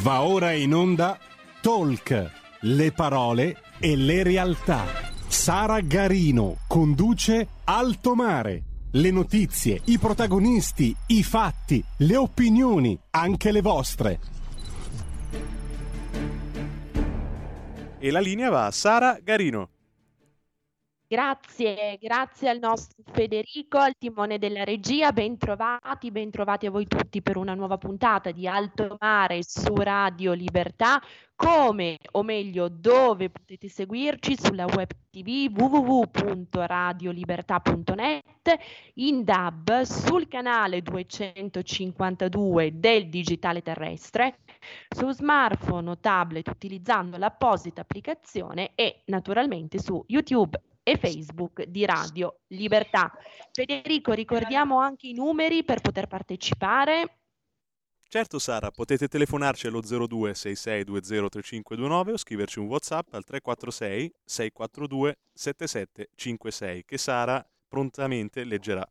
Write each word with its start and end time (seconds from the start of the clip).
Va 0.00 0.22
ora 0.22 0.52
in 0.52 0.74
onda 0.74 1.18
Talk, 1.60 2.30
le 2.60 2.92
parole 2.92 3.56
e 3.80 3.96
le 3.96 4.22
realtà. 4.22 4.84
Sara 5.26 5.80
Garino 5.80 6.58
conduce 6.68 7.48
Alto 7.64 8.14
Mare. 8.14 8.62
Le 8.92 9.10
notizie, 9.10 9.80
i 9.86 9.98
protagonisti, 9.98 10.94
i 11.08 11.24
fatti, 11.24 11.84
le 11.98 12.16
opinioni, 12.16 12.96
anche 13.10 13.50
le 13.50 13.60
vostre. 13.60 14.20
E 17.98 18.10
la 18.12 18.20
linea 18.20 18.50
va 18.50 18.66
a 18.66 18.70
Sara 18.70 19.18
Garino. 19.20 19.70
Grazie, 21.10 21.96
grazie 21.98 22.50
al 22.50 22.58
nostro 22.58 23.02
Federico, 23.12 23.78
al 23.78 23.96
timone 23.96 24.38
della 24.38 24.62
regia, 24.62 25.10
bentrovati, 25.10 26.10
bentrovati 26.10 26.66
a 26.66 26.70
voi 26.70 26.86
tutti 26.86 27.22
per 27.22 27.38
una 27.38 27.54
nuova 27.54 27.78
puntata 27.78 28.30
di 28.30 28.46
Alto 28.46 28.94
Mare 29.00 29.42
su 29.42 29.74
Radio 29.74 30.34
Libertà, 30.34 31.00
come 31.34 31.96
o 32.10 32.22
meglio 32.22 32.68
dove 32.68 33.30
potete 33.30 33.70
seguirci? 33.70 34.36
Sulla 34.38 34.66
web 34.66 34.90
tv 35.08 35.50
www.radiolibertà.net, 35.58 38.58
in 38.96 39.24
DAB 39.24 39.80
sul 39.84 40.28
canale 40.28 40.82
252 40.82 42.78
del 42.78 43.08
digitale 43.08 43.62
terrestre, 43.62 44.40
su 44.94 45.10
smartphone 45.10 45.88
o 45.88 45.98
tablet 45.98 46.48
utilizzando 46.48 47.16
l'apposita 47.16 47.80
applicazione 47.80 48.72
e 48.74 49.04
naturalmente 49.06 49.78
su 49.78 50.04
YouTube 50.06 50.60
e 50.88 50.96
Facebook 50.96 51.64
di 51.64 51.84
Radio 51.84 52.40
Libertà. 52.48 53.12
Federico, 53.52 54.12
ricordiamo 54.12 54.78
anche 54.78 55.08
i 55.08 55.12
numeri 55.12 55.62
per 55.62 55.82
poter 55.82 56.06
partecipare. 56.06 57.18
Certo 58.08 58.38
Sara, 58.38 58.70
potete 58.70 59.06
telefonarci 59.06 59.66
allo 59.66 59.82
02 59.82 60.34
6620 60.34 61.28
3529 61.28 62.12
o 62.12 62.16
scriverci 62.16 62.58
un 62.58 62.68
WhatsApp 62.68 63.12
al 63.12 63.22
346 63.22 64.12
642 64.24 65.18
7756 65.34 66.84
che 66.86 66.96
Sara 66.96 67.46
prontamente 67.68 68.44
leggerà. 68.44 68.88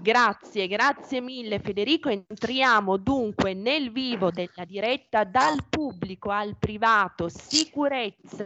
Grazie, 0.00 0.68
grazie 0.68 1.20
mille 1.20 1.58
Federico. 1.58 2.08
Entriamo 2.08 2.96
dunque 2.96 3.52
nel 3.52 3.90
vivo 3.90 4.30
della 4.30 4.64
diretta 4.64 5.24
dal 5.24 5.64
pubblico 5.68 6.30
al 6.30 6.56
privato, 6.58 7.28
sicurezza, 7.28 8.44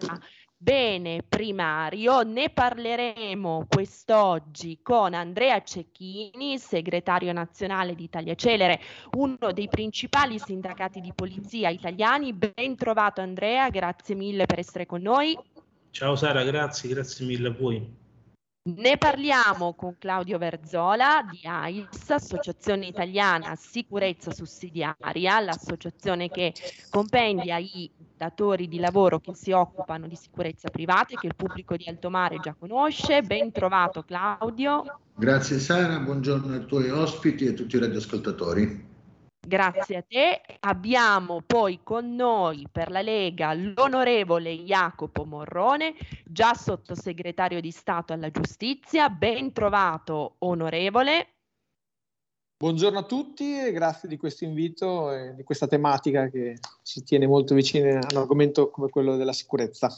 bene 0.57 1.23
primario. 1.29 2.23
Ne 2.23 2.51
parleremo 2.51 3.67
quest'oggi 3.69 4.81
con 4.83 5.15
Andrea 5.15 5.63
Cecchini, 5.63 6.59
segretario 6.59 7.33
nazionale 7.33 7.95
di 7.95 8.05
Italia 8.05 8.35
Celere, 8.35 8.81
uno 9.13 9.53
dei 9.53 9.69
principali 9.69 10.39
sindacati 10.39 11.01
di 11.01 11.13
polizia 11.15 11.69
italiani. 11.69 12.33
Ben 12.33 12.77
trovato 12.77 13.21
Andrea, 13.21 13.69
grazie 13.69 14.15
mille 14.15 14.47
per 14.47 14.59
essere 14.59 14.87
con 14.87 15.03
noi. 15.03 15.39
Ciao 15.91 16.17
Sara, 16.17 16.43
grazie, 16.45 16.89
grazie 16.91 17.27
mille 17.27 17.49
a 17.49 17.53
voi. 17.53 18.05
Ne 18.67 18.97
parliamo 18.99 19.75
con 19.75 19.95
Claudio 19.97 20.39
Verzola 20.39 21.25
di 21.31 21.39
AIS, 21.45 22.11
Associazione 22.11 22.87
Italiana 22.87 23.55
Sicurezza 23.55 24.33
Sussidiaria, 24.33 25.39
l'associazione 25.39 26.29
che 26.29 26.53
compendia 26.91 27.59
i 27.59 27.89
datori 28.17 28.67
di 28.67 28.81
lavoro 28.81 29.21
che 29.21 29.37
si 29.37 29.53
occupano 29.53 30.09
di 30.09 30.17
sicurezza 30.17 30.69
privata 30.69 31.15
e 31.15 31.17
che 31.17 31.29
il 31.29 31.37
pubblico 31.37 31.77
di 31.77 31.85
Alto 31.87 32.11
Mare 32.11 32.41
già 32.41 32.57
conosce. 32.59 33.23
Ben 33.23 33.53
trovato 33.53 34.03
Claudio. 34.03 34.99
Grazie 35.15 35.61
Sara, 35.61 36.01
buongiorno 36.01 36.55
ai 36.55 36.67
tuoi 36.67 36.91
ospiti 36.91 37.45
e 37.45 37.51
a 37.51 37.53
tutti 37.53 37.77
i 37.77 37.79
radioascoltatori. 37.79 38.95
Grazie 39.47 39.99
a 39.99 40.03
te. 40.03 40.41
Abbiamo 40.61 41.41
poi 41.47 41.79
con 41.85 42.17
noi 42.17 42.67
per 42.71 42.91
la 42.91 43.01
Lega 43.01 43.55
l'onorevole 43.55 44.53
Jacopo 44.65 45.25
Morrone, 45.25 45.95
già 46.25 46.53
sottosegretario 46.55 47.61
di 47.61 47.71
Stato 47.71 48.13
alla 48.13 48.33
Giustizia. 48.33 49.09
Ben 49.09 49.53
trovato, 49.53 50.35
onorevole. 50.39 51.29
Buongiorno 52.59 52.99
a 52.99 53.05
tutti 53.05 53.57
e 53.57 53.71
grazie 53.71 54.09
di 54.09 54.17
questo 54.17 54.43
invito 54.43 55.13
e 55.13 55.35
di 55.37 55.45
questa 55.45 55.69
tematica 55.69 56.29
che 56.29 56.59
ci 56.83 57.05
tiene 57.05 57.29
molto 57.29 57.55
vicina 57.55 58.01
a 58.01 58.09
un 58.11 58.17
argomento 58.17 58.71
come 58.71 58.89
quello 58.89 59.17
della 59.17 59.33
sicurezza. 59.33 59.95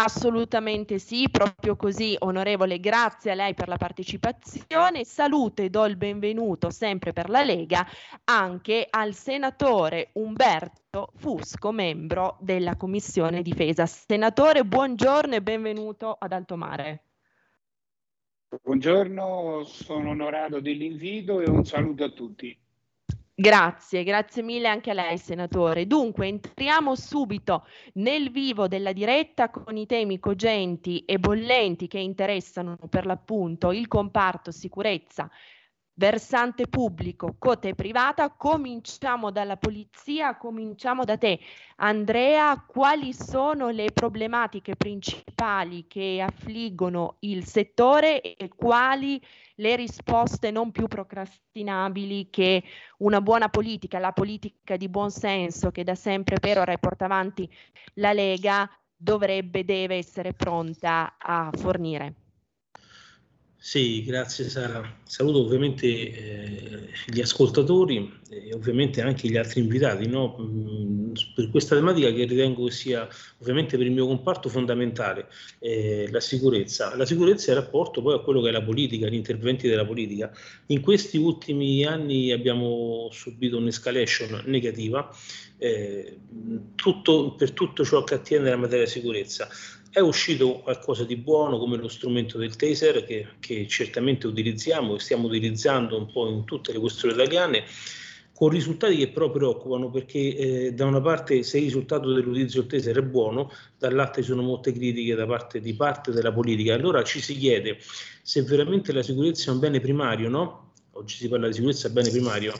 Assolutamente 0.00 1.00
sì, 1.00 1.28
proprio 1.28 1.74
così, 1.74 2.14
onorevole, 2.20 2.78
grazie 2.78 3.32
a 3.32 3.34
lei 3.34 3.54
per 3.54 3.66
la 3.66 3.76
partecipazione. 3.76 5.04
Saluto 5.04 5.62
e 5.62 5.70
do 5.70 5.84
il 5.86 5.96
benvenuto 5.96 6.70
sempre 6.70 7.12
per 7.12 7.28
la 7.28 7.42
Lega 7.42 7.84
anche 8.22 8.86
al 8.88 9.12
senatore 9.12 10.10
Umberto 10.12 11.10
Fusco, 11.16 11.72
membro 11.72 12.36
della 12.38 12.76
Commissione 12.76 13.42
Difesa. 13.42 13.86
Senatore, 13.86 14.64
buongiorno 14.64 15.34
e 15.34 15.42
benvenuto 15.42 16.16
ad 16.16 16.30
Alto 16.30 16.56
Mare. 16.56 17.02
Buongiorno, 18.62 19.64
sono 19.64 20.10
onorato 20.10 20.60
dell'invito 20.60 21.40
e 21.40 21.50
un 21.50 21.64
saluto 21.64 22.04
a 22.04 22.10
tutti. 22.10 22.56
Grazie, 23.40 24.02
grazie 24.02 24.42
mille 24.42 24.66
anche 24.66 24.90
a 24.90 24.94
lei, 24.94 25.16
senatore. 25.16 25.86
Dunque, 25.86 26.26
entriamo 26.26 26.96
subito 26.96 27.66
nel 27.94 28.32
vivo 28.32 28.66
della 28.66 28.92
diretta 28.92 29.48
con 29.48 29.76
i 29.76 29.86
temi 29.86 30.18
cogenti 30.18 31.04
e 31.04 31.20
bollenti 31.20 31.86
che 31.86 32.00
interessano 32.00 32.76
per 32.90 33.06
l'appunto 33.06 33.70
il 33.70 33.86
comparto 33.86 34.50
sicurezza 34.50 35.30
versante 35.98 36.68
pubblico, 36.68 37.34
cote 37.38 37.74
privata, 37.74 38.30
cominciamo 38.30 39.32
dalla 39.32 39.56
polizia, 39.56 40.36
cominciamo 40.36 41.04
da 41.04 41.18
te. 41.18 41.40
Andrea, 41.76 42.64
quali 42.64 43.12
sono 43.12 43.70
le 43.70 43.90
problematiche 43.92 44.76
principali 44.76 45.86
che 45.88 46.24
affliggono 46.24 47.16
il 47.20 47.44
settore 47.44 48.20
e 48.20 48.48
quali 48.54 49.20
le 49.56 49.74
risposte 49.74 50.52
non 50.52 50.70
più 50.70 50.86
procrastinabili 50.86 52.30
che 52.30 52.62
una 52.98 53.20
buona 53.20 53.48
politica, 53.48 53.98
la 53.98 54.12
politica 54.12 54.76
di 54.76 54.88
buon 54.88 55.10
senso 55.10 55.72
che 55.72 55.82
da 55.82 55.96
sempre 55.96 56.38
per 56.38 56.58
ora 56.58 56.76
porta 56.78 57.06
avanti 57.06 57.50
la 57.94 58.12
Lega, 58.12 58.70
dovrebbe, 58.96 59.64
deve 59.64 59.96
essere 59.96 60.32
pronta 60.32 61.16
a 61.18 61.50
fornire? 61.52 62.27
Sì, 63.60 64.04
grazie 64.04 64.48
Sara. 64.48 65.00
Saluto 65.02 65.40
ovviamente 65.40 65.86
eh, 65.86 66.88
gli 67.06 67.20
ascoltatori 67.20 68.20
e 68.30 68.54
ovviamente 68.54 69.02
anche 69.02 69.28
gli 69.28 69.36
altri 69.36 69.60
invitati 69.60 70.06
no? 70.06 70.36
Mm, 70.40 71.12
per 71.34 71.50
questa 71.50 71.74
tematica 71.74 72.08
che 72.12 72.24
ritengo 72.24 72.66
che 72.66 72.70
sia 72.70 73.08
ovviamente 73.40 73.76
per 73.76 73.86
il 73.86 73.92
mio 73.92 74.06
comparto 74.06 74.48
fondamentale, 74.48 75.26
eh, 75.58 76.08
la 76.12 76.20
sicurezza. 76.20 76.94
La 76.94 77.04
sicurezza 77.04 77.50
è 77.50 77.56
il 77.56 77.60
rapporto 77.60 78.00
poi 78.00 78.14
a 78.14 78.20
quello 78.20 78.40
che 78.42 78.50
è 78.50 78.52
la 78.52 78.62
politica, 78.62 79.08
gli 79.08 79.14
interventi 79.14 79.66
della 79.66 79.84
politica. 79.84 80.32
In 80.66 80.80
questi 80.80 81.18
ultimi 81.18 81.84
anni 81.84 82.30
abbiamo 82.30 83.08
subito 83.10 83.56
un'escalation 83.56 84.44
negativa 84.46 85.10
eh, 85.58 86.16
tutto, 86.76 87.34
per 87.34 87.50
tutto 87.50 87.84
ciò 87.84 88.04
che 88.04 88.14
attiene 88.14 88.46
alla 88.46 88.56
materia 88.56 88.84
di 88.84 88.90
sicurezza. 88.90 89.48
È 89.90 90.00
uscito 90.00 90.60
qualcosa 90.60 91.04
di 91.04 91.16
buono 91.16 91.58
come 91.58 91.76
lo 91.76 91.88
strumento 91.88 92.36
del 92.36 92.56
taser 92.56 93.04
che, 93.04 93.26
che 93.40 93.66
certamente 93.66 94.26
utilizziamo 94.26 94.94
e 94.94 94.98
stiamo 94.98 95.26
utilizzando 95.26 95.96
un 95.96 96.10
po' 96.10 96.28
in 96.28 96.44
tutte 96.44 96.72
le 96.72 96.78
questioni 96.78 97.14
italiane 97.14 97.64
con 98.38 98.50
risultati 98.50 98.96
che 98.96 99.08
però 99.08 99.32
preoccupano 99.32 99.90
perché 99.90 100.36
eh, 100.36 100.72
da 100.72 100.84
una 100.84 101.00
parte 101.00 101.42
se 101.42 101.56
il 101.58 101.64
risultato 101.64 102.12
dell'utilizzo 102.12 102.60
del 102.60 102.68
taser 102.68 102.98
è 102.98 103.02
buono, 103.02 103.50
dall'altra 103.76 104.22
ci 104.22 104.28
sono 104.28 104.42
molte 104.42 104.70
critiche 104.70 105.16
da 105.16 105.26
parte 105.26 105.60
di 105.60 105.74
parte 105.74 106.12
della 106.12 106.32
politica. 106.32 106.74
Allora 106.74 107.02
ci 107.02 107.20
si 107.20 107.36
chiede 107.36 107.78
se 108.22 108.42
veramente 108.42 108.92
la 108.92 109.02
sicurezza 109.02 109.50
è 109.50 109.54
un 109.54 109.58
bene 109.58 109.80
primario, 109.80 110.28
no? 110.28 110.72
Oggi 110.92 111.16
si 111.16 111.28
parla 111.28 111.48
di 111.48 111.54
sicurezza 111.54 111.88
bene 111.88 112.10
primario. 112.10 112.52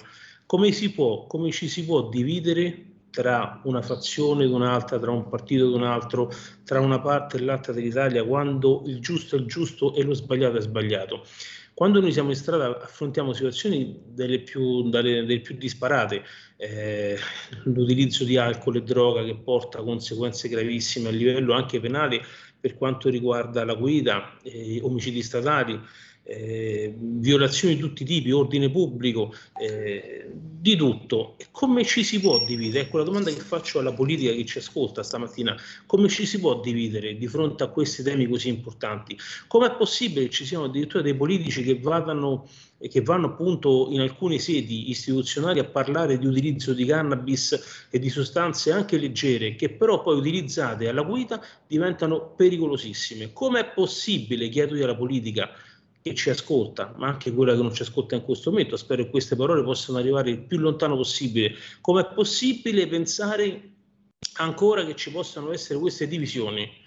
Come 0.47 0.73
si 0.73 0.91
può, 0.91 1.29
come 1.29 1.53
ci 1.53 1.69
si 1.69 1.85
può 1.85 2.09
dividere 2.09 2.87
tra 3.19 3.61
una 3.65 3.83
fazione 3.83 4.45
ed 4.45 4.53
un'altra, 4.53 4.97
tra 5.01 5.11
un 5.11 5.29
partito 5.29 5.67
ed 5.67 5.73
un 5.73 5.83
altro, 5.83 6.31
tra 6.63 6.79
una 6.79 7.01
parte 7.01 7.37
e 7.37 7.41
l'altra 7.41 7.73
dell'Italia, 7.73 8.23
quando 8.23 8.85
il 8.87 9.01
giusto 9.01 9.35
è 9.35 9.41
il 9.41 9.47
giusto 9.47 9.93
e 9.97 10.05
lo 10.05 10.15
sbagliato 10.15 10.59
è 10.59 10.61
sbagliato. 10.61 11.27
Quando 11.75 12.01
noi 12.01 12.13
siamo 12.13 12.29
in 12.29 12.37
strada 12.37 12.81
affrontiamo 12.81 13.33
situazioni 13.33 14.03
delle 14.07 14.39
più, 14.39 14.89
dalle, 14.89 15.25
delle 15.25 15.41
più 15.41 15.57
disparate, 15.57 16.23
eh, 16.59 17.19
l'utilizzo 17.65 18.23
di 18.23 18.37
alcol 18.37 18.77
e 18.77 18.83
droga 18.85 19.25
che 19.25 19.35
porta 19.35 19.83
conseguenze 19.83 20.49
gravissime 20.49 21.09
a 21.09 21.11
livello 21.11 21.55
anche 21.55 21.81
penale 21.81 22.23
per 22.61 22.77
quanto 22.77 23.09
riguarda 23.09 23.65
la 23.65 23.75
guida, 23.75 24.39
eh, 24.45 24.79
omicidi 24.81 25.23
statali, 25.25 25.81
eh, 26.29 26.95
violazioni 26.95 27.75
di 27.75 27.81
tutti 27.81 28.03
i 28.03 28.07
tipi, 28.07 28.31
ordine 28.33 28.71
pubblico, 28.71 29.33
eh, 29.59 30.31
di 30.31 30.77
tutto. 30.77 31.35
E 31.39 31.47
come 31.51 31.85
ci 31.85 32.05
si 32.05 32.21
può 32.21 32.45
dividere? 32.45 32.85
Ecco 32.85 32.99
la 32.99 33.05
domanda 33.05 33.31
che 33.31 33.41
faccio 33.41 33.79
alla 33.79 33.95
politica 33.95 34.33
che 34.33 34.45
ci 34.45 34.59
ascolta 34.59 35.03
stamattina, 35.03 35.57
come 35.87 36.09
ci 36.09 36.27
si 36.27 36.39
può 36.39 36.61
dividere 36.61 37.17
di 37.17 37.27
fronte 37.27 37.65
a 37.65 37.69
questi 37.69 38.03
temi 38.03 38.29
così 38.29 38.49
importanti? 38.49 39.17
Com'è 39.47 39.75
possibile 39.77 40.27
che 40.27 40.31
ci 40.31 40.45
siano 40.45 40.65
addirittura 40.65 41.03
dei 41.03 41.15
politici 41.15 41.63
che 41.63 41.79
vadano 41.81 42.47
che 42.81 43.03
vanno 43.03 43.27
appunto 43.27 43.89
in 43.91 44.01
alcune 44.01 44.39
sedi 44.39 44.91
istituzionali 44.91 45.59
a 45.59 45.65
parlare 45.65 46.17
di 46.17 46.27
utilizzo 46.27 46.73
di 46.73 46.85
cannabis 46.85 47.89
e 47.91 47.99
di 47.99 48.09
sostanze 48.09 48.71
anche 48.71 48.99
leggere 48.99 49.57
che 49.57 49.71
però 49.71 50.01
poi 50.01 50.17
utilizzate 50.17 50.87
alla 50.89 51.03
guida 51.03 51.45
diventano 51.67 52.35
pericolosissime. 52.37 53.33
Com'è 53.33 53.73
possibile, 53.73 54.49
chiedo 54.49 54.77
io 54.77 54.85
alla 54.85 54.95
politica, 54.95 55.51
che 56.09 56.15
ci 56.15 56.31
ascolta, 56.31 56.95
ma 56.97 57.09
anche 57.09 57.33
quella 57.33 57.55
che 57.55 57.63
non 57.63 57.75
ci 57.75 57.83
ascolta 57.83 58.15
in 58.15 58.23
questo 58.23 58.51
momento, 58.51 58.77
spero 58.77 59.03
che 59.05 59.11
queste 59.11 59.37
parole 59.37 59.63
possano 59.63 59.99
arrivare 59.99 60.31
il 60.31 60.41
più 60.41 60.59
lontano 60.59 60.97
possibile. 60.97 61.55
Com'è 61.81 62.07
possibile 62.13 62.87
pensare 62.87 63.73
ancora 64.35 64.85
che 64.85 64.97
ci 64.97 65.11
possano 65.11 65.53
essere 65.53 65.79
queste 65.79 66.09
divisioni? 66.09 66.87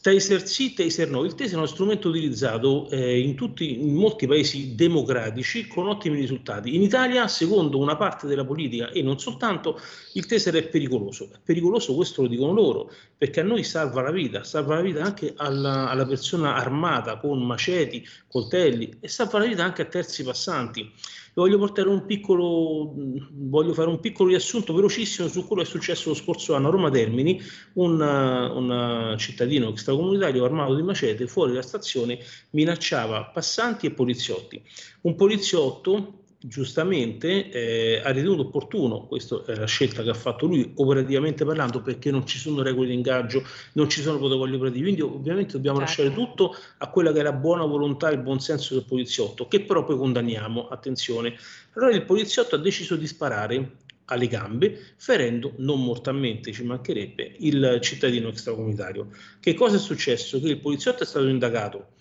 Taser 0.00 0.46
sì, 0.46 0.72
taser 0.72 1.10
no. 1.10 1.24
Il 1.24 1.34
taser 1.34 1.54
è 1.54 1.56
uno 1.56 1.66
strumento 1.66 2.08
utilizzato 2.08 2.88
eh, 2.88 3.20
in, 3.20 3.34
tutti, 3.34 3.80
in 3.80 3.94
molti 3.94 4.26
paesi 4.26 4.74
democratici 4.74 5.66
con 5.66 5.88
ottimi 5.88 6.18
risultati. 6.18 6.74
In 6.74 6.80
Italia, 6.80 7.28
secondo 7.28 7.78
una 7.78 7.96
parte 7.96 8.26
della 8.26 8.44
politica 8.44 8.90
e 8.90 9.02
non 9.02 9.18
soltanto, 9.18 9.78
il 10.14 10.24
taser 10.24 10.54
è 10.54 10.68
pericoloso. 10.68 11.30
È 11.32 11.38
pericoloso, 11.44 11.94
questo 11.94 12.22
lo 12.22 12.28
dicono 12.28 12.52
loro, 12.52 12.90
perché 13.16 13.40
a 13.40 13.44
noi 13.44 13.62
salva 13.62 14.00
la 14.00 14.10
vita, 14.10 14.42
salva 14.42 14.76
la 14.76 14.82
vita 14.82 15.02
anche 15.04 15.34
alla, 15.36 15.90
alla 15.90 16.06
persona 16.06 16.54
armata 16.54 17.18
con 17.18 17.44
maceti, 17.44 18.02
coltelli 18.26 18.96
e 19.00 19.08
salva 19.08 19.40
la 19.40 19.46
vita 19.46 19.64
anche 19.64 19.82
a 19.82 19.86
terzi 19.86 20.24
passanti 20.24 20.90
voglio 21.34 21.58
un 21.58 22.06
piccolo, 22.06 22.94
voglio 23.32 23.72
fare 23.72 23.88
un 23.88 24.00
piccolo 24.00 24.30
riassunto 24.30 24.72
velocissimo 24.72 25.28
su 25.28 25.46
quello 25.46 25.62
che 25.62 25.68
è 25.68 25.70
successo 25.70 26.10
lo 26.10 26.14
scorso 26.14 26.54
anno 26.54 26.68
a 26.68 26.70
Roma 26.70 26.90
Termini, 26.90 27.40
un, 27.74 28.00
un 28.00 29.14
cittadino 29.18 29.68
extracomunitario 29.70 30.44
armato 30.44 30.74
di 30.74 30.82
macete 30.82 31.26
fuori 31.26 31.52
dalla 31.52 31.62
stazione 31.62 32.18
minacciava 32.50 33.24
passanti 33.24 33.86
e 33.86 33.92
poliziotti. 33.92 34.62
Un 35.02 35.14
poliziotto 35.14 36.19
giustamente 36.42 37.50
eh, 37.50 38.00
ha 38.02 38.10
ritenuto 38.10 38.42
opportuno, 38.42 39.06
questa 39.06 39.42
è 39.46 39.54
la 39.54 39.66
scelta 39.66 40.02
che 40.02 40.08
ha 40.10 40.14
fatto 40.14 40.46
lui 40.46 40.72
operativamente 40.76 41.44
parlando 41.44 41.82
perché 41.82 42.10
non 42.10 42.26
ci 42.26 42.38
sono 42.38 42.62
regole 42.62 42.88
di 42.88 42.94
ingaggio, 42.94 43.42
non 43.74 43.90
ci 43.90 44.00
sono 44.00 44.18
protocolli 44.18 44.54
operativi, 44.54 44.84
quindi 44.84 45.02
ovviamente 45.02 45.52
dobbiamo 45.52 45.84
certo. 45.84 46.02
lasciare 46.02 46.14
tutto 46.16 46.56
a 46.78 46.88
quella 46.88 47.12
che 47.12 47.20
è 47.20 47.22
la 47.22 47.32
buona 47.32 47.64
volontà 47.66 48.08
e 48.08 48.14
il 48.14 48.20
buon 48.20 48.40
senso 48.40 48.74
del 48.74 48.84
poliziotto, 48.84 49.48
che 49.48 49.60
però 49.60 49.84
poi 49.84 49.98
condanniamo, 49.98 50.68
attenzione. 50.68 51.36
Allora 51.74 51.94
il 51.94 52.04
poliziotto 52.04 52.54
ha 52.54 52.58
deciso 52.58 52.96
di 52.96 53.06
sparare 53.06 53.72
alle 54.06 54.26
gambe, 54.26 54.94
ferendo 54.96 55.52
non 55.58 55.84
mortalmente, 55.84 56.52
ci 56.52 56.64
mancherebbe, 56.64 57.36
il 57.40 57.78
cittadino 57.82 58.28
extracomunitario. 58.28 59.10
Che 59.38 59.54
cosa 59.54 59.76
è 59.76 59.78
successo? 59.78 60.40
Che 60.40 60.48
il 60.48 60.58
poliziotto 60.58 61.02
è 61.02 61.06
stato 61.06 61.28
indagato 61.28 61.98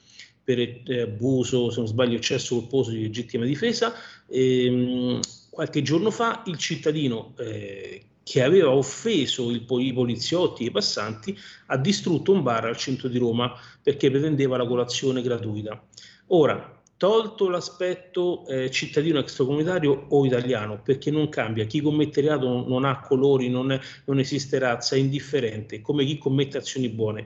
per 0.49 0.57
eh, 0.59 1.01
abuso, 1.01 1.69
se 1.69 1.77
non 1.77 1.87
sbaglio, 1.87 2.15
eccesso 2.15 2.55
colposo 2.55 2.89
di 2.89 3.01
legittima 3.01 3.45
difesa. 3.45 3.93
Ehm, 4.29 5.19
qualche 5.49 5.81
giorno 5.81 6.11
fa 6.11 6.43
il 6.45 6.57
cittadino 6.57 7.33
eh, 7.37 8.03
che 8.23 8.43
aveva 8.43 8.71
offeso 8.71 9.49
il, 9.49 9.65
i 9.67 9.93
poliziotti 9.93 10.63
e 10.63 10.67
i 10.67 10.71
passanti 10.71 11.35
ha 11.67 11.77
distrutto 11.77 12.31
un 12.31 12.43
bar 12.43 12.65
al 12.65 12.77
centro 12.77 13.07
di 13.07 13.17
Roma 13.17 13.51
perché 13.81 14.09
pretendeva 14.11 14.57
la 14.57 14.67
colazione 14.67 15.21
gratuita. 15.21 15.83
Ora, 16.27 16.79
tolto 16.99 17.49
l'aspetto 17.49 18.45
eh, 18.45 18.69
cittadino 18.69 19.19
extracomunitario 19.19 20.07
o 20.09 20.25
italiano, 20.25 20.81
perché 20.83 21.09
non 21.09 21.29
cambia, 21.29 21.65
chi 21.65 21.81
commette 21.81 22.19
reato 22.19 22.47
non, 22.47 22.65
non 22.67 22.83
ha 22.83 22.99
colori, 22.99 23.49
non, 23.49 23.71
è, 23.71 23.79
non 24.05 24.19
esiste 24.19 24.59
razza, 24.59 24.95
è 24.95 24.99
indifferente, 24.99 25.81
come 25.81 26.03
chi 26.03 26.17
commette 26.17 26.57
azioni 26.57 26.89
buone. 26.89 27.25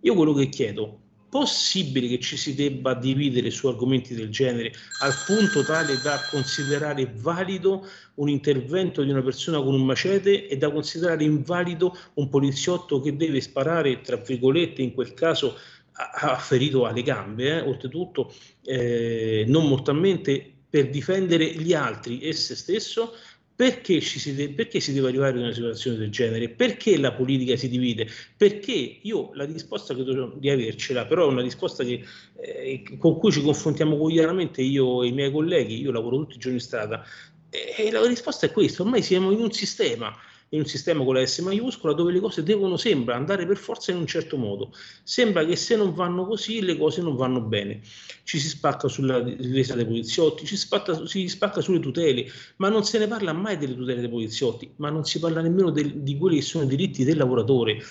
Io 0.00 0.14
quello 0.14 0.34
che 0.34 0.50
chiedo, 0.50 0.98
possibile 1.34 2.06
che 2.06 2.20
ci 2.20 2.36
si 2.36 2.54
debba 2.54 2.94
dividere 2.94 3.50
su 3.50 3.66
argomenti 3.66 4.14
del 4.14 4.28
genere 4.28 4.72
al 5.00 5.12
punto 5.26 5.64
tale 5.64 6.00
da 6.00 6.20
considerare 6.30 7.12
valido 7.16 7.84
un 8.14 8.28
intervento 8.28 9.02
di 9.02 9.10
una 9.10 9.20
persona 9.20 9.60
con 9.60 9.74
un 9.74 9.84
macete 9.84 10.46
e 10.46 10.56
da 10.56 10.70
considerare 10.70 11.24
invalido 11.24 11.98
un 12.14 12.28
poliziotto 12.28 13.00
che 13.00 13.16
deve 13.16 13.40
sparare, 13.40 14.00
tra 14.00 14.14
virgolette, 14.14 14.80
in 14.80 14.94
quel 14.94 15.12
caso 15.14 15.58
ha 15.94 16.36
ferito 16.36 16.86
alle 16.86 17.02
gambe, 17.02 17.48
eh, 17.48 17.60
oltretutto 17.62 18.32
eh, 18.62 19.44
non 19.48 19.66
mortalmente, 19.66 20.52
per 20.70 20.88
difendere 20.88 21.52
gli 21.52 21.72
altri 21.72 22.20
e 22.20 22.32
se 22.32 22.54
stesso 22.54 23.12
perché, 23.56 24.00
si 24.00 24.32
perché, 24.50 24.80
si 24.80 24.92
deve 24.92 25.08
arrivare 25.08 25.36
a 25.36 25.42
una 25.42 25.52
situazione 25.52 25.96
del 25.96 26.10
genere? 26.10 26.48
Perché 26.48 26.98
la 26.98 27.12
politica 27.12 27.56
si 27.56 27.68
divide? 27.68 28.08
Perché 28.36 28.98
io 29.00 29.30
la 29.34 29.44
risposta 29.44 29.94
credo 29.94 30.34
di 30.36 30.50
avercela, 30.50 31.06
però 31.06 31.28
è 31.28 31.30
una 31.30 31.42
risposta 31.42 31.84
che, 31.84 32.04
eh, 32.40 32.82
con 32.98 33.18
cui 33.18 33.30
ci 33.30 33.42
confrontiamo 33.42 33.96
quotidianamente 33.96 34.60
io 34.60 35.02
e 35.02 35.08
i 35.08 35.12
miei 35.12 35.30
colleghi, 35.30 35.80
io 35.80 35.92
lavoro 35.92 36.18
tutti 36.18 36.36
i 36.36 36.38
giorni 36.38 36.58
in 36.58 36.64
strada, 36.64 37.04
e 37.50 37.90
la 37.92 38.04
risposta 38.04 38.46
è 38.46 38.50
questa, 38.50 38.82
ormai 38.82 39.02
siamo 39.02 39.30
in 39.30 39.40
un 39.40 39.52
sistema 39.52 40.12
in 40.54 40.60
un 40.60 40.66
sistema 40.66 41.04
con 41.04 41.14
la 41.14 41.26
S 41.26 41.40
maiuscola 41.40 41.92
dove 41.92 42.12
le 42.12 42.20
cose 42.20 42.42
devono, 42.42 42.76
sembra, 42.76 43.16
andare 43.16 43.44
per 43.44 43.56
forza 43.56 43.90
in 43.90 43.98
un 43.98 44.06
certo 44.06 44.36
modo. 44.36 44.72
Sembra 45.02 45.44
che 45.44 45.56
se 45.56 45.76
non 45.76 45.92
vanno 45.92 46.26
così 46.26 46.62
le 46.62 46.78
cose 46.78 47.02
non 47.02 47.16
vanno 47.16 47.40
bene. 47.40 47.80
Ci 48.22 48.38
si 48.38 48.48
spacca 48.48 48.88
sulla 48.88 49.20
difesa 49.20 49.74
dei 49.74 49.84
poliziotti, 49.84 50.46
ci 50.46 50.56
spacca, 50.56 51.06
si 51.06 51.28
spacca 51.28 51.60
sulle 51.60 51.80
tutele, 51.80 52.26
ma 52.56 52.68
non 52.68 52.84
se 52.84 52.98
ne 52.98 53.08
parla 53.08 53.32
mai 53.32 53.58
delle 53.58 53.74
tutele 53.74 54.00
dei 54.00 54.08
poliziotti, 54.08 54.72
ma 54.76 54.90
non 54.90 55.04
si 55.04 55.18
parla 55.18 55.40
nemmeno 55.40 55.70
del, 55.70 56.02
di 56.02 56.16
quelli 56.16 56.36
che 56.36 56.42
sono 56.42 56.64
i 56.64 56.68
diritti 56.68 57.04
del 57.04 57.16
lavoratore. 57.16 57.82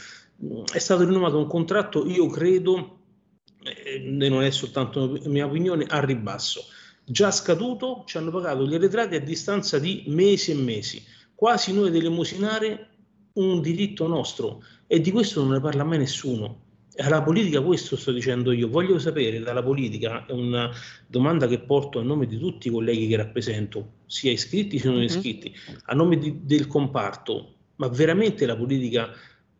È 0.71 0.79
stato 0.79 1.03
rinnovato 1.03 1.37
un 1.37 1.47
contratto, 1.47 2.07
io 2.07 2.27
credo, 2.27 2.99
e 3.61 3.99
non 3.99 4.41
è 4.41 4.51
soltanto 4.51 5.19
mia 5.25 5.45
opinione, 5.45 5.85
a 5.85 6.03
ribasso. 6.03 6.65
Già 7.05 7.31
scaduto, 7.31 8.03
ci 8.05 8.17
hanno 8.17 8.31
pagato 8.31 8.65
gli 8.65 8.73
arretrati 8.73 9.15
a 9.15 9.19
distanza 9.19 9.77
di 9.77 10.05
mesi 10.07 10.51
e 10.51 10.55
mesi 10.55 11.03
quasi 11.43 11.73
noi 11.73 11.91
dell'emosinare 11.91 12.87
un 13.33 13.59
diritto 13.59 14.07
nostro 14.07 14.63
e 14.87 15.01
di 15.01 15.11
questo 15.11 15.41
non 15.41 15.51
ne 15.51 15.59
parla 15.59 15.83
mai 15.83 15.97
nessuno. 15.97 16.61
Alla 16.95 17.21
politica 17.21 17.59
questo 17.59 17.97
sto 17.97 18.13
dicendo 18.13 18.53
io, 18.53 18.69
voglio 18.69 18.97
sapere 18.97 19.41
dalla 19.41 19.61
politica, 19.61 20.25
è 20.25 20.31
una 20.31 20.71
domanda 21.05 21.45
che 21.47 21.59
porto 21.59 21.99
a 21.99 22.01
nome 22.01 22.27
di 22.27 22.37
tutti 22.37 22.69
i 22.69 22.71
colleghi 22.71 23.07
che 23.07 23.17
rappresento, 23.17 23.95
sia 24.05 24.31
iscritti 24.31 24.79
sia 24.79 24.89
non 24.89 24.99
mhm. 24.99 25.05
iscritti, 25.05 25.53
a 25.87 25.93
nome 25.93 26.17
di, 26.17 26.45
del 26.45 26.65
comparto, 26.67 27.55
ma 27.75 27.89
veramente 27.89 28.45
la 28.45 28.55
politica, 28.55 29.09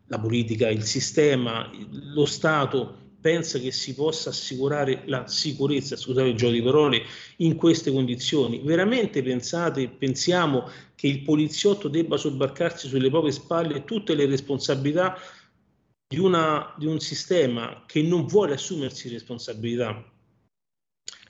la 0.08 0.20
politica, 0.20 0.70
il 0.70 0.84
sistema, 0.84 1.70
lo 2.14 2.26
Stato 2.26 3.03
pensa 3.24 3.58
che 3.58 3.72
si 3.72 3.96
possa 3.96 4.32
assicurare 4.32 5.04
la 5.06 5.28
sicurezza, 5.28 5.96
scusate 5.96 6.28
il 6.28 6.36
gioco 6.36 6.52
di 6.52 6.62
parole, 6.62 7.04
in 7.38 7.56
queste 7.56 7.90
condizioni? 7.90 8.60
Veramente 8.60 9.24
pensate, 9.24 9.88
pensiamo 9.88 10.70
che 10.94 11.08
il 11.08 11.22
poliziotto 11.22 11.88
debba 11.88 12.18
sobbarcarsi 12.18 12.90
sulle 12.90 13.10
proprie 13.10 13.32
spalle 13.32 13.86
tutte 13.86 14.14
le 14.14 14.26
responsabilità 14.26 15.18
di, 16.06 16.20
una, 16.20 16.76
di 16.78 16.86
un 16.86 17.00
sistema 17.00 17.84
che 17.88 18.02
non 18.02 18.26
vuole 18.26 18.56
assumersi 18.56 19.08
responsabilità? 19.08 20.04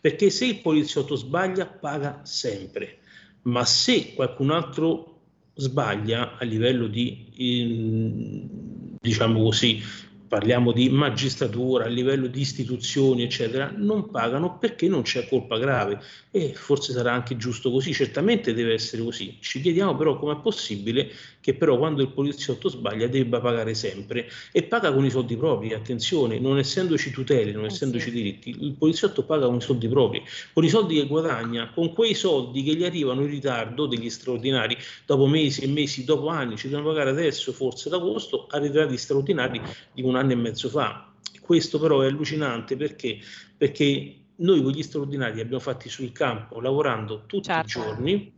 Perché 0.01 0.31
se 0.31 0.47
il 0.47 0.62
poliziotto 0.62 1.15
sbaglia, 1.15 1.67
paga 1.67 2.21
sempre, 2.25 3.01
ma 3.43 3.63
se 3.65 4.15
qualcun 4.15 4.50
altro 4.50 5.21
sbaglia 5.53 6.38
a 6.39 6.43
livello 6.43 6.88
di, 6.88 7.27
diciamo 9.00 9.43
così, 9.43 10.12
parliamo 10.33 10.71
di 10.71 10.89
magistratura, 10.89 11.85
a 11.85 11.89
livello 11.89 12.25
di 12.25 12.41
istituzioni, 12.41 13.21
eccetera, 13.21 13.71
non 13.75 14.09
pagano 14.09 14.57
perché 14.57 14.87
non 14.87 15.03
c'è 15.03 15.27
colpa 15.27 15.59
grave. 15.59 16.01
E 16.31 16.53
forse 16.55 16.91
sarà 16.91 17.13
anche 17.13 17.37
giusto 17.37 17.69
così, 17.69 17.93
certamente 17.93 18.55
deve 18.55 18.73
essere 18.73 19.03
così. 19.03 19.37
Ci 19.39 19.61
chiediamo 19.61 19.95
però 19.95 20.17
com'è 20.17 20.41
possibile 20.41 21.11
che 21.39 21.53
però 21.53 21.77
quando 21.77 22.01
il 22.01 22.07
poliziotto 22.07 22.69
sbaglia 22.69 23.05
debba 23.05 23.39
pagare 23.41 23.75
sempre. 23.75 24.27
E 24.51 24.63
paga 24.63 24.91
con 24.91 25.05
i 25.05 25.11
soldi 25.11 25.35
propri, 25.35 25.73
attenzione, 25.73 26.39
non 26.39 26.57
essendoci 26.57 27.11
tutele, 27.11 27.51
non 27.51 27.65
eh 27.65 27.67
essendoci 27.67 28.09
diritti, 28.09 28.55
il 28.61 28.73
poliziotto 28.73 29.23
paga 29.25 29.45
con 29.45 29.57
i 29.57 29.61
soldi 29.61 29.87
propri, 29.87 30.23
con 30.53 30.63
i 30.63 30.69
soldi 30.69 30.95
che 30.95 31.05
guadagna, 31.05 31.69
con 31.75 31.93
quei 31.93 32.15
soldi 32.15 32.63
che 32.63 32.73
gli 32.73 32.85
arrivano 32.85 33.21
in 33.21 33.29
ritardo 33.29 33.85
degli 33.85 34.09
straordinari, 34.09 34.75
dopo 35.05 35.27
mesi 35.27 35.61
e 35.61 35.67
mesi, 35.67 36.05
dopo 36.05 36.29
anni, 36.29 36.55
ci 36.55 36.69
devono 36.69 36.87
pagare 36.87 37.11
adesso 37.11 37.51
forse 37.51 37.89
ad 37.89 37.95
agosto, 37.95 38.47
a 38.49 38.57
ritardi 38.57 38.97
straordinari 38.97 39.61
di 39.93 40.01
un 40.01 40.15
anno 40.24 40.32
e 40.34 40.36
mezzo 40.36 40.70
fa. 40.70 41.12
Questo 41.39 41.80
però 41.80 42.01
è 42.01 42.08
allucinante 42.08 42.75
perché? 42.75 43.20
Perché 43.58 44.24
noi 44.38 44.62
con 44.62 44.72
gli 44.72 44.82
straordinari 44.82 45.36
li 45.36 45.42
abbiamo 45.42 45.62
fatti 45.62 45.89
sul 45.89 46.12
campo 46.12 46.60
lavorando 46.60 47.25
tutti 47.25 47.44
certo. 47.44 47.80
i 47.80 47.82
giorni 47.82 48.34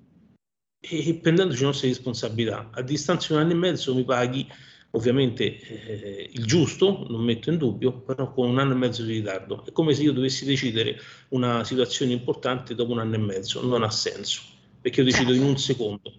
e 0.80 1.20
prendendoci 1.22 1.60
le 1.62 1.66
nostre 1.66 1.88
responsabilità. 1.88 2.70
A 2.72 2.82
distanza 2.82 3.28
di 3.28 3.34
un 3.34 3.40
anno 3.40 3.52
e 3.52 3.56
mezzo 3.56 3.96
mi 3.96 4.04
paghi 4.04 4.48
ovviamente 4.92 5.60
eh, 5.60 6.30
il 6.32 6.46
giusto, 6.46 7.06
non 7.10 7.22
metto 7.22 7.50
in 7.50 7.58
dubbio, 7.58 8.00
però 8.00 8.32
con 8.32 8.50
un 8.50 8.60
anno 8.60 8.74
e 8.74 8.78
mezzo 8.78 9.04
di 9.04 9.14
ritardo. 9.14 9.66
È 9.66 9.72
come 9.72 9.94
se 9.94 10.04
io 10.04 10.14
dovessi 10.14 10.46
decidere 10.46 11.00
una 11.30 11.64
situazione 11.64 12.14
importante 12.14 12.76
dopo 12.76 12.92
un 12.92 13.00
anno 13.00 13.16
e 13.16 13.20
mezzo, 13.20 13.66
non 13.66 13.84
ha 13.84 13.90
senso, 13.90 14.42
perché 14.82 15.02
io 15.02 15.06
decido 15.06 15.34
in 15.34 15.44
un 15.44 15.58
secondo. 15.58 16.14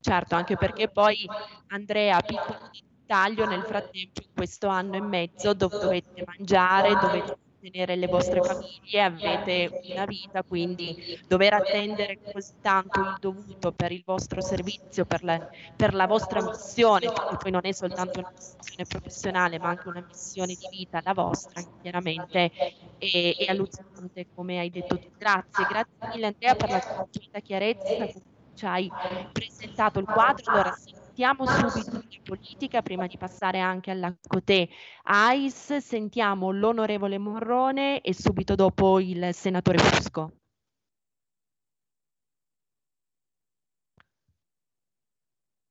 Certo, 0.00 0.34
anche 0.34 0.56
perché 0.56 0.88
poi 0.88 1.26
Andrea, 1.68 2.20
piccolo 2.20 2.70
dettaglio, 3.04 3.44
nel 3.46 3.64
frattempo 3.64 4.20
in 4.22 4.28
questo 4.32 4.68
anno 4.68 4.96
e 4.96 5.00
mezzo 5.00 5.54
dovete 5.54 6.22
mangiare, 6.24 6.96
dovete 6.96 7.32
sostenere 7.60 7.96
le 7.96 8.08
vostre 8.08 8.40
famiglie, 8.42 9.00
avete 9.02 9.74
una 9.90 10.04
vita, 10.06 10.42
quindi 10.44 10.94
dover 11.26 11.54
attendere 11.54 12.18
così 12.30 12.52
tanto 12.60 13.00
il 13.00 13.16
dovuto 13.18 13.72
per 13.72 13.92
il 13.92 14.02
vostro 14.04 14.40
servizio, 14.40 15.04
per 15.06 15.22
la, 15.22 15.40
per 15.74 15.94
la 15.94 16.06
vostra 16.06 16.40
missione, 16.42 17.10
che 17.10 17.36
poi 17.36 17.50
non 17.50 17.64
è 17.64 17.72
soltanto 17.72 18.18
una 18.20 18.30
missione 18.34 18.86
professionale, 18.86 19.58
ma 19.58 19.68
anche 19.70 19.88
una 19.88 20.02
missione 20.02 20.54
di 20.56 20.66
vita, 20.68 21.00
la 21.02 21.12
vostra, 21.14 21.62
chiaramente 21.80 22.50
è, 22.96 23.34
è 23.36 23.44
allucinante, 23.50 24.26
come 24.32 24.58
hai 24.58 24.70
detto 24.70 24.98
tu. 24.98 25.08
Grazie, 25.16 25.64
grazie 25.64 25.92
mille 26.08 26.26
Andrea 26.26 26.54
per 26.54 26.70
la 26.70 26.80
tua 26.80 27.40
chiarezza 27.40 28.08
cui 28.08 28.22
ci 28.54 28.66
hai 28.66 28.92
presentato 29.30 29.98
il 30.00 30.08
quadro. 30.10 30.44
Allora, 30.48 30.70
sì, 30.72 30.94
Sentiamo 31.14 31.46
subito 31.46 31.92
la 31.92 32.02
politica 32.24 32.82
prima 32.82 33.06
di 33.06 33.16
passare 33.16 33.60
anche 33.60 33.92
alla 33.92 34.12
Cote 34.26 34.68
AIS. 35.04 35.76
Sentiamo 35.76 36.50
l'onorevole 36.50 37.18
Morrone 37.18 38.00
e 38.00 38.12
subito 38.12 38.56
dopo 38.56 38.98
il 38.98 39.32
senatore 39.32 39.78
Fusco. 39.78 40.32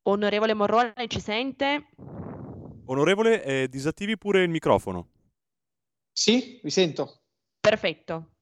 Onorevole 0.04 0.54
Morrone, 0.54 0.94
ci 1.10 1.20
sente? 1.20 1.90
Onorevole, 2.86 3.44
eh, 3.44 3.68
disattivi 3.68 4.18
pure 4.18 4.44
il 4.44 4.50
microfono. 4.50 5.10
Sì, 6.14 6.62
vi 6.64 6.70
sento. 6.70 7.24
Perfetto. 7.60 8.36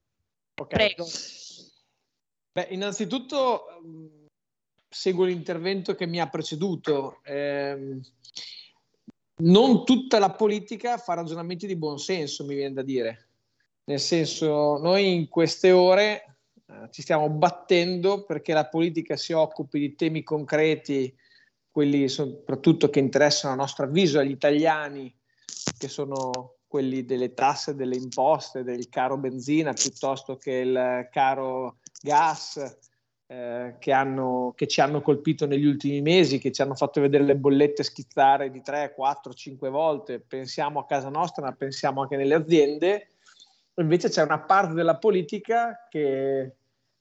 Okay. 0.54 0.94
Prego. 0.94 1.08
Beh, 2.52 2.68
innanzitutto 2.70 3.64
seguo 4.92 5.24
l'intervento 5.24 5.96
che 5.96 6.06
mi 6.06 6.20
ha 6.20 6.28
preceduto. 6.28 7.22
Eh, 7.24 8.00
non 9.38 9.86
tutta 9.86 10.20
la 10.20 10.32
politica 10.32 10.98
fa 10.98 11.14
ragionamenti 11.14 11.66
di 11.66 11.78
buon 11.78 11.98
senso, 11.98 12.46
mi 12.46 12.56
viene 12.56 12.74
da 12.74 12.84
dire. 12.84 13.30
Nel 13.86 14.00
senso, 14.00 14.78
noi 14.78 15.14
in 15.14 15.30
queste 15.30 15.72
ore 15.72 16.38
eh, 16.68 16.90
ci 16.92 17.02
stiamo 17.02 17.30
battendo 17.30 18.26
perché 18.26 18.54
la 18.54 18.68
politica 18.68 19.16
si 19.16 19.32
occupi 19.32 19.80
di 19.80 19.96
temi 19.96 20.24
concreti, 20.24 21.16
quelli 21.72 22.10
soprattutto 22.10 22.90
che 22.90 23.00
interessano 23.00 23.54
a 23.54 23.58
nostro 23.58 23.86
avviso 23.86 24.20
agli 24.20 24.32
italiani, 24.32 25.12
che 25.78 25.88
sono 25.88 26.58
quelli 26.68 27.06
delle 27.06 27.34
tasse, 27.34 27.76
delle 27.76 27.96
imposte, 27.96 28.64
del 28.64 28.90
caro 28.90 29.18
benzina 29.18 29.74
piuttosto 29.74 30.36
che 30.36 30.52
il 30.52 31.08
caro 31.12 31.80
gas, 32.02 32.78
eh, 33.32 33.76
che, 33.80 33.94
hanno, 33.94 34.52
che, 34.58 34.68
ci 34.68 34.82
hanno 34.82 35.00
colpito 35.00 35.46
negli 35.46 35.66
ultimi 35.66 36.02
mesi, 36.02 36.38
che 36.38 36.52
ci 36.52 36.62
hanno 36.62 36.76
fatto 36.76 37.00
vedere 37.00 37.24
le 37.24 37.38
bollette 37.38 37.82
schizzare 37.82 38.52
di 38.52 38.62
3, 38.62 38.92
4, 38.94 39.34
5 39.34 39.70
volte. 39.70 40.20
Pensiamo 40.20 40.82
a 40.82 40.86
casa 40.86 41.08
nostra, 41.08 41.46
ma 41.46 41.54
pensiamo 41.54 42.02
anche 42.02 42.18
nelle 42.18 42.34
aziende. 42.34 43.12
Invece 43.76 44.10
c'è 44.10 44.22
una 44.22 44.42
parte 44.42 44.74
della 44.74 44.98
politica 44.98 45.88
che 45.90 46.56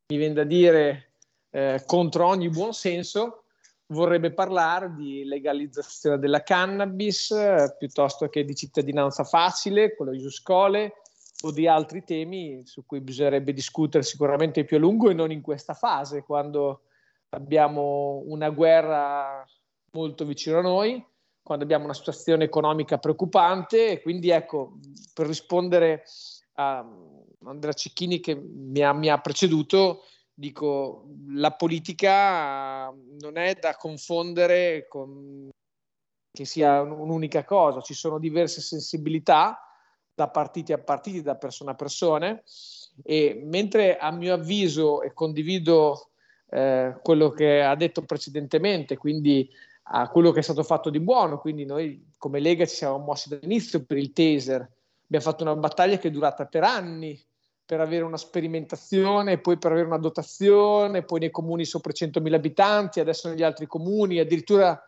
mi 0.07 0.17
viene 0.17 0.35
da 0.35 0.45
dire 0.45 1.15
eh, 1.51 1.83
contro 1.85 2.29
ogni 2.29 2.49
buon 2.49 2.75
senso 2.75 3.47
vorrebbe 3.87 4.33
parlare 4.33 4.95
di 4.95 5.25
legalizzazione 5.25 6.21
della 6.21 6.45
cannabis 6.45 7.33
eh, 7.33 7.75
piuttosto 7.77 8.29
che 8.29 8.45
di 8.45 8.55
cittadinanza 8.55 9.25
facile, 9.25 9.97
quello 9.97 10.13
di 10.13 10.19
Giuscole, 10.19 10.93
o 11.43 11.53
di 11.53 11.67
altri 11.67 12.05
temi 12.05 12.63
su 12.67 12.85
cui 12.85 13.01
bisognerebbe 13.01 13.53
discutere 13.53 14.03
sicuramente 14.03 14.65
più 14.65 14.77
a 14.77 14.81
lungo 14.81 15.11
e 15.11 15.15
non 15.15 15.31
in 15.31 15.41
questa 15.41 15.75
fase, 15.75 16.23
quando 16.23 16.83
abbiamo 17.31 18.23
una 18.27 18.51
guerra 18.51 19.45
molto 19.93 20.25
vicino 20.25 20.59
a 20.59 20.63
noi, 20.63 21.05
quando 21.43 21.65
abbiamo 21.65 21.85
una 21.85 21.95
situazione 21.95 22.45
economica 22.45 22.99
preoccupante. 22.99 23.91
E 23.91 24.03
quindi 24.03 24.31
ecco, 24.31 24.79
per 25.15 25.27
rispondere 25.27 26.05
a 26.55 26.87
Andrea 27.45 27.73
Cecchini 27.73 28.21
che 28.21 28.35
mi 28.35 28.83
ha, 28.83 28.93
mi 28.93 29.09
ha 29.09 29.19
preceduto, 29.19 30.03
dico 30.35 31.07
la 31.29 31.53
politica 31.53 32.91
non 33.21 33.37
è 33.37 33.55
da 33.55 33.77
confondere 33.77 34.87
con 34.89 35.49
che 36.33 36.45
sia 36.45 36.81
un'unica 36.83 37.45
cosa, 37.45 37.81
ci 37.81 37.95
sono 37.95 38.19
diverse 38.19 38.61
sensibilità 38.61 39.70
da 40.21 40.29
partiti 40.29 40.75
a 40.75 40.79
partiti, 40.79 41.23
da 41.23 41.37
persona 41.37 41.71
a 41.71 41.75
persone, 41.75 42.43
e 43.03 43.41
mentre 43.43 43.97
a 43.97 44.11
mio 44.11 44.35
avviso, 44.35 45.01
e 45.01 45.15
condivido 45.15 46.11
eh, 46.51 46.99
quello 47.03 47.31
che 47.31 47.63
ha 47.63 47.75
detto 47.75 48.03
precedentemente, 48.03 48.99
quindi 48.99 49.49
a 49.93 50.11
quello 50.11 50.31
che 50.31 50.41
è 50.41 50.43
stato 50.43 50.63
fatto 50.63 50.91
di 50.91 51.01
buono, 51.01 51.39
quindi 51.39 51.65
noi 51.65 52.11
come 52.19 52.39
Lega 52.39 52.67
ci 52.67 52.77
siamo 52.77 52.99
mossi 52.99 53.31
dall'inizio 53.31 53.83
per 53.83 53.97
il 53.97 54.13
taser, 54.13 54.61
abbiamo 55.05 55.25
fatto 55.25 55.43
una 55.43 55.57
battaglia 55.57 55.97
che 55.97 56.09
è 56.09 56.11
durata 56.11 56.45
per 56.45 56.65
anni, 56.65 57.19
per 57.65 57.81
avere 57.81 58.05
una 58.05 58.19
sperimentazione, 58.19 59.39
poi 59.39 59.57
per 59.57 59.73
avere 59.73 59.87
una 59.87 59.97
dotazione, 59.97 61.03
poi 61.03 61.21
nei 61.21 61.31
comuni 61.31 61.65
sopra 61.65 61.93
i 61.93 62.07
100.000 62.07 62.35
abitanti, 62.35 63.01
adesso 63.01 63.29
negli 63.29 63.43
altri 63.43 63.67
comuni, 63.67 64.19
addirittura 64.19 64.79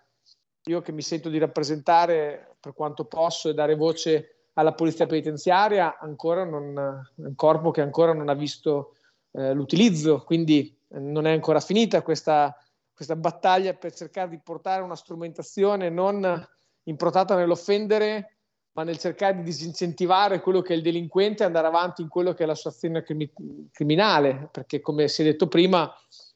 io 0.64 0.82
che 0.82 0.92
mi 0.92 1.02
sento 1.02 1.30
di 1.30 1.38
rappresentare 1.38 2.56
per 2.60 2.74
quanto 2.74 3.06
posso 3.06 3.48
e 3.48 3.54
dare 3.54 3.74
voce 3.76 4.41
alla 4.54 4.72
polizia 4.72 5.06
penitenziaria 5.06 5.98
ancora 5.98 6.44
non, 6.44 7.02
un 7.14 7.34
corpo 7.34 7.70
che 7.70 7.80
ancora 7.80 8.12
non 8.12 8.28
ha 8.28 8.34
visto 8.34 8.96
eh, 9.32 9.52
l'utilizzo, 9.52 10.22
quindi 10.24 10.76
eh, 10.88 10.98
non 10.98 11.26
è 11.26 11.32
ancora 11.32 11.60
finita 11.60 12.02
questa, 12.02 12.54
questa 12.92 13.16
battaglia 13.16 13.74
per 13.74 13.94
cercare 13.94 14.28
di 14.28 14.40
portare 14.42 14.82
una 14.82 14.96
strumentazione 14.96 15.88
non 15.88 16.46
improntata 16.84 17.34
nell'offendere, 17.34 18.36
ma 18.72 18.84
nel 18.84 18.98
cercare 18.98 19.36
di 19.36 19.42
disincentivare 19.42 20.40
quello 20.40 20.62
che 20.62 20.72
è 20.72 20.76
il 20.76 20.82
delinquente 20.82 21.42
e 21.42 21.46
andare 21.46 21.66
avanti 21.66 22.02
in 22.02 22.08
quello 22.08 22.32
che 22.32 22.44
è 22.44 22.46
la 22.46 22.54
sua 22.54 22.70
azione 22.70 23.02
crimi- 23.02 23.30
criminale, 23.70 24.48
perché 24.50 24.80
come 24.80 25.08
si 25.08 25.22
è 25.22 25.24
detto 25.24 25.46
prima, 25.46 25.92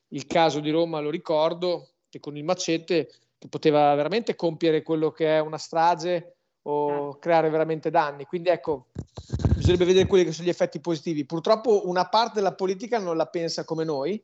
il 0.08 0.26
caso 0.26 0.60
di 0.60 0.70
Roma 0.70 1.00
lo 1.00 1.10
ricordo, 1.10 1.88
che 2.08 2.20
con 2.20 2.36
il 2.36 2.44
macete 2.44 3.10
che 3.38 3.48
poteva 3.48 3.94
veramente 3.94 4.34
compiere 4.34 4.82
quello 4.82 5.10
che 5.10 5.36
è 5.36 5.40
una 5.40 5.58
strage 5.58 6.35
o 6.68 7.10
ah. 7.10 7.18
creare 7.18 7.50
veramente 7.50 7.90
danni. 7.90 8.24
Quindi 8.24 8.48
ecco, 8.48 8.86
bisognerebbe 9.54 9.84
vedere 9.84 10.06
quelli 10.06 10.24
che 10.24 10.32
sono 10.32 10.46
gli 10.46 10.50
effetti 10.50 10.80
positivi. 10.80 11.24
Purtroppo 11.24 11.88
una 11.88 12.08
parte 12.08 12.34
della 12.34 12.54
politica 12.54 12.98
non 12.98 13.16
la 13.16 13.26
pensa 13.26 13.64
come 13.64 13.84
noi, 13.84 14.22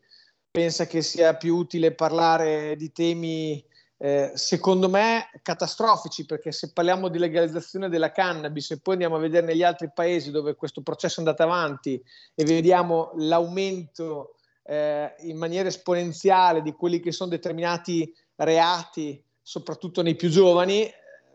pensa 0.51 0.87
che 0.87 1.03
sia 1.03 1.35
più 1.35 1.57
utile 1.57 1.93
parlare 1.93 2.77
di 2.77 2.93
temi, 2.93 3.65
eh, 3.97 4.33
secondo 4.35 4.89
me, 4.89 5.31
catastrofici, 5.43 6.27
perché 6.27 6.53
se 6.53 6.73
parliamo 6.73 7.09
di 7.09 7.19
legalizzazione 7.19 7.89
della 7.89 8.11
cannabis 8.11 8.73
e 8.73 8.81
poi 8.81 8.95
andiamo 8.95 9.17
a 9.17 9.21
vedere 9.21 9.47
negli 9.47 9.63
altri 9.63 9.91
paesi 9.95 10.31
dove 10.31 10.57
questo 10.57 10.83
processo 10.83 11.21
è 11.21 11.25
andato 11.25 11.45
avanti 11.45 12.03
e 12.35 12.45
vediamo 12.45 13.13
l'aumento 13.17 14.35
eh, 14.65 15.15
in 15.21 15.37
maniera 15.37 15.69
esponenziale 15.69 16.61
di 16.63 16.73
quelli 16.73 17.01
che 17.01 17.13
sono 17.13 17.31
determinati 17.31 18.13
reati, 18.37 19.23
soprattutto 19.41 20.03
nei 20.03 20.17
più 20.17 20.29
giovani, 20.29 20.91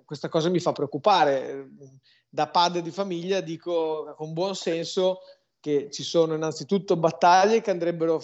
questa 0.08 0.30
cosa 0.30 0.48
mi 0.48 0.62
fa 0.62 0.72
preoccupare. 0.72 1.68
Da 2.30 2.48
padre 2.48 2.82
di 2.82 2.92
famiglia 2.92 3.42
dico 3.42 4.14
con 4.16 4.32
buon 4.32 4.56
senso 4.56 5.20
che 5.60 5.90
ci 5.92 6.02
sono 6.02 6.34
innanzitutto 6.34 6.96
battaglie 6.96 7.60
che 7.60 7.72
andrebbero, 7.72 8.24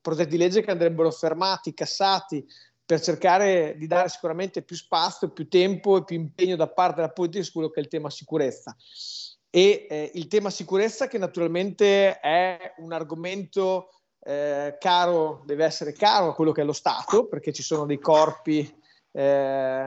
progetti 0.00 0.30
di 0.30 0.36
legge 0.38 0.62
che 0.62 0.70
andrebbero 0.70 1.10
fermati, 1.10 1.74
cassati, 1.74 2.46
per 2.82 3.02
cercare 3.02 3.74
di 3.76 3.86
dare 3.86 4.08
sicuramente 4.08 4.62
più 4.62 4.74
spazio, 4.74 5.28
più 5.28 5.48
tempo 5.48 5.98
e 5.98 6.04
più 6.04 6.16
impegno 6.16 6.56
da 6.56 6.68
parte 6.68 6.96
della 6.96 7.12
politica 7.12 7.44
su 7.44 7.52
quello 7.52 7.68
che 7.68 7.80
è 7.80 7.82
il 7.82 7.88
tema 7.88 8.08
sicurezza. 8.08 8.74
E 9.50 9.86
eh, 9.90 10.10
il 10.14 10.28
tema 10.28 10.48
sicurezza 10.48 11.08
che 11.08 11.18
naturalmente 11.18 12.18
è 12.20 12.74
un 12.78 12.92
argomento 12.92 13.90
eh, 14.20 14.76
caro, 14.80 15.42
deve 15.44 15.66
essere 15.66 15.92
caro 15.92 16.30
a 16.30 16.34
quello 16.34 16.52
che 16.52 16.62
è 16.62 16.64
lo 16.64 16.72
Stato, 16.72 17.26
perché 17.26 17.52
ci 17.52 17.62
sono 17.62 17.84
dei 17.84 17.98
corpi 17.98 18.84
eh, 19.16 19.86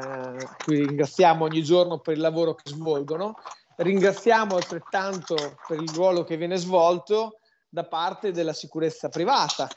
cui 0.63 0.77
ringraziamo 0.77 1.45
ogni 1.45 1.61
giorno 1.61 1.99
per 1.99 2.15
il 2.15 2.19
lavoro 2.19 2.55
che 2.55 2.71
svolgono. 2.71 3.35
Ringraziamo 3.75 4.55
altrettanto 4.55 5.35
per 5.67 5.79
il 5.79 5.89
ruolo 5.89 6.23
che 6.23 6.35
viene 6.35 6.57
svolto 6.57 7.37
da 7.69 7.85
parte 7.85 8.31
della 8.31 8.53
sicurezza 8.53 9.07
privata, 9.09 9.69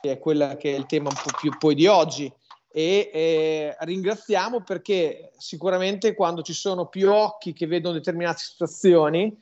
che 0.00 0.12
è 0.12 0.18
quella 0.20 0.56
che 0.56 0.72
è 0.72 0.78
il 0.78 0.86
tema 0.86 1.08
un 1.08 1.16
po' 1.16 1.36
più 1.36 1.50
poi 1.58 1.74
di 1.74 1.88
oggi. 1.88 2.32
E 2.70 3.10
eh, 3.12 3.76
ringraziamo 3.80 4.62
perché 4.62 5.32
sicuramente 5.36 6.14
quando 6.14 6.42
ci 6.42 6.54
sono 6.54 6.86
più 6.86 7.10
occhi 7.10 7.52
che 7.52 7.66
vedono 7.66 7.94
determinate 7.94 8.38
situazioni 8.38 9.36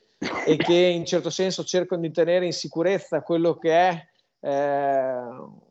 e 0.46 0.56
che 0.56 0.74
in 0.74 1.04
certo 1.04 1.28
senso 1.28 1.64
cercano 1.64 2.00
di 2.00 2.10
tenere 2.10 2.46
in 2.46 2.52
sicurezza 2.52 3.22
quello 3.22 3.56
che 3.56 3.72
è 3.72 4.08
eh, 4.40 5.68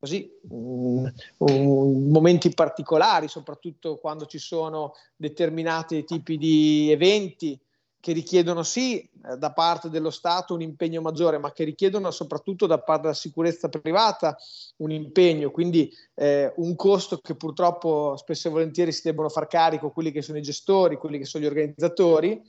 così, 0.00 0.34
um, 0.48 1.12
um, 1.36 2.10
momenti 2.10 2.52
particolari, 2.54 3.28
soprattutto 3.28 3.98
quando 3.98 4.24
ci 4.24 4.38
sono 4.38 4.94
determinati 5.14 6.04
tipi 6.04 6.38
di 6.38 6.90
eventi 6.90 7.60
che 8.00 8.12
richiedono 8.12 8.62
sì 8.62 8.98
eh, 8.98 9.36
da 9.36 9.52
parte 9.52 9.90
dello 9.90 10.08
Stato 10.08 10.54
un 10.54 10.62
impegno 10.62 11.02
maggiore, 11.02 11.36
ma 11.36 11.52
che 11.52 11.64
richiedono 11.64 12.10
soprattutto 12.10 12.66
da 12.66 12.78
parte 12.78 13.02
della 13.02 13.14
sicurezza 13.14 13.68
privata 13.68 14.38
un 14.76 14.90
impegno, 14.90 15.50
quindi 15.50 15.92
eh, 16.14 16.50
un 16.56 16.74
costo 16.76 17.18
che 17.18 17.34
purtroppo 17.34 18.16
spesso 18.16 18.48
e 18.48 18.52
volentieri 18.52 18.92
si 18.92 19.02
debbono 19.04 19.28
far 19.28 19.46
carico 19.48 19.90
quelli 19.90 20.12
che 20.12 20.22
sono 20.22 20.38
i 20.38 20.42
gestori, 20.42 20.96
quelli 20.96 21.18
che 21.18 21.26
sono 21.26 21.44
gli 21.44 21.48
organizzatori, 21.48 22.40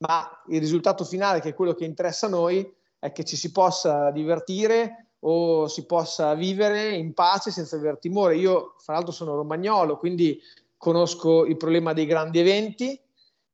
ma 0.00 0.28
il 0.48 0.60
risultato 0.60 1.04
finale, 1.04 1.40
che 1.40 1.48
è 1.48 1.54
quello 1.54 1.72
che 1.72 1.86
interessa 1.86 2.26
a 2.26 2.30
noi, 2.30 2.70
è 2.98 3.12
che 3.12 3.24
ci 3.24 3.36
si 3.36 3.50
possa 3.50 4.10
divertire 4.10 5.07
o 5.20 5.66
si 5.66 5.84
possa 5.86 6.34
vivere 6.34 6.90
in 6.90 7.12
pace 7.14 7.50
senza 7.50 7.76
aver 7.76 7.98
timore. 7.98 8.36
Io, 8.36 8.74
fra 8.78 8.94
l'altro, 8.94 9.12
sono 9.12 9.34
romagnolo, 9.34 9.96
quindi 9.96 10.40
conosco 10.76 11.44
il 11.44 11.56
problema 11.56 11.92
dei 11.92 12.06
grandi 12.06 12.38
eventi 12.38 13.00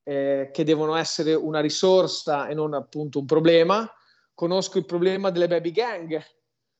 eh, 0.02 0.50
che 0.52 0.64
devono 0.64 0.94
essere 0.94 1.35
una 1.35 1.61
risorsa 1.61 2.47
e 2.49 2.54
non 2.54 2.75
appunto 2.75 3.18
un 3.18 3.26
problema. 3.26 3.90
Conosco 4.35 4.78
il 4.78 4.85
problema 4.85 5.30
delle 5.30 5.49
baby 5.49 5.71
gang, 5.71 6.23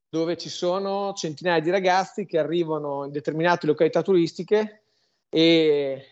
dove 0.09 0.37
ci 0.37 0.49
sono 0.49 1.13
centinaia 1.15 1.61
di 1.61 1.71
ragazzi 1.71 2.27
che 2.27 2.39
arrivano 2.39 3.05
in 3.05 3.13
determinate 3.13 3.67
località 3.67 4.03
turistiche 4.03 4.83
e 5.29 5.41
eh, 5.41 6.07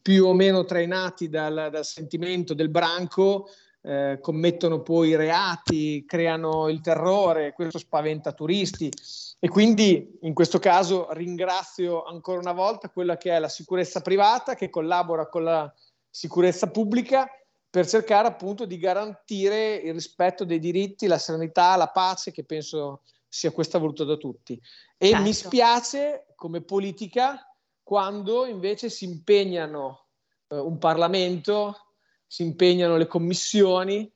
più 0.00 0.26
o 0.26 0.34
meno 0.34 0.64
trainati 0.64 1.28
dal, 1.28 1.68
dal 1.70 1.84
sentimento 1.84 2.52
del 2.52 2.68
branco 2.68 3.48
eh, 3.82 4.18
commettono 4.20 4.80
poi 4.80 5.16
reati, 5.16 6.04
creano 6.06 6.68
il 6.68 6.80
terrore, 6.80 7.52
questo 7.52 7.78
spaventa 7.78 8.32
turisti 8.32 8.90
e 9.38 9.48
quindi 9.48 10.18
in 10.22 10.34
questo 10.34 10.58
caso 10.58 11.08
ringrazio 11.12 12.04
ancora 12.04 12.38
una 12.38 12.52
volta 12.52 12.88
quella 12.88 13.16
che 13.16 13.32
è 13.32 13.38
la 13.38 13.48
sicurezza 13.48 14.00
privata 14.00 14.54
che 14.54 14.70
collabora 14.70 15.28
con 15.28 15.42
la 15.42 15.72
sicurezza 16.08 16.70
pubblica 16.70 17.28
per 17.68 17.88
cercare 17.88 18.28
appunto 18.28 18.66
di 18.66 18.78
garantire 18.78 19.74
il 19.76 19.94
rispetto 19.94 20.44
dei 20.44 20.58
diritti, 20.58 21.06
la 21.06 21.18
serenità, 21.18 21.74
la 21.74 21.88
pace 21.88 22.30
che 22.30 22.44
penso 22.44 23.00
sia 23.26 23.50
questa 23.50 23.78
voluta 23.78 24.04
da 24.04 24.16
tutti. 24.16 24.60
E 24.98 25.08
certo. 25.08 25.22
mi 25.24 25.32
spiace 25.32 26.26
come 26.36 26.60
politica 26.60 27.50
quando 27.82 28.44
invece 28.44 28.90
si 28.90 29.06
impegnano 29.06 30.04
eh, 30.48 30.56
un 30.58 30.76
Parlamento 30.78 31.91
si 32.32 32.44
impegnano 32.44 32.96
le 32.96 33.06
commissioni 33.06 34.10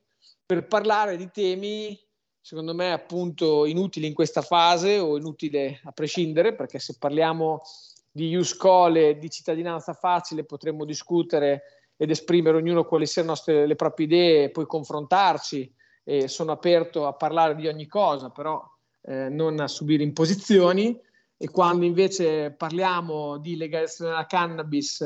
per 0.46 0.66
parlare 0.66 1.18
di 1.18 1.28
temi, 1.30 1.94
secondo 2.40 2.75
me, 2.75 2.90
appunto 2.90 3.66
inutili 3.66 4.06
in 4.06 4.14
questa 4.14 4.40
fase 4.40 4.99
o 4.99 5.18
inutili 5.18 5.78
a 5.85 5.92
prescindere, 5.92 6.54
perché 6.54 6.78
se 6.78 6.96
parliamo 6.99 7.61
di 8.11 8.28
Iuscole, 8.28 9.18
di 9.18 9.28
cittadinanza 9.28 9.92
facile, 9.92 10.46
potremmo 10.46 10.87
discutere 10.87 11.92
ed 11.94 12.08
esprimere 12.08 12.56
ognuno 12.56 12.85
quali 12.85 13.06
siano 13.06 13.35
le 13.44 13.76
proprie 13.76 14.06
idee 14.06 14.44
e 14.44 14.50
poi 14.50 14.64
confrontarci. 14.64 15.70
E 16.02 16.26
sono 16.26 16.52
aperto 16.52 17.06
a 17.06 17.12
parlare 17.12 17.54
di 17.54 17.68
ogni 17.68 17.87
cosa, 17.87 18.30
però 18.30 18.66
eh, 19.02 19.28
non 19.28 19.61
a 19.61 19.68
subire 19.68 20.02
imposizioni. 20.02 20.99
E 21.37 21.50
quando 21.50 21.85
invece 21.85 22.50
parliamo 22.52 23.37
di 23.37 23.58
legalizzazione 23.58 24.12
della 24.12 24.25
cannabis, 24.25 25.04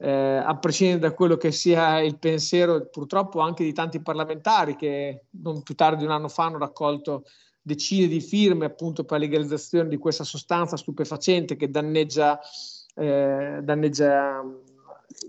eh, 0.00 0.36
a 0.44 0.56
prescindere 0.58 1.00
da 1.00 1.12
quello 1.12 1.36
che 1.36 1.50
sia 1.50 2.00
il 2.00 2.18
pensiero 2.18 2.86
purtroppo 2.86 3.40
anche 3.40 3.64
di 3.64 3.72
tanti 3.72 4.00
parlamentari 4.00 4.76
che 4.76 5.24
non 5.42 5.62
più 5.62 5.74
tardi 5.74 5.98
di 5.98 6.04
un 6.04 6.12
anno 6.12 6.28
fa 6.28 6.44
hanno 6.44 6.58
raccolto 6.58 7.24
decine 7.60 8.06
di 8.06 8.20
firme 8.20 8.64
appunto 8.64 9.04
per 9.04 9.18
la 9.18 9.26
legalizzazione 9.26 9.88
di 9.88 9.98
questa 9.98 10.24
sostanza 10.24 10.76
stupefacente 10.76 11.56
che 11.56 11.68
danneggia, 11.68 12.40
eh, 12.94 13.58
danneggia 13.62 14.42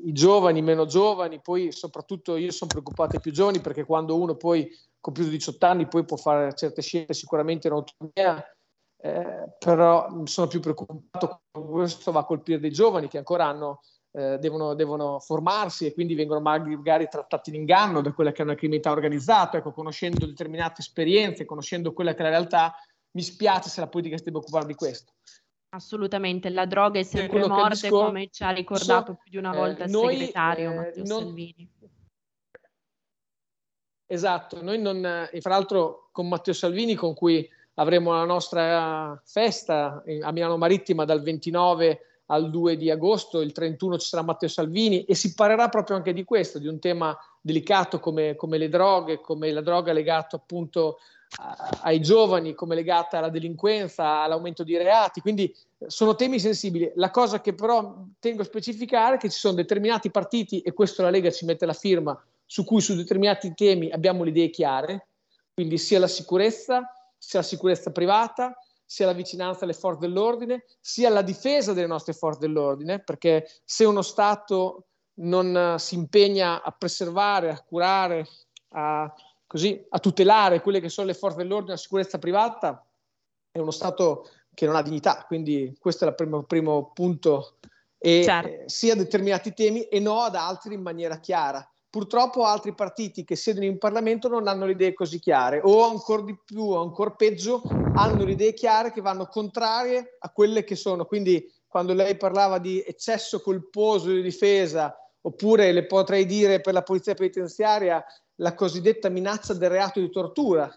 i 0.04 0.14
giovani, 0.14 0.60
i 0.60 0.62
meno 0.62 0.86
giovani, 0.86 1.42
poi 1.42 1.72
soprattutto 1.72 2.38
io 2.38 2.52
sono 2.52 2.70
preoccupato 2.70 3.16
ai 3.16 3.22
più 3.22 3.32
giovani 3.32 3.60
perché 3.60 3.84
quando 3.84 4.18
uno 4.18 4.36
poi 4.36 4.70
con 5.02 5.14
più 5.14 5.24
di 5.24 5.32
18 5.32 5.66
anni 5.66 5.88
poi 5.88 6.06
può 6.06 6.16
fare 6.16 6.54
certe 6.54 6.82
scelte 6.82 7.14
sicuramente 7.14 7.68
in 7.68 7.74
autonomia, 7.74 8.46
eh, 9.02 9.56
però 9.58 10.08
sono 10.26 10.48
più 10.48 10.60
preoccupato 10.60 11.42
questo 11.52 12.12
va 12.12 12.22
a 12.22 12.26
colpire 12.26 12.60
dei 12.60 12.72
giovani 12.72 13.08
che 13.08 13.18
ancora 13.18 13.46
hanno 13.46 13.82
eh, 14.12 14.38
devono, 14.40 14.74
devono, 14.74 15.20
formarsi 15.20 15.86
e 15.86 15.94
quindi 15.94 16.16
vengono 16.16 16.40
magari 16.40 17.08
trattati 17.08 17.50
in 17.50 17.58
inganno 17.58 18.02
da 18.02 18.12
quella 18.12 18.32
che 18.32 18.42
è 18.42 18.46
una 18.46 18.56
criminalità 18.56 18.92
organizzata. 18.92 19.58
Ecco, 19.58 19.72
conoscendo 19.72 20.26
determinate 20.26 20.82
esperienze, 20.82 21.46
conoscendo 21.46 21.94
quella 21.94 22.14
che 22.14 22.20
è 22.20 22.24
la 22.24 22.30
realtà, 22.30 22.74
mi 23.12 23.22
spiace 23.22 23.70
se 23.70 23.80
la 23.80 23.88
politica 23.88 24.18
si 24.18 24.24
deve 24.24 24.38
occupare 24.38 24.66
di 24.66 24.74
questo. 24.74 25.14
Assolutamente, 25.70 26.50
la 26.50 26.66
droga 26.66 27.00
è 27.00 27.04
sempre 27.04 27.46
morte, 27.48 27.70
discorso, 27.70 28.06
come 28.06 28.30
ci 28.32 28.44
ha 28.44 28.50
ricordato 28.50 29.14
più 29.14 29.30
di 29.30 29.38
una 29.38 29.54
volta 29.54 29.84
eh, 29.84 29.86
il 29.86 29.92
noi, 29.92 30.18
segretario 30.18 30.72
eh, 30.72 30.76
Matteo 30.76 31.04
non, 31.06 31.20
Salvini. 31.20 31.72
Esatto, 34.12 34.64
noi 34.64 34.82
non, 34.82 35.30
e 35.32 35.40
fra 35.40 35.52
l'altro 35.52 36.10
con 36.12 36.28
Matteo 36.28 36.54
Salvini, 36.54 36.96
con 36.96 37.14
cui 37.14 37.48
avremo 37.76 38.14
la 38.14 38.26
nostra 38.26 39.22
festa 39.24 40.04
a 40.24 40.32
Milano 40.32 40.58
Marittima 40.58 41.06
dal 41.06 41.22
29 41.22 42.09
al 42.32 42.50
2 42.50 42.78
di 42.78 42.92
agosto, 42.92 43.42
il 43.42 43.52
31 43.52 43.98
ci 43.98 44.08
sarà 44.08 44.24
Matteo 44.24 44.50
Salvini 44.50 45.04
e 45.04 45.16
si 45.16 45.34
parlerà 45.34 45.70
proprio 45.70 45.96
anche 45.96 46.14
di 46.14 46.24
questo, 46.24 46.60
di 46.60 46.68
un 46.68 46.80
tema 46.80 47.18
delicato 47.42 48.00
come, 48.00 48.36
come 48.36 48.58
le 48.58 48.70
droghe, 48.70 49.20
come 49.20 49.52
la 49.52 49.62
droga 49.62 49.94
legata 49.94 50.36
appunto 50.36 51.00
a, 51.38 51.80
ai 51.84 52.02
giovani, 52.02 52.54
come 52.54 52.76
legata 52.76 53.18
alla 53.18 53.30
delinquenza, 53.30 54.22
all'aumento 54.22 54.64
di 54.64 54.78
reati, 54.78 55.22
quindi 55.22 55.56
sono 55.88 56.16
temi 56.16 56.40
sensibili. 56.40 56.92
La 56.96 57.10
cosa 57.10 57.42
che 57.42 57.54
però 57.54 58.04
tengo 58.20 58.42
a 58.42 58.46
specificare 58.46 59.16
è 59.16 59.20
che 59.20 59.30
ci 59.30 59.40
sono 59.40 59.56
determinati 59.56 60.12
partiti, 60.12 60.62
e 60.62 60.72
questo 60.74 61.02
la 61.02 61.10
Lega 61.10 61.32
ci 61.32 61.46
mette 61.46 61.66
la 61.66 61.74
firma, 61.74 62.20
su 62.46 62.64
cui 62.64 62.82
su 62.82 62.96
determinati 62.96 63.54
temi 63.56 63.90
abbiamo 63.90 64.24
le 64.24 64.30
idee 64.30 64.50
chiare, 64.52 65.08
quindi 65.54 65.80
sia 65.80 66.00
la 66.00 66.08
sicurezza, 66.08 66.94
sia 67.18 67.40
la 67.40 67.46
sicurezza 67.46 67.92
privata, 67.92 68.56
sia 68.90 69.06
la 69.06 69.14
vicinanza 69.14 69.66
alle 69.66 69.74
forze 69.74 70.00
dell'ordine, 70.00 70.66
sia 70.82 71.12
la 71.12 71.22
difesa 71.22 71.74
delle 71.74 71.86
nostre 71.86 72.14
forze 72.14 72.40
dell'ordine, 72.40 73.00
perché 73.04 73.48
se 73.64 73.86
uno 73.86 74.02
Stato 74.02 74.88
non 75.20 75.74
uh, 75.76 75.78
si 75.78 75.94
impegna 75.94 76.64
a 76.64 76.72
preservare, 76.72 77.52
a 77.52 77.62
curare, 77.62 78.28
a, 78.70 79.14
così, 79.46 79.86
a 79.90 80.00
tutelare 80.00 80.62
quelle 80.62 80.80
che 80.80 80.90
sono 80.90 81.06
le 81.06 81.14
forze 81.14 81.38
dell'ordine, 81.38 81.74
la 81.74 81.78
sicurezza 81.78 82.18
privata, 82.18 82.84
è 83.52 83.60
uno 83.60 83.70
Stato 83.70 84.28
che 84.56 84.66
non 84.66 84.76
ha 84.76 84.82
dignità. 84.82 85.24
Quindi 85.28 85.78
questo 85.80 86.06
è 86.06 86.08
il 86.08 86.16
primo, 86.16 86.42
primo 86.46 86.92
punto. 86.92 87.60
E 87.96 88.24
certo. 88.24 88.70
sia 88.70 88.96
determinati 88.96 89.54
temi 89.54 89.84
e 89.84 90.00
no 90.00 90.22
ad 90.22 90.34
altri 90.34 90.74
in 90.74 90.82
maniera 90.82 91.20
chiara. 91.20 91.64
Purtroppo 91.92 92.44
altri 92.44 92.76
partiti 92.76 93.24
che 93.24 93.36
siedono 93.36 93.66
in 93.66 93.80
Parlamento 93.80 94.28
non 94.28 94.48
hanno 94.48 94.66
le 94.66 94.74
idee 94.74 94.94
così 94.94 95.18
chiare 95.18 95.60
o 95.64 95.90
ancora 95.90 96.22
di 96.22 96.38
più, 96.46 96.62
o 96.62 96.82
ancora 96.82 97.10
peggio, 97.12 97.64
hanno 97.96 98.26
le 98.26 98.34
idee 98.34 98.54
chiare 98.54 98.92
che 98.92 99.02
vanno 99.02 99.26
contrarie 99.26 100.18
a 100.20 100.30
quelle 100.30 100.64
che 100.64 100.76
sono. 100.76 101.06
Quindi 101.06 101.52
quando 101.66 101.94
lei 101.94 102.16
parlava 102.16 102.60
di 102.60 102.84
eccesso 102.86 103.42
colposo 103.42 104.12
di 104.12 104.22
difesa, 104.22 104.96
oppure 105.22 105.72
le 105.72 105.88
potrei 105.88 106.28
dire 106.28 106.62
per 106.62 106.74
la 106.74 106.84
polizia 106.84 107.16
penitenziaria 107.16 108.04
la 108.36 108.54
cosiddetta 108.54 109.10
minaccia 109.10 109.56
del 109.56 109.72
reato 109.72 110.00
di 110.00 110.12
tortura, 110.12 110.72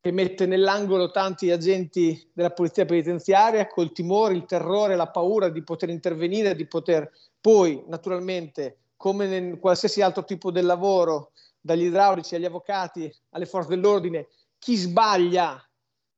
che 0.00 0.10
mette 0.10 0.44
nell'angolo 0.46 1.12
tanti 1.12 1.52
agenti 1.52 2.30
della 2.32 2.50
polizia 2.50 2.84
penitenziaria 2.84 3.68
col 3.68 3.92
timore, 3.92 4.34
il 4.34 4.44
terrore, 4.44 4.96
la 4.96 5.08
paura 5.08 5.48
di 5.50 5.62
poter 5.62 5.88
intervenire, 5.88 6.56
di 6.56 6.66
poter 6.66 7.10
poi 7.40 7.82
naturalmente 7.86 8.78
come 8.98 9.36
in 9.36 9.58
qualsiasi 9.60 10.02
altro 10.02 10.24
tipo 10.24 10.50
del 10.50 10.66
lavoro, 10.66 11.30
dagli 11.60 11.84
idraulici 11.84 12.34
agli 12.34 12.44
avvocati, 12.44 13.10
alle 13.30 13.46
forze 13.46 13.70
dell'ordine, 13.70 14.28
chi 14.58 14.74
sbaglia, 14.74 15.64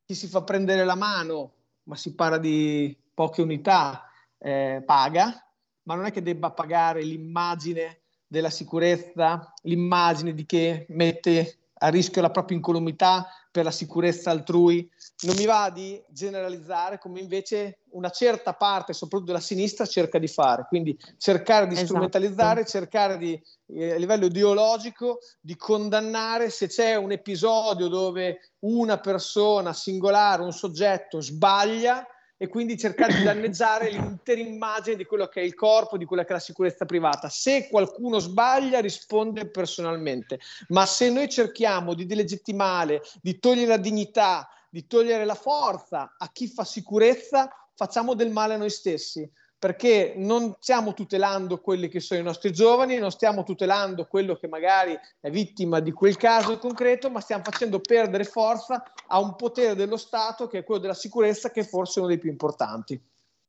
chi 0.04 0.14
si 0.14 0.26
fa 0.26 0.42
prendere 0.42 0.84
la 0.84 0.96
mano, 0.96 1.52
ma 1.84 1.94
si 1.94 2.14
parla 2.14 2.38
di 2.38 2.98
poche 3.12 3.42
unità, 3.42 4.10
eh, 4.38 4.82
paga, 4.84 5.46
ma 5.82 5.94
non 5.94 6.06
è 6.06 6.10
che 6.10 6.22
debba 6.22 6.50
pagare 6.52 7.02
l'immagine 7.02 8.00
della 8.26 8.50
sicurezza, 8.50 9.52
l'immagine 9.62 10.32
di 10.32 10.46
che 10.46 10.86
mette 10.88 11.58
a 11.82 11.88
rischio 11.88 12.22
la 12.22 12.30
propria 12.30 12.56
incolumità 12.56 13.26
per 13.50 13.64
la 13.64 13.70
sicurezza 13.70 14.30
altrui. 14.30 14.88
Non 15.22 15.34
mi 15.36 15.44
va 15.44 15.70
di 15.70 16.00
generalizzare 16.08 16.98
come 16.98 17.20
invece 17.20 17.80
una 17.90 18.10
certa 18.10 18.54
parte, 18.54 18.92
soprattutto 18.92 19.32
della 19.32 19.42
sinistra, 19.42 19.86
cerca 19.86 20.18
di 20.18 20.28
fare. 20.28 20.66
Quindi 20.68 20.96
cercare 21.18 21.66
di 21.66 21.72
esatto. 21.72 21.88
strumentalizzare, 21.88 22.64
cercare 22.64 23.18
di, 23.18 23.40
eh, 23.66 23.92
a 23.92 23.96
livello 23.96 24.26
ideologico 24.26 25.18
di 25.40 25.56
condannare 25.56 26.50
se 26.50 26.68
c'è 26.68 26.94
un 26.96 27.12
episodio 27.12 27.88
dove 27.88 28.52
una 28.60 28.98
persona 28.98 29.72
singolare, 29.72 30.42
un 30.42 30.52
soggetto 30.52 31.20
sbaglia 31.20 32.06
e 32.42 32.48
quindi 32.48 32.78
cercare 32.78 33.14
di 33.14 33.22
danneggiare 33.22 33.90
l'intera 33.92 34.40
immagine 34.40 34.96
di 34.96 35.04
quello 35.04 35.26
che 35.26 35.42
è 35.42 35.44
il 35.44 35.54
corpo, 35.54 35.98
di 35.98 36.06
quella 36.06 36.22
che 36.22 36.30
è 36.30 36.32
la 36.32 36.38
sicurezza 36.38 36.86
privata. 36.86 37.28
Se 37.28 37.68
qualcuno 37.68 38.18
sbaglia, 38.18 38.80
risponde 38.80 39.50
personalmente, 39.50 40.40
ma 40.68 40.86
se 40.86 41.10
noi 41.10 41.28
cerchiamo 41.28 41.92
di 41.92 42.06
delegittimare, 42.06 43.02
di 43.20 43.38
togliere 43.38 43.68
la 43.68 43.76
dignità 43.76 44.48
di 44.70 44.86
togliere 44.86 45.24
la 45.24 45.34
forza 45.34 46.14
a 46.16 46.30
chi 46.30 46.46
fa 46.46 46.64
sicurezza, 46.64 47.50
facciamo 47.74 48.14
del 48.14 48.30
male 48.30 48.54
a 48.54 48.56
noi 48.56 48.70
stessi 48.70 49.28
perché 49.60 50.14
non 50.16 50.56
stiamo 50.58 50.94
tutelando 50.94 51.60
quelli 51.60 51.88
che 51.88 52.00
sono 52.00 52.18
i 52.18 52.22
nostri 52.22 52.50
giovani, 52.50 52.96
non 52.96 53.10
stiamo 53.10 53.42
tutelando 53.42 54.06
quello 54.06 54.34
che 54.34 54.48
magari 54.48 54.98
è 55.20 55.28
vittima 55.28 55.80
di 55.80 55.92
quel 55.92 56.16
caso 56.16 56.56
concreto, 56.56 57.10
ma 57.10 57.20
stiamo 57.20 57.44
facendo 57.44 57.78
perdere 57.78 58.24
forza 58.24 58.82
a 59.06 59.20
un 59.20 59.36
potere 59.36 59.74
dello 59.74 59.98
Stato 59.98 60.46
che 60.46 60.60
è 60.60 60.64
quello 60.64 60.80
della 60.80 60.94
sicurezza, 60.94 61.50
che 61.50 61.60
è 61.60 61.64
forse 61.64 61.98
uno 61.98 62.08
dei 62.08 62.18
più 62.18 62.30
importanti. 62.30 62.98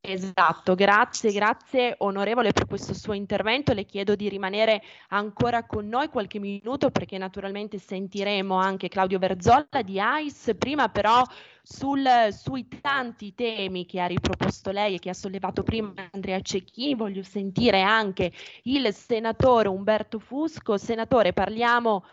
Esatto, 0.03 0.73
grazie, 0.73 1.31
grazie 1.31 1.93
onorevole 1.99 2.51
per 2.51 2.65
questo 2.65 2.95
suo 2.95 3.13
intervento. 3.13 3.71
Le 3.71 3.85
chiedo 3.85 4.15
di 4.15 4.29
rimanere 4.29 4.81
ancora 5.09 5.63
con 5.67 5.87
noi 5.87 6.09
qualche 6.09 6.39
minuto 6.39 6.89
perché 6.89 7.19
naturalmente 7.19 7.77
sentiremo 7.77 8.55
anche 8.55 8.87
Claudio 8.87 9.19
Verzolla 9.19 9.83
di 9.85 9.99
AIS. 9.99 10.55
Prima 10.57 10.89
però 10.89 11.23
sul, 11.61 12.03
sui 12.31 12.67
tanti 12.81 13.35
temi 13.35 13.85
che 13.85 13.99
ha 13.99 14.07
riproposto 14.07 14.71
lei 14.71 14.95
e 14.95 14.99
che 14.99 15.11
ha 15.11 15.13
sollevato 15.13 15.61
prima 15.61 15.93
Andrea 16.11 16.41
Cecchini, 16.41 16.95
voglio 16.95 17.21
sentire 17.21 17.81
anche 17.81 18.31
il 18.63 18.91
senatore 18.95 19.67
Umberto 19.67 20.17
Fusco. 20.17 20.77
Senatore, 20.77 21.31
parliamo 21.31 22.03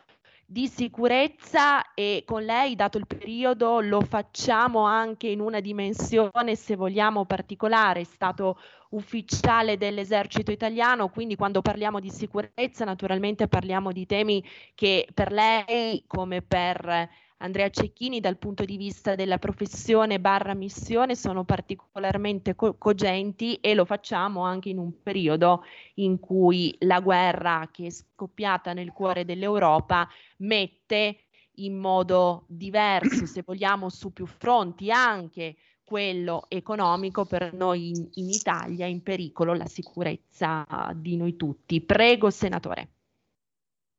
di 0.51 0.67
sicurezza 0.67 1.93
e 1.93 2.23
con 2.25 2.43
lei, 2.43 2.75
dato 2.75 2.97
il 2.97 3.07
periodo, 3.07 3.81
lo 3.81 4.01
facciamo 4.01 4.85
anche 4.85 5.29
in 5.29 5.41
una 5.41 5.61
dimensione, 5.61 6.57
se 6.57 6.75
vogliamo, 6.75 7.27
particolare. 7.27 8.01
È 8.01 8.05
stato 8.05 8.59
ufficiale 8.91 9.77
dell'esercito 9.77 10.51
italiano, 10.51 11.11
quindi 11.11 11.37
quando 11.37 11.61
parliamo 11.61 12.01
di 12.01 12.09
sicurezza 12.09 12.87
naturalmente 12.87 13.47
parliamo 13.47 13.93
di 13.93 14.07
temi 14.07 14.43
che 14.75 15.07
per 15.13 15.33
lei, 15.33 16.05
come 16.07 16.41
per 16.41 17.11
Andrea 17.40 17.70
Cecchini 17.70 18.18
dal 18.18 18.37
punto 18.37 18.64
di 18.64 18.77
vista 18.77 19.14
della 19.14 19.38
professione 19.38 20.18
barra 20.18 20.55
missione 20.55 21.14
sono 21.14 21.44
particolarmente 21.44 22.57
co- 22.57 22.77
cogenti 22.77 23.55
e 23.57 23.74
lo 23.74 23.85
facciamo 23.85 24.42
anche 24.42 24.70
in 24.70 24.79
un 24.79 25.03
periodo 25.03 25.62
in 25.94 26.18
cui 26.18 26.74
la 26.81 27.01
guerra 27.01 27.68
che 27.70 27.87
è 27.87 27.90
scoppiata 27.90 28.72
nel 28.72 28.90
cuore 28.90 29.24
dell'Europa 29.24 30.09
mette 30.38 31.27
in 31.59 31.77
modo 31.77 32.44
diverso, 32.48 33.27
se 33.27 33.42
vogliamo, 33.44 33.88
su 33.88 34.12
più 34.12 34.27
fronti 34.27 34.90
anche 34.90 35.57
quello 35.85 36.44
economico 36.48 37.24
per 37.24 37.53
noi 37.53 37.88
in, 37.90 38.09
in 38.14 38.29
Italia 38.29 38.87
in 38.87 39.03
pericolo 39.03 39.55
la 39.55 39.66
sicurezza 39.66 40.66
di 40.94 41.16
noi 41.16 41.37
tutti. 41.37 41.81
Prego, 41.81 42.31
senatore. 42.31 42.88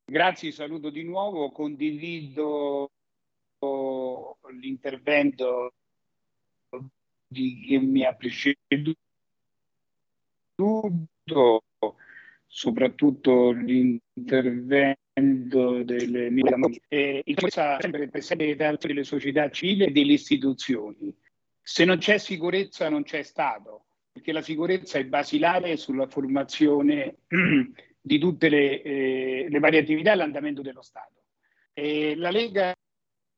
Grazie, 0.05 0.51
saluto 0.51 0.89
di 0.89 1.03
nuovo, 1.03 1.51
condivido 1.51 2.91
l'intervento 4.51 5.73
di 7.27 7.59
chi 7.65 7.77
mi 7.77 8.03
ha 8.03 8.13
preceduto, 8.13 8.95
soprattutto 12.47 13.51
l'intervento 13.51 14.97
delle 15.83 16.29
mie 16.29 16.43
eh, 16.87 17.21
il 17.25 17.37
sempre 17.51 18.07
presente 18.07 18.55
delle 18.55 19.03
società 19.03 19.49
civili 19.49 19.85
e 19.85 19.91
delle 19.91 20.13
istituzioni. 20.13 21.13
Se 21.61 21.85
non 21.85 21.97
c'è 21.97 22.17
sicurezza 22.17 22.89
non 22.89 23.03
c'è 23.03 23.21
Stato, 23.21 23.85
perché 24.11 24.31
la 24.31 24.41
sicurezza 24.41 24.97
è 24.97 25.05
basilare 25.05 25.77
sulla 25.77 26.07
formazione 26.07 27.17
di 28.01 28.17
tutte 28.17 28.49
le, 28.49 28.81
eh, 28.81 29.47
le 29.49 29.59
varie 29.59 29.81
attività 29.81 30.13
e 30.13 30.15
l'andamento 30.15 30.61
dello 30.61 30.81
Stato. 30.81 31.21
E 31.73 32.15
la 32.15 32.31
Lega 32.31 32.75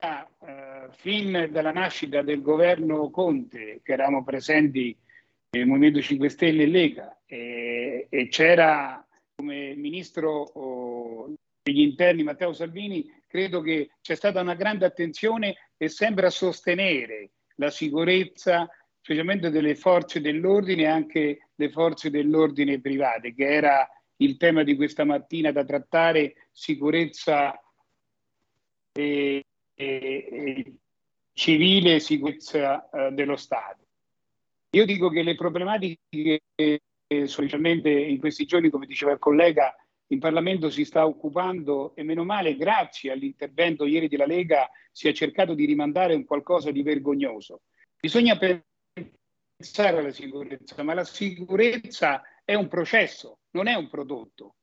eh, 0.02 0.88
fin 0.92 1.50
dalla 1.52 1.72
nascita 1.72 2.22
del 2.22 2.42
governo 2.42 3.10
Conte, 3.10 3.82
che 3.84 3.94
eravamo 3.94 4.24
presenti 4.24 4.98
nel 5.52 5.68
Movimento 5.68 6.02
5 6.02 6.30
Stelle 6.30 6.64
e 6.64 6.68
Lega, 6.68 7.20
e, 7.26 8.08
e 8.10 8.28
c'era 8.28 9.06
come 9.36 9.76
ministro 9.76 10.42
oh, 10.42 11.34
degli 11.62 11.82
interni 11.82 12.24
Matteo 12.24 12.54
Salvini, 12.54 13.12
credo 13.28 13.62
che 13.62 13.92
c'è 14.02 14.16
stata 14.16 14.42
una 14.42 14.56
grande 14.56 14.86
attenzione 14.86 15.56
e 15.78 15.90
sempre 15.90 16.26
a 16.26 16.32
sostenere 16.32 17.30
la 17.56 17.70
sicurezza, 17.70 18.70
specialmente 19.00 19.50
delle 19.50 19.76
forze 19.76 20.22
dell'ordine 20.22 20.84
e 20.84 20.88
anche 20.88 21.48
le 21.56 21.70
forze 21.70 22.10
dell'ordine 22.10 22.80
private, 22.80 23.34
che 23.34 23.46
era 23.46 23.88
il 24.18 24.38
tema 24.38 24.64
di 24.64 24.76
questa 24.76 25.04
mattina 25.04 25.52
da 25.52 25.64
trattare, 25.64 26.48
sicurezza 26.52 27.60
e, 28.94 29.44
civile 31.34 32.00
sicurezza 32.00 32.90
eh, 32.90 33.12
dello 33.12 33.36
Stato. 33.36 33.88
Io 34.72 34.86
dico 34.86 35.10
che 35.10 35.24
le 35.24 35.36
problematiche 35.36 36.42
che 36.56 36.82
specialmente 37.26 37.90
in 37.90 38.20
questi 38.20 38.46
giorni, 38.46 38.70
come 38.70 38.86
diceva 38.86 39.12
il 39.12 39.20
collega, 39.20 39.76
in 40.08 40.20
Parlamento 40.20 40.70
si 40.70 40.86
sta 40.86 41.06
occupando 41.06 41.94
e 41.96 42.04
meno 42.04 42.24
male, 42.24 42.56
grazie 42.56 43.12
all'intervento 43.12 43.86
ieri 43.86 44.08
della 44.08 44.26
Lega, 44.26 44.70
si 44.92 45.08
è 45.08 45.14
cercato 45.14 45.54
di 45.54 45.66
rimandare 45.66 46.16
un 46.16 46.26
qualcosa 46.26 46.72
di 46.72 46.84
vergognoso. 46.84 47.62
Bisogna 48.00 48.38
pensare 48.38 49.98
alla 49.98 50.12
sicurezza, 50.12 50.84
ma 50.84 50.94
la 50.94 51.04
sicurezza 51.04 52.22
è 52.44 52.56
un 52.56 52.68
processo, 52.68 53.40
non 53.52 53.68
è 53.68 53.76
un 53.76 53.90
prodotto 53.90 54.56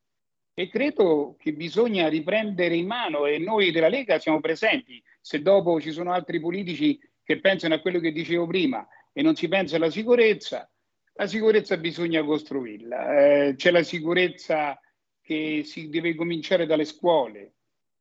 e 0.58 0.68
credo 0.68 1.36
che 1.38 1.52
bisogna 1.52 2.08
riprendere 2.08 2.74
in 2.74 2.88
mano 2.88 3.26
e 3.26 3.38
noi 3.38 3.70
della 3.70 3.86
Lega 3.86 4.18
siamo 4.18 4.40
presenti. 4.40 5.00
Se 5.20 5.40
dopo 5.40 5.80
ci 5.80 5.92
sono 5.92 6.10
altri 6.10 6.40
politici 6.40 6.98
che 7.22 7.38
pensano 7.38 7.74
a 7.74 7.78
quello 7.78 8.00
che 8.00 8.10
dicevo 8.10 8.44
prima 8.48 8.84
e 9.12 9.22
non 9.22 9.36
si 9.36 9.46
pensa 9.46 9.76
alla 9.76 9.88
sicurezza, 9.88 10.68
la 11.12 11.28
sicurezza 11.28 11.76
bisogna 11.76 12.24
costruirla. 12.24 13.20
Eh, 13.20 13.54
c'è 13.54 13.70
la 13.70 13.84
sicurezza 13.84 14.80
che 15.22 15.62
si 15.64 15.90
deve 15.90 16.16
cominciare 16.16 16.66
dalle 16.66 16.86
scuole, 16.86 17.52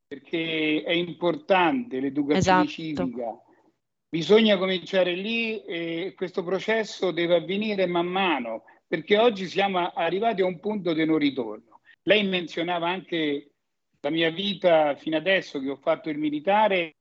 perché 0.08 0.82
è 0.82 0.94
importante 0.94 2.00
l'educazione 2.00 2.64
esatto. 2.64 2.68
civica. 2.68 3.42
Bisogna 4.10 4.58
cominciare 4.58 5.14
lì 5.14 5.64
e 5.64 6.16
questo 6.16 6.44
processo 6.44 7.12
deve 7.12 7.36
avvenire 7.36 7.86
man 7.86 8.08
mano, 8.08 8.64
perché 8.88 9.16
oggi 9.20 9.46
siamo 9.46 9.92
arrivati 9.94 10.42
a 10.42 10.48
un 10.48 10.60
punto 10.60 10.94
di 10.94 11.06
non 11.06 11.20
ritorno. 11.20 11.77
Lei 12.08 12.24
menzionava 12.26 12.88
anche 12.88 13.52
la 14.00 14.10
mia 14.10 14.32
vita 14.32 14.96
fino 14.96 15.18
adesso 15.18 15.60
che 15.60 15.70
ho 15.70 15.76
fatto 15.76 16.10
il 16.10 16.18
militare 16.18 16.96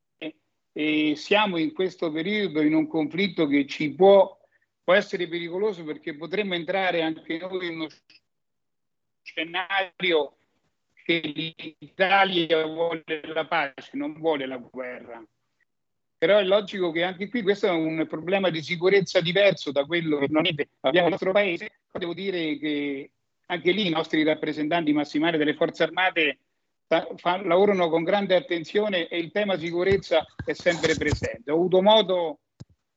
e 0.72 1.14
siamo 1.14 1.58
in 1.58 1.72
questo 1.72 2.10
periodo 2.10 2.60
in 2.60 2.74
un 2.74 2.88
conflitto 2.88 3.46
che 3.46 3.66
ci 3.66 3.94
può, 3.94 4.36
può 4.82 4.94
essere 4.94 5.28
pericoloso 5.28 5.84
perché 5.84 6.16
potremmo 6.16 6.54
entrare 6.54 7.02
anche 7.02 7.38
noi 7.38 7.68
in 7.68 7.74
uno 7.74 7.86
scenario 9.22 10.36
che 11.04 11.20
l'Italia 11.78 12.66
vuole 12.66 13.04
la 13.32 13.46
pace, 13.46 13.90
non 13.92 14.12
vuole 14.14 14.44
la 14.44 14.56
guerra. 14.56 15.24
Però 16.18 16.38
è 16.38 16.44
logico 16.44 16.90
che 16.90 17.04
anche 17.04 17.28
qui 17.28 17.42
questo 17.42 17.68
è 17.68 17.70
un 17.70 18.04
problema 18.08 18.50
di 18.50 18.60
sicurezza 18.60 19.20
diverso 19.20 19.70
da 19.70 19.84
quello 19.84 20.18
che 20.18 20.26
non 20.28 20.44
abbiamo 20.46 21.08
nel 21.08 21.10
nostro 21.10 21.30
paese. 21.30 21.70
Devo 21.92 22.12
dire 22.12 22.58
che 22.58 23.12
anche 23.46 23.70
lì 23.72 23.86
i 23.86 23.90
nostri 23.90 24.22
rappresentanti 24.22 24.92
massimali 24.92 25.38
delle 25.38 25.54
forze 25.54 25.84
armate 25.84 26.38
fa, 26.86 27.42
lavorano 27.42 27.88
con 27.88 28.04
grande 28.04 28.36
attenzione 28.36 29.08
e 29.08 29.18
il 29.18 29.32
tema 29.32 29.56
sicurezza 29.58 30.24
è 30.44 30.52
sempre 30.52 30.94
presente. 30.94 31.50
Ho 31.50 31.54
avuto 31.54 31.82
modo 31.82 32.38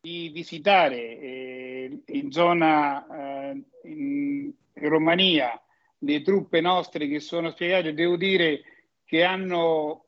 di 0.02 0.30
visitare 0.30 1.20
eh, 1.20 2.02
in 2.06 2.32
zona 2.32 3.52
eh, 3.52 3.64
in 3.84 4.54
Romania 4.74 5.62
le 6.00 6.22
truppe 6.22 6.62
nostre 6.62 7.08
che 7.08 7.20
sono 7.20 7.52
spiegate, 7.52 7.94
devo 7.94 8.16
dire 8.16 8.62
che 9.04 9.24
hanno 9.24 10.06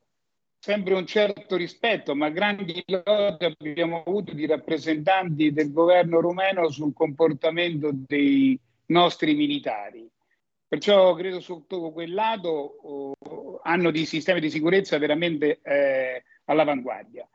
sempre 0.58 0.94
un 0.94 1.06
certo 1.06 1.56
rispetto, 1.56 2.16
ma 2.16 2.30
grandi 2.30 2.84
lodi 2.86 3.46
abbiamo 3.46 4.04
avuto 4.06 4.34
di 4.34 4.46
rappresentanti 4.46 5.52
del 5.52 5.72
governo 5.72 6.22
rumeno 6.22 6.70
sul 6.70 6.94
comportamento 6.94 7.90
dei 7.92 8.58
nostri 8.88 9.34
militari. 9.34 10.08
Perciò 10.72 11.14
credo 11.16 11.42
sotto 11.42 11.92
quel 11.92 12.14
lato 12.14 12.48
oh, 12.50 13.60
hanno 13.62 13.92
dei 13.92 14.06
sistemi 14.06 14.40
di 14.40 14.50
sicurezza 14.50 14.98
veramente 14.98 15.60
eh, 15.64 16.24
all'avanguardia. 16.46 17.28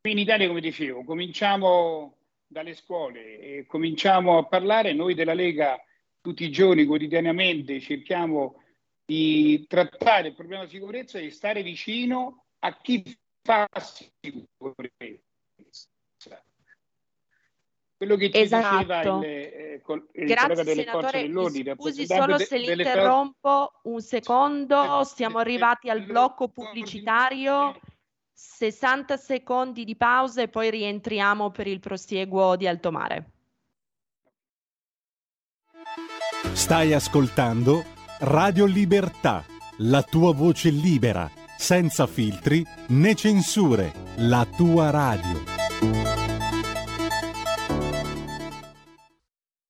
Qui 0.00 0.10
in 0.10 0.18
Italia, 0.18 0.48
come 0.48 0.60
dicevo, 0.60 1.04
cominciamo 1.04 2.16
dalle 2.48 2.74
scuole 2.74 3.38
e 3.38 3.66
cominciamo 3.68 4.38
a 4.38 4.46
parlare. 4.46 4.92
Noi 4.92 5.14
della 5.14 5.34
Lega 5.34 5.80
tutti 6.20 6.42
i 6.42 6.50
giorni, 6.50 6.84
quotidianamente, 6.84 7.78
cerchiamo 7.78 8.60
di 9.04 9.64
trattare 9.68 10.26
il 10.26 10.34
problema 10.34 10.62
della 10.62 10.72
sicurezza 10.72 11.20
e 11.20 11.30
stare 11.30 11.62
vicino 11.62 12.46
a 12.58 12.76
chi 12.76 13.04
fa 13.40 13.68
sicurezza 13.78 15.29
quello 18.00 18.16
che 18.16 18.30
ci 18.30 18.40
esatto. 18.40 18.78
diceva 18.78 19.18
il, 19.18 19.24
eh, 19.24 19.82
il 20.14 20.26
Grazie, 20.26 20.54
delle 20.54 20.74
senatore, 20.84 21.30
forze 21.30 21.74
Scusi 21.76 22.06
solo 22.06 22.38
se 22.38 22.58
de, 22.58 22.74
l'interrompo 22.74 23.72
un 23.82 24.00
secondo, 24.00 25.04
siamo 25.04 25.36
arrivati 25.36 25.90
al 25.90 26.04
blocco 26.04 26.48
pubblicitario. 26.48 27.78
60 28.32 29.18
secondi 29.18 29.84
di 29.84 29.96
pausa 29.96 30.40
e 30.40 30.48
poi 30.48 30.70
rientriamo 30.70 31.50
per 31.50 31.66
il 31.66 31.78
prosieguo 31.78 32.56
di 32.56 32.66
alto 32.66 32.90
mare. 32.90 33.30
Stai 36.52 36.94
ascoltando 36.94 37.84
Radio 38.20 38.64
Libertà, 38.64 39.44
la 39.78 40.02
tua 40.02 40.32
voce 40.32 40.70
libera, 40.70 41.30
senza 41.58 42.06
filtri 42.06 42.64
né 42.88 43.14
censure, 43.14 43.92
la 44.16 44.46
tua 44.56 44.88
radio. 44.88 45.69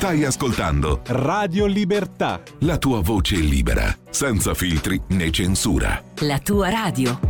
Stai 0.00 0.24
ascoltando 0.24 1.02
Radio 1.08 1.66
Libertà. 1.66 2.40
La 2.60 2.78
tua 2.78 3.02
voce 3.02 3.36
libera, 3.36 3.94
senza 4.08 4.54
filtri 4.54 4.98
né 5.08 5.30
censura. 5.30 6.02
La 6.20 6.38
tua 6.38 6.70
radio. 6.70 7.20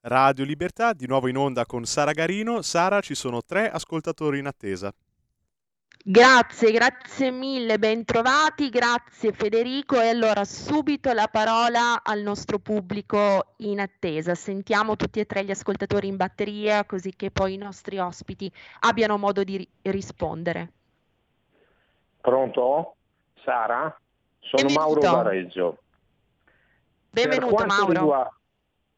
Radio 0.00 0.44
Libertà, 0.46 0.94
di 0.94 1.06
nuovo 1.06 1.28
in 1.28 1.36
onda 1.36 1.66
con 1.66 1.84
Sara 1.84 2.12
Garino. 2.12 2.62
Sara, 2.62 3.00
ci 3.00 3.14
sono 3.14 3.42
tre 3.44 3.70
ascoltatori 3.70 4.38
in 4.38 4.46
attesa. 4.46 4.90
Grazie, 6.02 6.72
grazie 6.72 7.30
mille, 7.30 7.78
bentrovati, 7.78 8.70
grazie 8.70 9.32
Federico 9.32 10.00
e 10.00 10.08
allora 10.08 10.44
subito 10.44 11.12
la 11.12 11.28
parola 11.30 12.02
al 12.02 12.22
nostro 12.22 12.58
pubblico 12.58 13.52
in 13.58 13.80
attesa. 13.80 14.34
Sentiamo 14.34 14.96
tutti 14.96 15.20
e 15.20 15.26
tre 15.26 15.44
gli 15.44 15.50
ascoltatori 15.50 16.08
in 16.08 16.16
batteria 16.16 16.86
così 16.86 17.14
che 17.14 17.30
poi 17.30 17.54
i 17.54 17.58
nostri 17.58 17.98
ospiti 17.98 18.50
abbiano 18.80 19.18
modo 19.18 19.44
di 19.44 19.58
ri- 19.58 19.68
rispondere. 19.82 20.72
Pronto? 22.22 22.94
Sara? 23.44 23.94
Sono 24.40 24.66
Benvenuto. 24.68 25.00
Mauro 25.06 25.22
Bareggio. 25.22 25.78
Benvenuto 27.10 27.66
Mauro. 27.66 27.92
riguarda- 27.92 28.34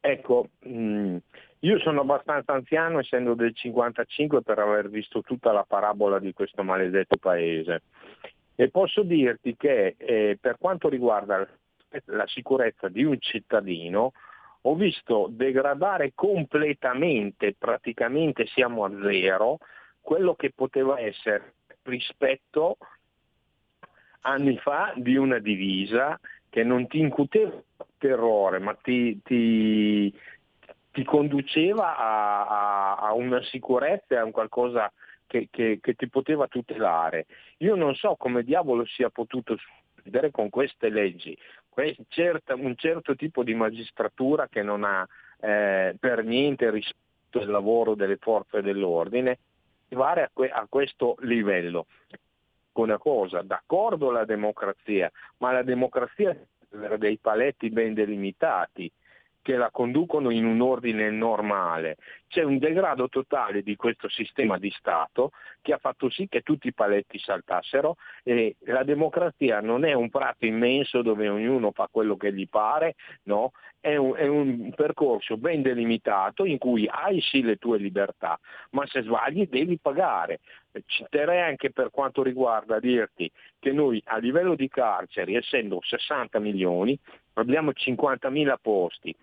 Ecco, 0.04 0.48
mh, 0.60 1.16
io 1.64 1.78
sono 1.78 2.00
abbastanza 2.00 2.52
anziano, 2.52 2.98
essendo 2.98 3.34
del 3.34 3.54
55, 3.54 4.42
per 4.42 4.58
aver 4.58 4.88
visto 4.88 5.22
tutta 5.22 5.52
la 5.52 5.64
parabola 5.64 6.18
di 6.18 6.32
questo 6.32 6.64
maledetto 6.64 7.16
paese. 7.16 7.82
E 8.56 8.68
posso 8.68 9.02
dirti 9.02 9.56
che 9.56 9.94
eh, 9.96 10.38
per 10.40 10.56
quanto 10.58 10.88
riguarda 10.88 11.46
la 12.06 12.26
sicurezza 12.26 12.88
di 12.88 13.04
un 13.04 13.16
cittadino, 13.20 14.12
ho 14.62 14.74
visto 14.74 15.28
degradare 15.30 16.12
completamente, 16.14 17.54
praticamente 17.56 18.46
siamo 18.46 18.84
a 18.84 18.90
zero, 19.00 19.58
quello 20.00 20.34
che 20.34 20.50
poteva 20.52 20.98
essere 20.98 21.54
rispetto 21.82 22.76
anni 24.22 24.56
fa 24.58 24.92
di 24.96 25.16
una 25.16 25.38
divisa 25.38 26.18
che 26.48 26.64
non 26.64 26.86
ti 26.86 26.98
incuteva 26.98 27.62
terrore, 27.98 28.58
ma 28.58 28.74
ti, 28.74 29.20
ti- 29.22 30.12
ti 30.92 31.04
conduceva 31.04 31.96
a, 31.96 32.46
a- 32.46 32.96
a 33.08 33.12
una 33.14 33.42
sicurezza 33.42 34.14
e 34.14 34.18
a 34.18 34.24
un 34.24 34.30
qualcosa 34.30 34.92
che, 35.26 35.48
che- 35.50 35.78
che 35.80 35.94
ti 35.94 36.08
poteva 36.08 36.46
tutelare. 36.46 37.26
Io 37.58 37.74
non 37.74 37.94
so 37.94 38.14
come 38.16 38.42
diavolo 38.44 38.84
sia 38.84 39.08
potuto 39.08 39.56
succedere 39.56 40.30
con 40.30 40.50
queste 40.50 40.90
leggi, 40.90 41.36
un 41.74 42.74
certo 42.76 43.16
tipo 43.16 43.42
di 43.42 43.54
magistratura 43.54 44.46
che 44.48 44.62
non 44.62 44.84
ha 44.84 45.08
eh, 45.40 45.96
per 45.98 46.22
niente 46.24 46.70
rispetto 46.70 47.40
al 47.40 47.48
lavoro 47.48 47.94
delle 47.94 48.18
forze 48.18 48.60
dell'ordine, 48.60 49.38
arrivare 49.86 50.22
a, 50.24 50.30
que- 50.32 50.50
a 50.50 50.66
questo 50.68 51.16
livello. 51.20 51.86
Una 52.72 52.98
cosa, 52.98 53.42
d'accordo 53.42 54.10
la 54.10 54.24
democrazia, 54.24 55.10
ma 55.38 55.52
la 55.52 55.62
democrazia 55.62 56.32
deve 56.32 56.46
avere 56.86 56.98
dei 56.98 57.18
paletti 57.18 57.70
ben 57.70 57.92
delimitati 57.94 58.90
che 59.42 59.56
la 59.56 59.70
conducono 59.70 60.30
in 60.30 60.46
un 60.46 60.60
ordine 60.60 61.10
normale. 61.10 61.96
C'è 62.28 62.42
un 62.42 62.58
degrado 62.58 63.08
totale 63.08 63.62
di 63.62 63.76
questo 63.76 64.08
sistema 64.08 64.56
di 64.56 64.70
Stato 64.70 65.32
che 65.60 65.72
ha 65.72 65.78
fatto 65.78 66.08
sì 66.08 66.28
che 66.28 66.40
tutti 66.40 66.68
i 66.68 66.72
paletti 66.72 67.18
saltassero 67.18 67.96
e 68.22 68.56
la 68.60 68.84
democrazia 68.84 69.60
non 69.60 69.84
è 69.84 69.92
un 69.92 70.08
prato 70.08 70.46
immenso 70.46 71.02
dove 71.02 71.28
ognuno 71.28 71.72
fa 71.72 71.88
quello 71.90 72.16
che 72.16 72.32
gli 72.32 72.48
pare, 72.48 72.94
no? 73.24 73.52
È 73.78 73.96
un, 73.96 74.14
è 74.14 74.28
un 74.28 74.72
percorso 74.76 75.36
ben 75.36 75.60
delimitato 75.60 76.44
in 76.44 76.58
cui 76.58 76.88
hai 76.88 77.20
sì 77.20 77.42
le 77.42 77.56
tue 77.56 77.78
libertà, 77.78 78.38
ma 78.70 78.86
se 78.86 79.02
sbagli 79.02 79.48
devi 79.48 79.76
pagare. 79.78 80.38
Ci 80.86 81.04
terrei 81.10 81.40
anche 81.40 81.72
per 81.72 81.90
quanto 81.90 82.22
riguarda 82.22 82.78
dirti 82.78 83.30
che 83.58 83.72
noi 83.72 84.00
a 84.06 84.18
livello 84.18 84.54
di 84.54 84.68
carceri, 84.68 85.34
essendo 85.34 85.80
60 85.82 86.38
milioni, 86.38 86.96
abbiamo 87.34 87.72
50.000 87.72 88.54
posti. 88.60 89.14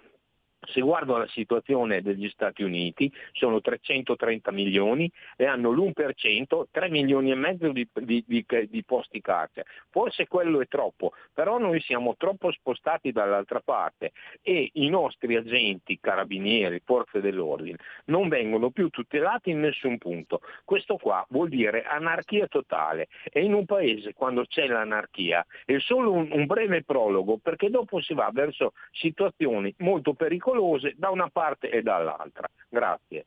Se 0.67 0.82
guardo 0.82 1.15
la 1.15 1.28
situazione 1.28 2.02
degli 2.02 2.28
Stati 2.30 2.63
Uniti, 2.63 3.12
sono 3.32 3.62
330 3.62 4.52
milioni 4.52 5.10
e 5.38 5.45
hanno 5.45 5.72
l'1%, 5.72 6.63
3 6.69 6.89
milioni 6.89 7.32
e 7.32 7.36
mezzo 7.36 7.72
di, 7.72 7.88
di- 7.93 8.24
di- 8.28 8.45
di 8.67 8.84
posti 8.84 9.22
carcere. 9.22 9.67
Forse 9.89 10.28
quello 10.28 10.60
è 10.60 10.67
troppo, 10.67 11.13
però 11.34 11.58
noi 11.60 11.80
siamo 11.80 12.15
troppo 12.17 12.52
spostati 12.52 13.12
dall'altra 13.13 13.62
parte 13.62 14.12
e 14.41 14.69
i 14.74 14.89
nostri 14.89 15.36
agenti, 15.38 15.98
carabinieri, 16.00 16.82
forze 16.84 17.22
dell'ordine, 17.22 17.78
non 18.06 18.28
vengono 18.28 18.69
più 18.69 18.89
tutelati 18.89 19.52
in 19.52 19.62
nessun 19.62 19.98
punto. 19.98 20.41
Questo 20.65 20.98
qua 20.98 21.26
vuol 21.30 21.48
dire 21.48 21.84
anarchia 21.84 22.48
totale 22.48 23.08
e 23.32 23.41
in 23.43 23.54
un 23.54 23.65
paese 23.65 24.13
quando 24.13 24.43
c'è 24.45 24.67
l'anarchia 24.67 25.45
è 25.65 25.78
solo 25.80 26.12
un, 26.12 26.28
un 26.32 26.45
breve 26.45 26.84
prologo 26.84 27.38
perché 27.38 27.69
dopo 27.69 28.02
si 28.02 28.13
va 28.13 28.30
verso 28.34 28.74
situazioni 28.91 29.74
molto 29.78 30.13
pericolose 30.13 30.48
da 30.96 31.10
una 31.10 31.30
parte 31.30 31.70
e 31.70 31.82
dall'altra. 31.82 32.48
Grazie. 32.68 33.26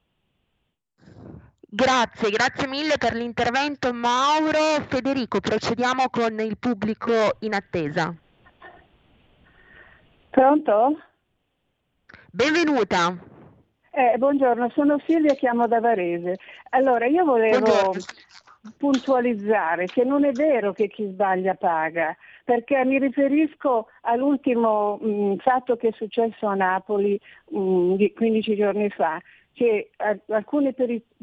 Grazie, 1.74 2.30
grazie 2.30 2.68
mille 2.68 2.98
per 2.98 3.14
l'intervento 3.14 3.92
Mauro. 3.94 4.84
Federico, 4.88 5.40
procediamo 5.40 6.10
con 6.10 6.38
il 6.40 6.58
pubblico 6.58 7.36
in 7.40 7.54
attesa. 7.54 8.14
Pronto? 10.30 10.98
Benvenuta. 12.30 13.16
Eh, 13.90 14.16
buongiorno, 14.16 14.70
sono 14.70 14.98
Silvia, 15.06 15.34
chiamo 15.34 15.66
da 15.66 15.80
Varese. 15.80 16.36
Allora, 16.70 17.06
io 17.06 17.24
volevo 17.24 17.60
Buongiorno. 17.60 18.02
puntualizzare 18.78 19.86
che 19.86 20.04
non 20.04 20.24
è 20.24 20.32
vero 20.32 20.72
che 20.72 20.88
chi 20.88 21.06
sbaglia 21.10 21.54
paga, 21.54 22.16
perché 22.44 22.84
mi 22.84 22.98
riferisco 22.98 23.88
all'ultimo 24.02 24.98
mh, 24.98 25.36
fatto 25.36 25.76
che 25.76 25.88
è 25.88 25.92
successo 25.92 26.46
a 26.46 26.54
Napoli 26.54 27.18
mh, 27.50 27.94
di 27.94 28.12
15 28.12 28.56
giorni 28.56 28.88
fa, 28.90 29.20
che 29.52 29.90
eh, 29.96 30.20
alcuni 30.28 30.74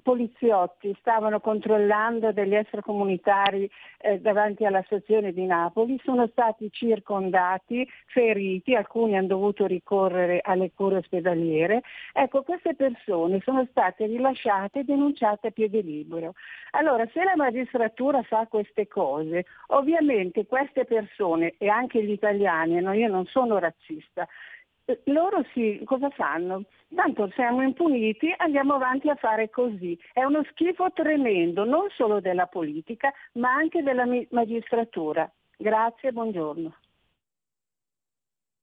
poliziotti 0.02 0.96
stavano 1.00 1.40
controllando 1.40 2.32
degli 2.32 2.56
extracomunitari 2.56 3.70
eh, 4.00 4.20
davanti 4.20 4.66
alla 4.66 4.84
stazione 4.84 5.34
di 5.34 5.46
Napoli, 5.46 6.00
sono 6.04 6.28
stati 6.28 6.70
circondati, 6.72 7.88
feriti, 8.08 8.76
alcuni 8.76 9.18
hanno 9.18 9.28
dovuto 9.28 9.66
ricorrere 9.66 10.40
alle 10.44 10.72
cure 10.74 10.98
ospedaliere. 10.98 11.82
Ecco, 12.14 12.44
queste 12.44 12.76
persone 12.76 13.42
sono 13.44 13.66
state 13.70 14.06
rilasciate 14.06 14.80
e 14.80 14.84
denunciate 14.84 15.48
a 15.48 15.52
piede 15.52 15.82
libero. 15.82 16.34
Allora, 16.72 17.08
se 17.12 17.24
la 17.24 17.36
magistratura 17.36 18.22
fa 18.24 18.48
queste 18.48 18.88
cose, 18.88 19.46
ovviamente 19.68 20.46
queste 20.46 20.86
persone 20.86 21.56
e 21.58 21.68
anche 21.68 22.04
gli 22.04 22.12
italiani, 22.12 22.80
no, 22.80 22.94
io 22.94 23.10
non 23.10 23.26
sono 23.26 23.58
razzista, 23.58 24.28
loro 25.06 25.44
sì, 25.54 25.82
cosa 25.86 26.10
fanno? 26.10 26.64
Tanto 26.94 27.30
siamo 27.36 27.62
impuniti, 27.62 28.34
andiamo 28.38 28.76
avanti 28.76 29.10
a 29.10 29.16
fare 29.16 29.50
così. 29.50 29.98
È 30.14 30.24
uno 30.24 30.44
schifo 30.52 30.92
tremendo, 30.94 31.66
non 31.66 31.88
solo 31.96 32.20
della 32.20 32.48
politica, 32.48 33.12
ma 33.34 33.54
anche 33.54 33.84
della 33.84 34.06
magistratura. 34.30 35.32
Grazie, 35.58 36.12
buongiorno. 36.12 36.74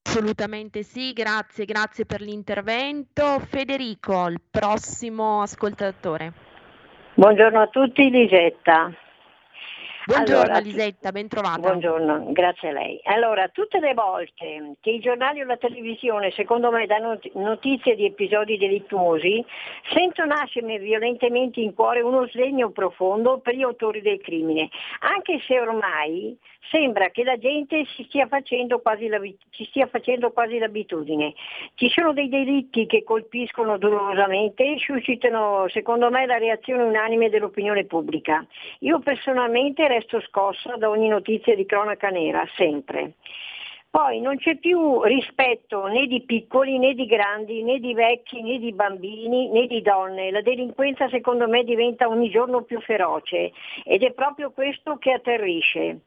Assolutamente 0.07 0.83
sì, 0.83 1.13
grazie, 1.13 1.65
grazie 1.65 2.05
per 2.05 2.21
l'intervento. 2.21 3.39
Federico, 3.39 4.27
il 4.27 4.41
prossimo 4.49 5.41
ascoltatore. 5.41 6.33
Buongiorno 7.13 7.61
a 7.61 7.67
tutti, 7.67 8.09
Lisetta. 8.09 8.91
Buongiorno 10.07 10.41
Allora, 10.41 10.59
Lisetta, 10.59 11.11
ben 11.11 11.27
trovata. 11.27 11.59
Buongiorno, 11.59 12.31
grazie 12.31 12.69
a 12.69 12.71
lei. 12.71 12.97
Allora, 13.03 13.49
tutte 13.49 13.81
le 13.81 13.93
volte 13.93 14.75
che 14.79 14.91
i 14.91 14.99
giornali 14.99 15.41
o 15.41 15.45
la 15.45 15.57
televisione, 15.57 16.31
secondo 16.31 16.71
me, 16.71 16.85
danno 16.85 17.19
notizie 17.33 17.93
di 17.93 18.05
episodi 18.05 18.57
delittuosi, 18.57 19.43
sento 19.91 20.23
nascere 20.23 20.79
violentemente 20.79 21.59
in 21.59 21.73
cuore 21.73 21.99
uno 21.99 22.25
sdegno 22.27 22.69
profondo 22.69 23.39
per 23.39 23.55
gli 23.55 23.63
autori 23.63 24.01
del 24.01 24.21
crimine, 24.21 24.69
anche 25.01 25.41
se 25.45 25.59
ormai 25.59 26.37
sembra 26.69 27.09
che 27.09 27.23
la 27.23 27.37
gente 27.37 27.85
si 27.95 28.03
stia 28.03 28.27
facendo 28.27 28.79
quasi, 28.79 29.07
la, 29.07 29.19
ci 29.49 29.65
stia 29.65 29.87
facendo 29.87 30.31
quasi 30.31 30.57
l'abitudine. 30.57 31.33
Ci 31.75 31.89
sono 31.89 32.13
dei 32.13 32.29
delitti 32.29 32.85
che 32.85 33.03
colpiscono 33.03 33.77
dolorosamente 33.77 34.63
e 34.63 34.77
suscitano, 34.79 35.67
secondo 35.69 36.09
me, 36.09 36.25
la 36.25 36.37
reazione 36.37 36.83
unanime 36.83 37.29
dell'opinione 37.29 37.85
pubblica. 37.85 38.45
Io 38.79 38.99
personalmente 38.99 39.87
resto 39.97 40.21
scossa 40.21 40.75
da 40.77 40.89
ogni 40.89 41.07
notizia 41.07 41.55
di 41.55 41.65
cronaca 41.65 42.09
nera, 42.09 42.45
sempre. 42.55 43.13
Poi 43.97 44.21
non 44.21 44.37
c'è 44.37 44.57
più 44.57 45.01
rispetto 45.01 45.87
né 45.87 46.05
di 46.05 46.21
piccoli 46.21 46.77
né 46.77 46.93
di 46.93 47.07
grandi 47.07 47.63
né 47.63 47.79
di 47.79 47.95
vecchi 47.95 48.43
né 48.43 48.59
di 48.59 48.71
bambini 48.71 49.49
né 49.49 49.65
di 49.65 49.81
donne. 49.81 50.29
La 50.29 50.41
delinquenza 50.41 51.09
secondo 51.09 51.47
me 51.47 51.63
diventa 51.63 52.07
ogni 52.07 52.29
giorno 52.29 52.61
più 52.61 52.79
feroce 52.79 53.51
ed 53.83 54.03
è 54.03 54.11
proprio 54.11 54.51
questo 54.51 54.97
che 54.97 55.13
atterrisce. 55.13 56.01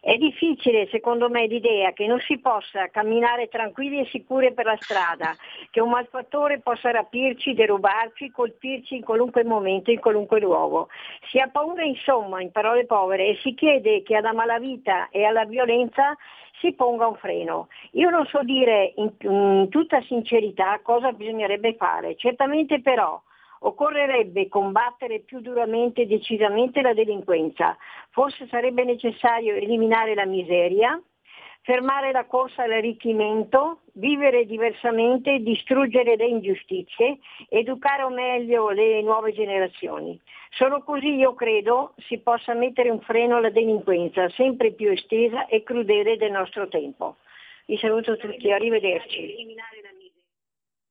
È 0.00 0.16
difficile 0.16 0.86
secondo 0.88 1.28
me 1.28 1.46
l'idea 1.46 1.92
che 1.92 2.06
non 2.06 2.18
si 2.20 2.38
possa 2.38 2.88
camminare 2.88 3.48
tranquilli 3.48 4.00
e 4.00 4.06
sicuri 4.06 4.54
per 4.54 4.64
la 4.64 4.76
strada, 4.78 5.34
che 5.70 5.80
un 5.80 5.90
malfattore 5.90 6.60
possa 6.60 6.90
rapirci, 6.90 7.52
derubarci, 7.52 8.30
colpirci 8.30 8.96
in 8.96 9.02
qualunque 9.02 9.44
momento, 9.44 9.90
in 9.90 10.00
qualunque 10.00 10.40
luogo. 10.40 10.88
Si 11.30 11.38
ha 11.38 11.48
paura 11.48 11.84
insomma, 11.84 12.40
in 12.40 12.50
parole 12.50 12.86
povere, 12.86 13.28
e 13.28 13.36
si 13.36 13.54
chiede 13.54 14.02
che 14.02 14.16
alla 14.16 14.32
malavita 14.32 15.08
e 15.10 15.24
alla 15.24 15.44
violenza 15.44 16.14
si 16.60 16.72
ponga 16.74 17.06
un 17.06 17.16
freno. 17.16 17.68
Io 17.92 18.10
non 18.10 18.26
so 18.26 18.42
dire 18.42 18.92
in, 18.96 19.12
in 19.20 19.68
tutta 19.70 20.00
sincerità 20.02 20.80
cosa 20.82 21.12
bisognerebbe 21.12 21.74
fare, 21.74 22.16
certamente 22.16 22.80
però 22.80 23.20
occorrerebbe 23.60 24.48
combattere 24.48 25.20
più 25.20 25.40
duramente 25.40 26.02
e 26.02 26.06
decisamente 26.06 26.82
la 26.82 26.92
delinquenza. 26.92 27.76
Forse 28.10 28.46
sarebbe 28.48 28.84
necessario 28.84 29.54
eliminare 29.54 30.14
la 30.14 30.26
miseria, 30.26 31.00
fermare 31.64 32.12
la 32.12 32.26
corsa 32.26 32.62
all'arricchimento, 32.62 33.80
vivere 33.94 34.44
diversamente, 34.44 35.38
distruggere 35.38 36.14
le 36.14 36.26
ingiustizie, 36.26 37.18
educare 37.48 38.06
meglio 38.10 38.68
le 38.68 39.00
nuove 39.02 39.32
generazioni. 39.32 40.20
Solo 40.50 40.82
così 40.84 41.14
io 41.14 41.34
credo 41.34 41.94
si 42.06 42.18
possa 42.18 42.52
mettere 42.54 42.90
un 42.90 43.00
freno 43.00 43.36
alla 43.36 43.50
delinquenza 43.50 44.28
sempre 44.30 44.72
più 44.72 44.90
estesa 44.90 45.46
e 45.46 45.62
crudele 45.62 46.18
del 46.18 46.32
nostro 46.32 46.68
tempo. 46.68 47.16
Vi 47.66 47.78
saluto 47.78 48.18
tutti, 48.18 48.52
arrivederci. 48.52 49.34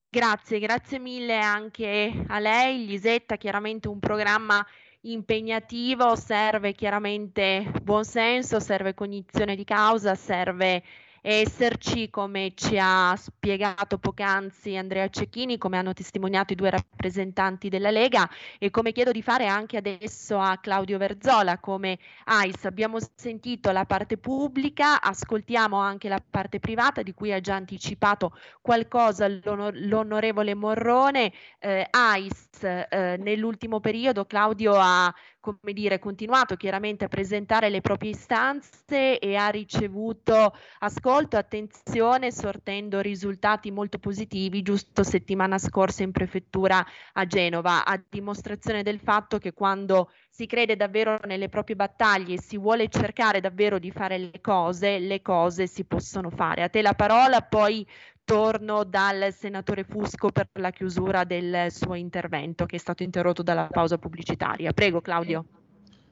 Grazie, 0.10 0.60
grazie 0.60 1.00
mille 1.00 1.38
anche 1.38 2.12
a 2.28 2.40
lei, 2.40 2.86
Lisetta, 2.86 3.36
chiaramente 3.36 3.88
un 3.88 4.00
programma 4.00 4.66
impegnativo, 5.04 6.16
serve 6.16 6.74
chiaramente 6.74 7.72
buonsenso, 7.82 8.60
serve 8.60 8.94
cognizione 8.94 9.56
di 9.56 9.64
causa, 9.64 10.16
serve 10.16 10.84
esserci, 11.26 12.10
come 12.10 12.52
ci 12.54 12.78
ha 12.78 13.16
spiegato 13.16 13.98
poc'anzi 13.98 14.76
Andrea 14.76 15.08
Cecchini, 15.08 15.58
come 15.58 15.78
hanno 15.78 15.94
testimoniato 15.94 16.52
i 16.52 16.58
due 16.58 16.70
rappresentanti 16.70 17.70
della 17.70 17.92
Lega 17.92 18.30
e 18.60 18.70
come 18.70 18.92
chiedo 18.92 19.12
di 19.12 19.22
fare 19.22 19.48
anche 19.48 19.78
adesso 19.78 20.38
a 20.38 20.58
Claudio 20.58 20.98
Verzola 20.98 21.60
come 21.60 21.98
AIS. 22.26 22.66
Abbiamo 22.66 22.98
sentito 23.16 23.72
la 23.72 23.86
parte 23.86 24.18
pubblica, 24.18 25.02
ascoltiamo 25.02 25.78
anche 25.78 26.10
la 26.10 26.22
parte 26.30 26.60
privata 26.60 27.02
di 27.02 27.14
cui 27.14 27.32
ha 27.32 27.40
già 27.40 27.56
anticipato 27.56 28.38
qualcosa 28.62 29.26
l'onor- 29.30 29.78
l'onorevole 29.78 30.54
Morrone. 30.56 31.32
Eh, 31.60 31.88
AIS 31.90 32.64
eh, 32.64 33.16
nell'ultimo 33.18 33.80
periodo 33.80 34.26
Claudio 34.26 34.74
ha 34.76 35.14
come 35.44 35.74
dire, 35.74 36.00
continuato 36.00 36.56
chiaramente 36.56 37.04
a 37.04 37.10
presentare 37.10 37.68
le 37.68 37.82
proprie 37.82 38.12
istanze 38.12 39.20
e 39.20 39.36
ha 39.36 39.50
ricevuto 39.50 40.56
ascolto, 40.80 41.36
attenzione, 41.36 42.32
sortendo 42.32 43.02
risultati 43.02 43.70
molto 43.70 44.00
positivi 44.00 44.62
giusto 44.62 45.04
settimana 45.04 45.58
scorsa 45.58 46.04
in 46.04 46.14
prefettura 46.14 46.86
a 47.12 47.26
Genova, 47.26 47.84
a 47.84 48.02
dimostrazione 48.08 48.84
del 48.84 49.02
fatto 49.02 49.38
che 49.38 49.52
quando 49.52 50.10
si 50.30 50.46
crede 50.46 50.78
davvero 50.78 51.20
nelle 51.26 51.50
proprie 51.50 51.76
battaglie 51.76 52.36
e 52.36 52.42
si 52.42 52.58
vuole 52.58 52.88
cercare 52.88 53.42
davvero 53.42 53.80
di 53.80 53.92
fare 53.92 54.18
le 54.18 54.40
cose, 54.40 54.98
le 54.98 55.22
cose 55.22 55.68
si 55.68 55.84
possono 55.84 56.30
fare. 56.30 56.64
A 56.64 56.70
te 56.70 56.82
la 56.82 56.94
parola, 56.94 57.42
poi 57.42 57.86
torno 58.24 58.84
dal 58.84 59.34
senatore 59.34 59.84
Fusco 59.84 60.30
per 60.30 60.50
la 60.54 60.72
chiusura 60.72 61.24
del 61.24 61.68
suo 61.72 61.96
intervento 61.96 62.66
che 62.66 62.78
è 62.78 62.80
stato 62.80 63.04
interrotto 63.04 63.44
dalla 63.44 63.68
pausa 63.70 63.98
pubblicitaria. 63.98 64.72
Prego 64.72 65.02
Claudio. 65.02 65.46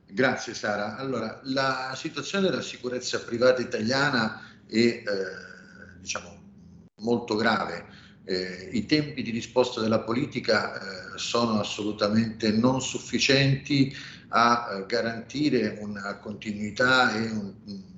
Grazie 0.06 0.54
Sara. 0.54 0.98
Allora, 0.98 1.40
la 1.44 1.94
situazione 1.96 2.50
della 2.50 2.62
sicurezza 2.62 3.24
privata 3.24 3.62
italiana 3.62 4.42
è 4.68 4.76
eh, 4.76 5.04
diciamo, 6.00 6.38
molto 6.98 7.36
grave. 7.36 7.86
Eh, 8.26 8.70
I 8.74 8.86
tempi 8.86 9.24
di 9.24 9.32
risposta 9.32 9.80
della 9.80 10.02
politica 10.02 10.76
eh, 10.76 11.18
sono 11.18 11.60
assolutamente 11.60 12.52
non 12.52 12.82
sufficienti 12.82 13.96
a 14.30 14.68
eh, 14.70 14.86
garantire 14.86 15.78
una 15.80 16.18
continuità 16.18 17.16
e 17.16 17.30
un, 17.32 17.54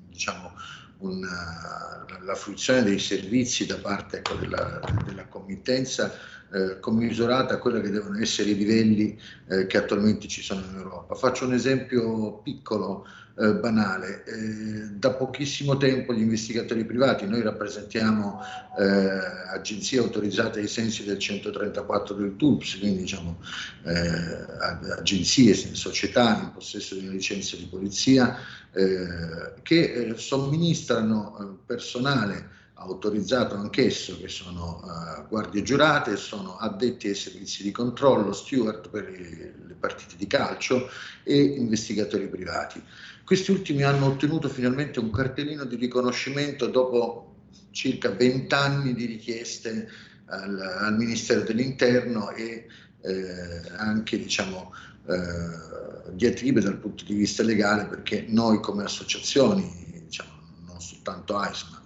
diciamo, 0.10 0.54
una, 1.04 2.06
la 2.22 2.36
fruizione 2.36 2.84
dei 2.84 3.00
servizi 3.00 3.66
da 3.66 3.78
parte 3.78 4.18
ecco, 4.18 4.36
della, 4.36 4.80
della, 5.06 5.26
committenza 5.28 6.14
eh, 6.54 6.80
commisurata 6.80 7.56
a 7.56 7.58
quelli 7.58 7.82
che 7.82 7.90
devono 7.90 8.20
essere 8.20 8.52
i 8.52 8.56
livelli 8.56 9.20
eh, 9.50 9.66
che 9.66 9.78
attualmente 9.78 10.28
ci 10.28 10.44
sono 10.44 10.62
in 10.70 10.76
Europa. 10.76 11.16
Faccio 11.16 11.46
un 11.46 11.54
esempio 11.54 12.42
piccolo 12.44 13.08
eh, 13.40 13.56
banale. 13.56 14.24
Eh, 14.26 14.90
da 14.92 15.14
pochissimo 15.14 15.78
tempo 15.78 16.14
gli 16.14 16.22
investigatori 16.22 16.86
privati, 16.86 17.26
noi 17.26 17.42
rappresentiamo 17.42 18.40
eh, 18.78 18.86
agenzie 19.52 19.98
autorizzate 19.98 20.60
ai 20.60 20.68
sensi 20.68 21.04
del 21.04 21.18
134 21.18 22.14
del 22.14 22.36
TUPS, 22.36 22.78
quindi 22.78 23.00
diciamo 23.00 23.40
agenzie, 24.96 25.56
società 25.56 26.40
in 26.40 26.52
possesso 26.54 26.94
di 26.94 27.02
una 27.06 27.14
licenza 27.14 27.56
di 27.56 27.66
polizia, 27.66 28.38
che 29.64 30.14
somministrano 30.18 31.60
personale 31.66 32.50
autorizzato 32.84 33.56
anch'esso, 33.56 34.20
che 34.20 34.28
sono 34.28 34.82
uh, 34.84 35.28
guardie 35.28 35.64
giurate, 35.64 36.18
sono 36.18 36.58
addetti 36.58 37.08
ai 37.08 37.16
servizi 37.16 37.64
di 37.64 37.72
controllo, 37.72 38.32
steward 38.34 38.90
per 38.90 39.10
le 39.10 39.76
partite 39.80 40.16
di 40.18 40.28
calcio 40.28 40.90
e 41.24 41.42
investigatori 41.42 42.28
privati. 42.28 42.82
Questi 43.26 43.52
ultimi 43.52 43.84
hanno 43.84 44.08
ottenuto 44.08 44.50
finalmente 44.50 45.00
un 45.00 45.12
cartellino 45.12 45.64
di 45.66 45.76
riconoscimento 45.76 46.68
dopo 46.68 47.36
circa 47.72 48.10
20 48.10 48.54
anni 48.54 48.94
di 48.94 49.06
richieste 49.06 49.90
al, 50.26 50.60
al 50.60 50.96
Ministero 50.96 51.42
dell'Interno 51.42 52.32
e 52.32 52.68
eh, 53.02 53.62
anche 53.76 54.18
diciamo, 54.18 54.74
eh, 55.08 56.12
diatribe 56.14 56.62
dal 56.62 56.78
punto 56.78 57.04
di 57.04 57.14
vista 57.14 57.44
legale 57.44 57.86
perché 57.86 58.26
noi 58.28 58.60
come 58.62 58.84
associazioni, 58.84 60.02
diciamo, 60.06 60.32
non 60.66 60.80
soltanto 60.80 61.38
AIS, 61.38 61.64
ma 61.72 61.82
diciamo, 61.82 61.83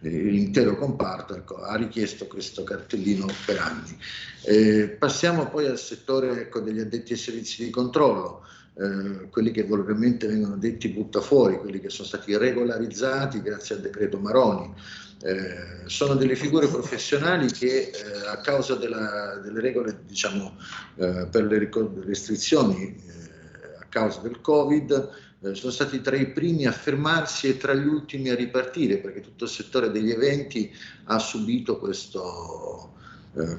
l'intero 0.00 0.76
comparto 0.76 1.34
ecco, 1.34 1.62
ha 1.62 1.76
richiesto 1.76 2.26
questo 2.26 2.64
cartellino 2.64 3.26
per 3.44 3.58
anni. 3.58 3.96
Eh, 4.44 4.88
passiamo 4.98 5.48
poi 5.48 5.66
al 5.66 5.78
settore 5.78 6.42
ecco, 6.42 6.60
degli 6.60 6.80
addetti 6.80 7.12
ai 7.12 7.18
servizi 7.18 7.64
di 7.64 7.70
controllo 7.70 8.46
eh, 8.78 9.28
quelli 9.30 9.50
che 9.50 9.64
volgarmente 9.64 10.28
vengono 10.28 10.56
detti 10.56 10.88
buttafuori, 10.88 11.58
quelli 11.58 11.80
che 11.80 11.90
sono 11.90 12.06
stati 12.06 12.36
regolarizzati 12.36 13.42
grazie 13.42 13.74
al 13.74 13.80
decreto 13.80 14.18
Maroni. 14.18 14.72
Eh, 15.20 15.82
sono 15.86 16.14
delle 16.14 16.36
figure 16.36 16.68
professionali 16.68 17.50
che 17.50 17.90
eh, 17.90 18.26
a 18.28 18.38
causa 18.38 18.76
della, 18.76 19.40
delle 19.42 19.60
regole 19.60 20.02
diciamo, 20.06 20.56
eh, 20.94 21.26
per 21.28 21.42
le 21.44 21.68
restrizioni 22.04 22.94
eh, 22.94 23.80
a 23.80 23.86
causa 23.88 24.20
del 24.20 24.40
Covid 24.40 25.10
eh, 25.42 25.54
sono 25.54 25.72
stati 25.72 26.00
tra 26.00 26.16
i 26.16 26.30
primi 26.30 26.66
a 26.66 26.72
fermarsi 26.72 27.48
e 27.48 27.56
tra 27.56 27.74
gli 27.74 27.86
ultimi 27.86 28.28
a 28.30 28.34
ripartire 28.34 28.98
perché 28.98 29.20
tutto 29.20 29.44
il 29.44 29.50
settore 29.50 29.90
degli 29.90 30.10
eventi 30.10 30.72
ha 31.04 31.18
subito 31.18 31.78
questo, 31.78 32.94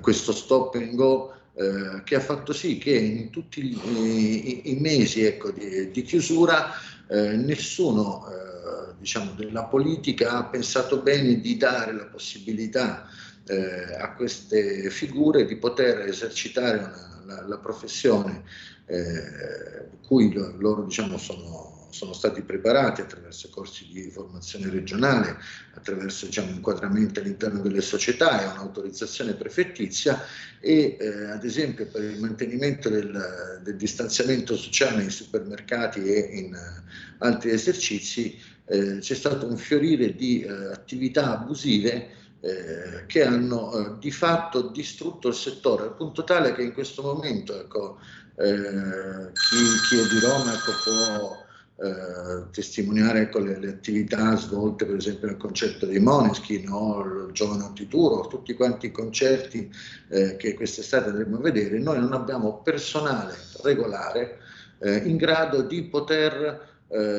questo 0.02 0.32
stop 0.32 0.76
and 0.76 0.96
go 0.96 1.34
eh, 1.60 2.04
che 2.04 2.16
ha 2.16 2.22
fatto 2.22 2.54
sì 2.54 2.78
che 2.78 2.92
in 2.92 3.32
tutti 3.32 3.60
i, 3.60 4.72
i 4.72 4.76
mesi 4.80 5.26
ecco, 5.26 5.52
di, 5.52 5.92
di, 5.92 6.02
chiusura 6.04 6.72
eh, 7.08 7.36
nessuno 7.36 8.26
eh, 8.30 8.94
diciamo, 8.98 9.34
della 9.34 9.66
politica 9.66 10.38
ha 10.38 10.46
pensato 10.46 11.02
bene 11.02 11.42
di 11.42 11.58
dare 11.58 11.92
la 11.92 12.06
possibilità 12.06 13.10
eh, 13.46 13.94
a 14.00 14.14
queste 14.14 14.90
figure 14.90 15.44
di 15.44 15.58
poter 15.58 16.00
esercitare 16.02 16.78
una, 16.78 17.24
la, 17.26 17.48
la, 17.48 17.58
professione 17.58 18.44
eh, 18.86 19.98
cui 20.08 20.32
loro 20.32 20.84
diciamo, 20.84 21.18
sono 21.18 21.79
sono 21.92 22.14
stati 22.14 22.42
preparati 22.42 23.02
attraverso 23.02 23.50
corsi 23.50 23.88
di 23.92 24.10
formazione 24.10 24.70
regionale, 24.70 25.38
attraverso 25.74 26.26
diciamo, 26.26 26.52
inquadramenti 26.52 27.20
all'interno 27.20 27.62
delle 27.62 27.82
società 27.82 28.42
e 28.42 28.46
un'autorizzazione 28.46 29.34
prefettizia 29.34 30.22
e 30.60 30.98
eh, 31.00 31.26
ad 31.26 31.44
esempio 31.44 31.88
per 31.88 32.04
il 32.04 32.20
mantenimento 32.20 32.90
del, 32.90 33.60
del, 33.64 33.76
distanziamento 33.76 34.56
sociale 34.56 34.98
nei 34.98 35.10
supermercati 35.10 36.04
e 36.04 36.20
in 36.20 36.54
uh, 36.54 37.24
altri 37.24 37.52
esercizi 37.52 38.38
eh, 38.66 38.98
c'è 39.00 39.16
stato 39.16 39.48
un 39.48 39.58
fiorire 39.58 40.14
di 40.16 40.46
uh, 40.46 40.72
attività 40.72 41.40
abusive 41.40 42.18
eh, 42.42 43.06
che 43.06 43.24
hanno 43.24 43.74
eh, 43.74 44.00
di 44.00 44.12
fatto 44.12 44.70
distrutto 44.70 45.28
il 45.28 45.34
settore 45.34 45.84
al 45.84 45.96
punto 45.96 46.24
tale 46.24 46.54
che 46.54 46.62
in 46.62 46.72
questo 46.72 47.02
momento 47.02 47.60
ecco, 47.60 48.00
eh, 48.38 49.32
chi, 49.34 49.58
chi, 49.90 50.00
è 50.00 50.08
di 50.08 50.20
Roma 50.22 50.54
ecco, 50.54 50.72
può 50.84 51.48
eh, 51.82 52.50
testimoniare 52.52 53.22
ecco, 53.22 53.40
le, 53.40 53.58
le, 53.60 53.70
attività 53.70 54.36
svolte 54.36 54.86
per 54.86 54.96
esempio 54.96 55.28
nel 55.28 55.38
concerto 55.38 55.86
dei 55.86 56.00
Moneschi, 56.00 56.64
no? 56.64 57.02
il 57.06 57.32
Giovane 57.32 57.64
Antituro, 57.64 58.28
tutti 58.28 58.54
quanti 58.54 58.88
i 58.88 58.92
concerti 58.92 59.72
eh, 60.10 60.36
che 60.36 60.54
quest'estate 60.56 61.10
andremo 61.10 61.38
a 61.38 61.42
vedere, 61.42 61.80
noi 61.80 62.00
non 62.00 62.14
abbiamo 62.14 62.62
personale 62.62 63.34
regolare 63.64 64.40
eh, 64.80 64.98
in 64.98 65.18
grado 65.18 65.62
di 65.62 65.84
poter 65.84 66.68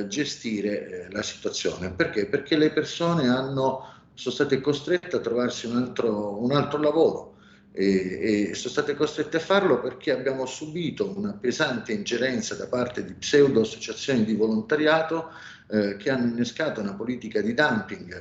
gestire 0.08 1.06
la 1.12 1.22
situazione. 1.22 1.92
Perché? 1.92 2.26
Perché 2.26 2.56
le 2.56 2.70
persone 2.70 3.28
hanno 3.28 3.84
sono 4.14 4.34
state 4.34 4.60
costrette 4.60 5.14
a 5.14 5.20
trovarsi 5.20 5.66
un 5.66 5.76
altro, 5.76 6.42
un 6.42 6.50
altro 6.50 6.80
lavoro 6.80 7.30
e, 7.72 8.48
e, 8.50 8.54
sono 8.54 8.72
state 8.72 8.94
costrette 8.94 9.36
a 9.36 9.40
farlo 9.40 9.80
perché 9.80 10.10
abbiamo 10.10 10.44
subito 10.46 11.16
una 11.16 11.32
pesante 11.32 11.92
ingerenza 11.92 12.54
da 12.54 12.66
parte 12.66 13.04
di 13.04 13.12
pseudo 13.14 13.60
associazioni 13.60 14.24
di 14.24 14.34
volontariato 14.34 15.30
eh, 15.68 15.96
che 15.96 16.10
hanno 16.10 16.26
innescato 16.26 16.80
una 16.80 16.94
politica 16.94 17.40
di 17.40 17.54
dumping 17.54 18.12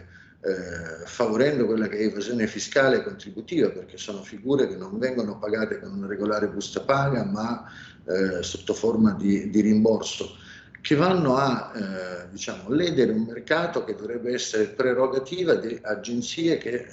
eh, 0.41 1.05
favorendo 1.05 1.65
quella 1.65 1.87
che 1.87 1.97
è 1.97 2.03
evasione 2.03 2.47
fiscale 2.47 2.97
e 2.97 3.03
contributiva 3.03 3.69
perché 3.69 3.97
sono 3.97 4.21
figure 4.21 4.67
che 4.67 4.77
non 4.77 4.97
vengono 4.99 5.37
pagate 5.39 5.79
con 5.79 5.93
una 5.93 6.07
regolare 6.07 6.47
busta 6.47 6.81
paga 6.81 7.25
ma 7.25 7.65
eh, 8.05 8.43
sotto 8.43 8.73
forma 8.73 9.13
di, 9.13 9.49
di 9.49 9.61
rimborso 9.61 10.37
che 10.81 10.95
vanno 10.95 11.35
a 11.35 11.71
eh, 11.75 12.29
diciamo, 12.29 12.69
ledere 12.69 13.11
un 13.11 13.23
mercato 13.23 13.83
che 13.83 13.95
dovrebbe 13.95 14.33
essere 14.33 14.67
prerogativa 14.67 15.55
di 15.55 15.77
agenzie 15.81 16.57
che 16.57 16.69
eh, 16.69 16.87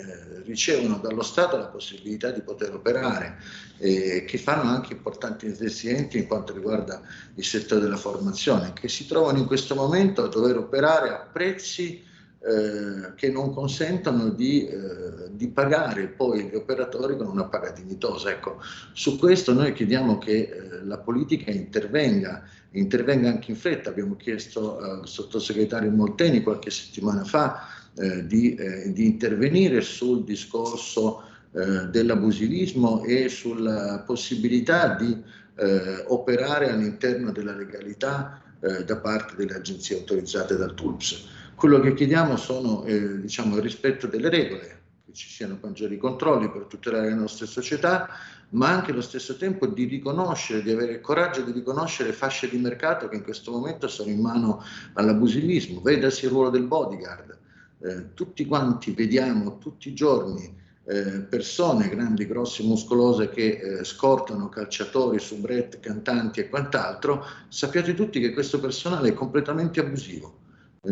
ricevono 0.45 0.99
dallo 0.99 1.23
Stato 1.23 1.57
la 1.57 1.67
possibilità 1.67 2.31
di 2.31 2.41
poter 2.41 2.75
operare 2.75 3.39
e 3.79 4.25
che 4.27 4.39
fanno 4.39 4.71
anche 4.71 4.95
importanti 4.95 5.47
investimenti 5.47 6.19
in 6.19 6.27
quanto 6.27 6.53
riguarda 6.53 7.01
il 7.35 7.45
settore 7.45 7.83
della 7.83 7.97
formazione, 7.97 8.73
che 8.73 8.89
si 8.89 9.07
trovano 9.07 9.39
in 9.39 9.47
questo 9.47 9.75
momento 9.75 10.25
a 10.25 10.29
dover 10.29 10.57
operare 10.57 11.11
a 11.11 11.29
prezzi 11.31 12.06
eh, 12.47 13.15
che 13.17 13.29
non 13.29 13.53
consentono 13.53 14.29
di, 14.29 14.69
eh, 14.69 15.31
di, 15.33 15.49
pagare 15.49 16.07
poi 16.07 16.45
gli 16.45 16.55
operatori 16.55 17.17
con 17.17 17.27
una 17.27 17.47
paga 17.47 17.71
dignitosa. 17.71 18.31
Ecco, 18.31 18.63
su 18.93 19.19
questo 19.19 19.53
noi 19.53 19.73
chiediamo 19.73 20.19
che 20.19 20.33
eh, 20.33 20.85
la 20.85 20.99
politica 20.99 21.51
intervenga 21.51 22.45
intervenga 22.71 23.31
anche 23.31 23.51
in 23.51 23.57
fretta. 23.57 23.91
Abbiamo 23.91 24.15
chiesto 24.15 24.79
al 24.79 25.09
sottosegretario 25.09 25.91
Molteni 25.91 26.45
qualche 26.45 26.71
settimana 26.71 27.25
fa 27.25 27.67
eh, 27.97 28.25
di, 28.29 28.55
eh, 28.55 28.93
di, 28.93 29.07
intervenire 29.07 29.81
sul 29.81 30.23
discorso 30.23 31.23
dell'abusivismo 31.57 33.03
e 33.03 33.31
sulla 33.31 34.03
possibilità 34.07 34.95
di 34.95 35.23
operare 36.09 36.71
all'interno 36.71 37.33
della 37.33 37.55
legalità 37.55 38.43
da 38.85 38.97
parte 38.99 39.37
delle 39.37 39.55
agenzie 39.55 39.97
autorizzate 39.97 40.55
dal 40.55 40.75
TULPS. 40.75 41.36
Quello 41.57 41.81
che 41.81 41.95
chiediamo 41.95 42.37
sono 42.37 42.85
eh, 42.85 43.19
diciamo, 43.19 43.57
il 43.57 43.63
rispetto 43.63 44.07
delle 44.07 44.29
regole, 44.29 44.81
che 45.07 45.15
ci 45.15 45.27
siano 45.27 45.59
maggiori 45.63 45.97
controlli 45.97 46.51
per 46.51 46.65
tutelare 46.65 47.09
le 47.09 47.15
nostre 47.15 47.47
società, 47.47 48.11
ma 48.51 48.69
anche 48.69 48.91
allo 48.91 49.01
stesso 49.01 49.39
tempo 49.39 49.67
di 49.67 49.85
riconoscere, 49.85 50.63
di 50.63 50.71
avere 50.71 50.93
il 50.93 51.01
coraggio 51.01 51.41
di 51.41 51.53
riconoscere 51.53 52.13
fasce 52.13 52.51
di 52.51 52.59
mercato 52.59 53.09
che 53.09 53.17
in 53.17 53.23
questo 53.23 53.53
momento 53.53 53.89
sono 53.89 54.11
in 54.11 54.21
mano 54.21 54.63
all'abusivismo. 54.93 55.81
Vedasi 55.81 56.27
il 56.27 56.31
ruolo 56.31 56.51
del 56.51 56.65
bodyguard. 56.65 57.39
Eh, 57.81 58.13
tutti 58.13 58.45
quanti 58.45 58.93
vediamo 58.93 59.57
tutti 59.57 59.89
i 59.89 59.95
giorni 59.95 60.55
eh, 60.85 61.21
persone 61.23 61.89
grandi, 61.89 62.27
grosse, 62.27 62.65
muscolose 62.65 63.31
che 63.31 63.79
eh, 63.79 63.85
scortano 63.85 64.51
calciatori, 64.51 65.19
soubrette, 65.19 65.81
cantanti 65.81 66.41
e 66.41 66.51
quant'altro, 66.51 67.25
sappiate 67.49 67.95
tutti 67.95 68.21
che 68.21 68.35
questo 68.35 68.61
personale 68.61 69.09
è 69.09 69.15
completamente 69.15 69.81
abusivo. 69.81 70.45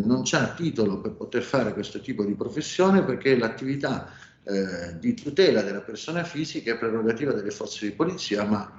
Non 0.03 0.22
c'ha 0.24 0.55
titolo 0.55 1.01
per 1.01 1.12
poter 1.12 1.42
fare 1.42 1.72
questo 1.72 2.01
tipo 2.01 2.24
di 2.24 2.34
professione 2.34 3.03
perché 3.05 3.36
l'attività 3.36 4.11
eh, 4.42 4.99
di 4.99 5.14
tutela 5.14 5.62
della 5.62 5.80
persona 5.80 6.24
fisica 6.24 6.72
è 6.72 6.78
prerogativa 6.78 7.32
delle 7.32 7.51
forze 7.51 7.86
di 7.86 7.92
polizia, 7.92 8.45
ma 8.45 8.76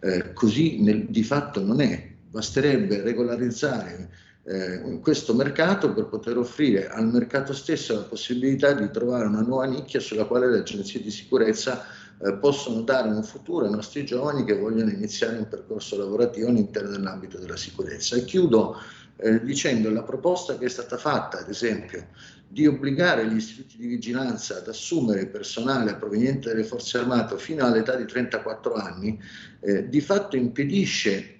eh, 0.00 0.32
così 0.32 0.80
nel, 0.82 1.06
di 1.06 1.22
fatto 1.22 1.62
non 1.62 1.80
è. 1.80 2.12
Basterebbe 2.30 3.02
regolarizzare 3.02 4.10
eh, 4.46 4.98
questo 5.00 5.34
mercato 5.34 5.92
per 5.92 6.06
poter 6.06 6.36
offrire 6.36 6.88
al 6.88 7.06
mercato 7.06 7.52
stesso 7.52 7.94
la 7.94 8.02
possibilità 8.02 8.72
di 8.72 8.90
trovare 8.90 9.26
una 9.26 9.40
nuova 9.40 9.64
nicchia 9.64 10.00
sulla 10.00 10.24
quale 10.24 10.50
le 10.50 10.58
agenzie 10.58 11.00
di 11.00 11.10
sicurezza 11.10 11.84
eh, 12.18 12.34
possono 12.34 12.82
dare 12.82 13.08
un 13.08 13.22
futuro 13.22 13.64
ai 13.64 13.70
nostri 13.70 14.04
giovani 14.04 14.44
che 14.44 14.58
vogliono 14.58 14.90
iniziare 14.90 15.38
un 15.38 15.48
percorso 15.48 15.96
lavorativo 15.96 16.48
all'interno 16.48 16.90
dell'ambito 16.90 17.38
della 17.38 17.56
sicurezza. 17.56 18.16
E 18.16 18.24
chiudo 18.24 18.76
eh, 19.16 19.42
dicendo 19.44 19.90
la 19.90 20.02
proposta 20.02 20.58
che 20.58 20.66
è 20.66 20.68
stata 20.68 20.96
fatta, 20.96 21.40
ad 21.40 21.48
esempio, 21.48 22.08
di 22.48 22.66
obbligare 22.66 23.26
gli 23.26 23.36
istituti 23.36 23.76
di 23.78 23.86
vigilanza 23.86 24.58
ad 24.58 24.68
assumere 24.68 25.26
personale 25.26 25.96
proveniente 25.96 26.50
dalle 26.50 26.64
forze 26.64 26.98
armate 26.98 27.36
fino 27.36 27.64
all'età 27.64 27.96
di 27.96 28.06
34 28.06 28.74
anni, 28.74 29.20
eh, 29.60 29.88
di 29.88 30.00
fatto 30.00 30.36
impedisce 30.36 31.30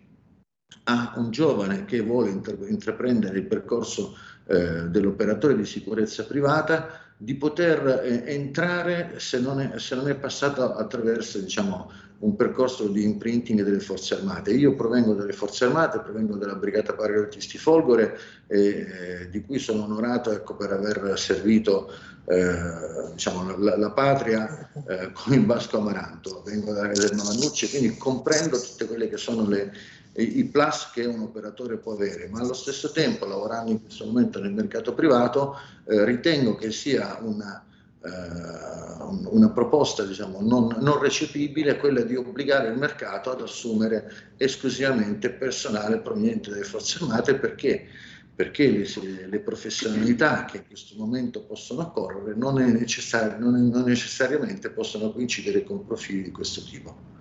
a 0.84 1.14
un 1.16 1.30
giovane 1.30 1.84
che 1.84 2.00
vuole 2.00 2.30
intraprendere 2.30 3.38
il 3.38 3.46
percorso 3.46 4.16
eh, 4.46 4.88
dell'operatore 4.88 5.56
di 5.56 5.64
sicurezza 5.64 6.24
privata 6.24 7.00
di 7.16 7.36
poter 7.36 8.02
eh, 8.04 8.24
entrare 8.26 9.14
se 9.18 9.40
non, 9.40 9.60
è, 9.60 9.78
se 9.78 9.94
non, 9.94 10.08
è, 10.08 10.14
passato 10.16 10.74
attraverso 10.74 11.38
diciamo, 11.38 11.90
un 12.24 12.36
percorso 12.36 12.88
di 12.88 13.04
imprinting 13.04 13.62
delle 13.62 13.80
forze 13.80 14.14
armate. 14.14 14.52
Io 14.52 14.74
provengo 14.74 15.12
dalle 15.12 15.34
forze 15.34 15.66
armate, 15.66 16.00
provengo 16.00 16.36
dalla 16.36 16.54
Brigata 16.54 16.94
Patriottisti 16.94 17.58
Folgore, 17.58 18.18
eh, 18.46 19.28
di 19.30 19.42
cui 19.42 19.58
sono 19.58 19.84
onorato 19.84 20.32
ecco, 20.32 20.56
per 20.56 20.72
aver 20.72 21.18
servito 21.18 21.92
eh, 22.26 23.10
diciamo, 23.12 23.58
la, 23.58 23.76
la, 23.76 23.90
patria 23.90 24.70
eh, 24.88 25.12
con 25.12 25.34
il 25.34 25.44
Basco 25.44 25.78
Amaranto. 25.78 26.42
Vengo 26.46 26.72
dalla 26.72 26.88
caserma 26.88 27.24
Mannucci, 27.24 27.68
quindi 27.68 27.94
comprendo 27.98 28.58
tutte 28.58 28.86
quelle 28.86 29.10
che 29.10 29.18
sono 29.18 29.46
le, 29.46 29.72
i 30.14 30.44
plus 30.44 30.90
che 30.92 31.04
un 31.04 31.20
operatore 31.20 31.76
può 31.76 31.92
avere, 31.92 32.28
ma 32.28 32.40
allo 32.40 32.54
stesso 32.54 32.90
tempo, 32.90 33.26
lavorando 33.26 33.70
in 33.70 33.82
questo 33.82 34.06
momento 34.06 34.40
nel 34.40 34.52
mercato 34.52 34.94
privato, 34.94 35.56
eh, 35.86 36.02
ritengo 36.06 36.54
che 36.54 36.70
sia 36.70 37.18
una, 37.20 37.62
eh, 37.62 37.73
una 38.04 39.50
proposta 39.50 40.04
diciamo, 40.04 40.40
non, 40.42 40.76
non, 40.80 40.98
recepibile 40.98 41.78
quella 41.78 42.02
di 42.02 42.16
obbligare 42.16 42.68
il 42.68 42.76
mercato 42.76 43.30
ad 43.30 43.40
assumere 43.40 44.34
esclusivamente 44.36 45.30
personale 45.30 45.98
proveniente 45.98 46.50
dalle 46.50 46.64
forze 46.64 46.98
armate 47.00 47.34
perché, 47.36 47.86
perché 48.34 48.68
le, 48.68 49.26
le, 49.26 49.40
professionalità 49.40 50.44
che 50.44 50.58
in 50.58 50.66
questo 50.66 50.96
momento 50.98 51.44
possono 51.44 51.80
occorrere 51.82 52.34
non, 52.34 52.54
non, 52.56 53.68
non 53.68 53.84
necessariamente 53.84 54.70
possono 54.70 55.10
coincidere 55.10 55.64
con 55.64 55.86
profili 55.86 56.24
di 56.24 56.30
questo 56.30 56.62
tipo. 56.62 57.13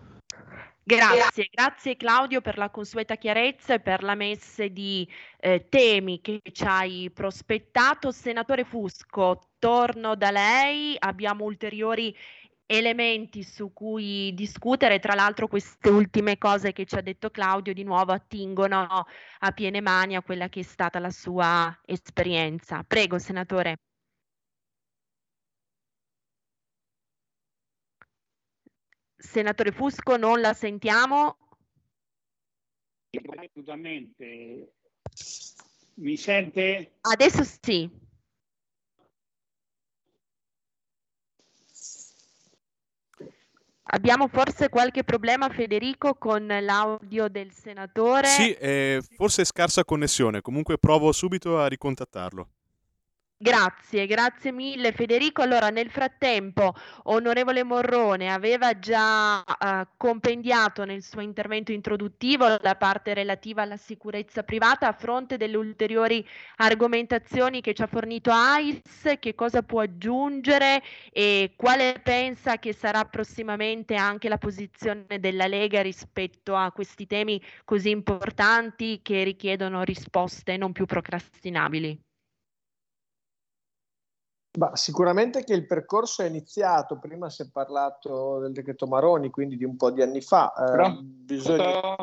Grazie, 0.85 1.47
grazie 1.49 1.95
Claudio 1.95 2.41
per 2.41 2.57
la 2.57 2.69
consueta 2.69 3.15
chiarezza 3.15 3.75
e 3.75 3.79
per 3.79 4.03
la 4.03 4.15
messe 4.15 4.71
di 4.71 5.07
eh, 5.39 5.67
temi 5.69 6.19
che 6.19 6.41
ci 6.51 6.65
hai 6.65 7.09
prospettato. 7.13 8.11
Senatore 8.11 8.65
Fusco, 8.65 9.39
torno 9.59 10.15
da 10.15 10.29
lei, 10.31 10.95
abbiamo 10.99 11.45
ulteriori 11.45 12.13
elementi 12.65 13.43
su 13.43 13.71
cui 13.71 14.33
discutere, 14.33 14.99
tra 14.99 15.13
l'altro 15.13 15.47
queste 15.47 15.89
ultime 15.89 16.37
cose 16.37 16.73
che 16.73 16.85
ci 16.85 16.95
ha 16.95 17.01
detto 17.01 17.29
Claudio 17.29 17.73
di 17.73 17.83
nuovo 17.83 18.11
attingono 18.11 19.05
a 19.39 19.51
piene 19.51 19.81
mani 19.81 20.15
a 20.15 20.21
quella 20.21 20.49
che 20.49 20.61
è 20.61 20.63
stata 20.63 20.99
la 20.99 21.11
sua 21.11 21.79
esperienza. 21.85 22.83
Prego, 22.83 23.19
senatore. 23.19 23.77
Senatore 29.25 29.71
Fusco, 29.71 30.17
non 30.17 30.41
la 30.41 30.53
sentiamo. 30.53 31.37
Assolutamente. 33.35 34.73
Mi 35.95 36.17
sente? 36.17 36.97
Adesso 37.01 37.43
sì. 37.43 37.89
Abbiamo 43.85 44.27
forse 44.27 44.69
qualche 44.69 45.03
problema, 45.03 45.49
Federico, 45.49 46.15
con 46.15 46.45
l'audio 46.47 47.27
del 47.27 47.51
senatore? 47.51 48.27
Sì, 48.27 48.51
eh, 48.53 49.01
forse 49.15 49.43
è 49.43 49.45
scarsa 49.45 49.85
connessione, 49.85 50.41
comunque 50.41 50.77
provo 50.77 51.11
subito 51.11 51.59
a 51.59 51.67
ricontattarlo. 51.67 52.49
Grazie, 53.43 54.05
grazie 54.05 54.53
mille 54.53 54.93
Federico. 54.93 55.41
Allora, 55.41 55.67
nel 55.69 55.89
frattempo, 55.89 56.73
onorevole 57.03 57.65
Morrone 57.65 58.31
aveva 58.31 58.79
già 58.79 59.39
uh, 59.39 59.85
compendiato 59.97 60.85
nel 60.85 61.03
suo 61.03 61.19
intervento 61.19 61.73
introduttivo 61.73 62.57
la 62.61 62.75
parte 62.75 63.13
relativa 63.13 63.63
alla 63.63 63.75
sicurezza 63.75 64.43
privata 64.43 64.87
a 64.87 64.93
fronte 64.93 65.35
delle 65.35 65.57
ulteriori 65.57 66.25
argomentazioni 66.55 67.59
che 67.59 67.73
ci 67.73 67.81
ha 67.81 67.87
fornito 67.87 68.31
AIS, 68.31 69.17
che 69.19 69.35
cosa 69.35 69.61
può 69.61 69.81
aggiungere 69.81 70.81
e 71.11 71.51
quale 71.57 71.99
pensa 72.01 72.59
che 72.59 72.71
sarà 72.71 73.03
prossimamente 73.03 73.95
anche 73.95 74.29
la 74.29 74.37
posizione 74.37 75.19
della 75.19 75.47
Lega 75.47 75.81
rispetto 75.81 76.55
a 76.55 76.71
questi 76.71 77.05
temi 77.07 77.43
così 77.65 77.89
importanti 77.89 79.01
che 79.03 79.25
richiedono 79.25 79.83
risposte 79.83 80.55
non 80.55 80.71
più 80.71 80.85
procrastinabili. 80.85 82.11
Bah, 84.55 84.75
sicuramente 84.75 85.43
che 85.43 85.53
il 85.53 85.65
percorso 85.65 86.21
è 86.21 86.27
iniziato, 86.27 86.99
prima 86.99 87.27
si 87.31 87.41
è 87.41 87.49
parlato 87.51 88.37
del 88.39 88.51
decreto 88.51 88.85
Maroni, 88.85 89.31
quindi 89.31 89.57
di 89.57 89.63
un 89.63 89.75
po' 89.75 89.89
di 89.89 90.03
anni 90.03 90.21
fa. 90.21 90.53
Eh, 90.53 90.99
bisogna, 91.01 91.95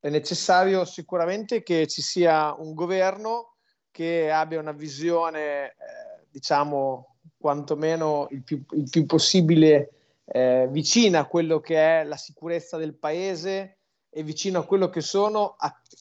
è 0.00 0.08
necessario 0.08 0.84
sicuramente 0.84 1.62
che 1.62 1.86
ci 1.86 2.02
sia 2.02 2.52
un 2.58 2.74
governo 2.74 3.54
che 3.92 4.32
abbia 4.32 4.58
una 4.58 4.72
visione, 4.72 5.68
eh, 5.68 6.26
diciamo, 6.28 7.18
quantomeno 7.36 8.26
il 8.30 8.42
più, 8.42 8.64
il 8.70 8.88
più 8.90 9.06
possibile 9.06 9.90
eh, 10.24 10.66
vicina 10.68 11.20
a 11.20 11.26
quello 11.26 11.60
che 11.60 11.76
è 11.76 12.02
la 12.02 12.16
sicurezza 12.16 12.76
del 12.76 12.96
paese, 12.96 13.81
e 14.14 14.22
vicino 14.22 14.58
a 14.58 14.66
quello 14.66 14.90
che 14.90 15.00
sono 15.00 15.56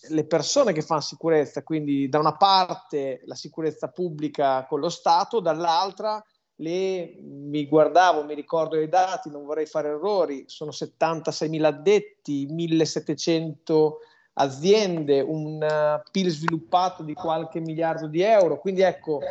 le 0.09 0.25
persone 0.25 0.73
che 0.73 0.81
fanno 0.81 0.99
sicurezza, 0.99 1.63
quindi 1.63 2.09
da 2.09 2.19
una 2.19 2.35
parte 2.35 3.21
la 3.23 3.35
sicurezza 3.35 3.87
pubblica 3.87 4.65
con 4.65 4.81
lo 4.81 4.89
Stato, 4.89 5.39
dall'altra 5.39 6.21
le, 6.55 7.15
mi 7.21 7.65
guardavo, 7.67 8.25
mi 8.25 8.35
ricordo 8.35 8.77
i 8.77 8.89
dati, 8.89 9.29
non 9.29 9.45
vorrei 9.45 9.65
fare 9.65 9.87
errori, 9.87 10.43
sono 10.47 10.71
76.000 10.71 11.63
addetti, 11.63 12.47
1.700 12.47 13.91
aziende, 14.33 15.21
un 15.21 15.61
uh, 15.61 16.09
PIL 16.11 16.29
sviluppato 16.29 17.03
di 17.03 17.13
qualche 17.13 17.61
miliardo 17.61 18.07
di 18.07 18.21
euro, 18.21 18.59
quindi 18.59 18.81
ecco 18.81 19.21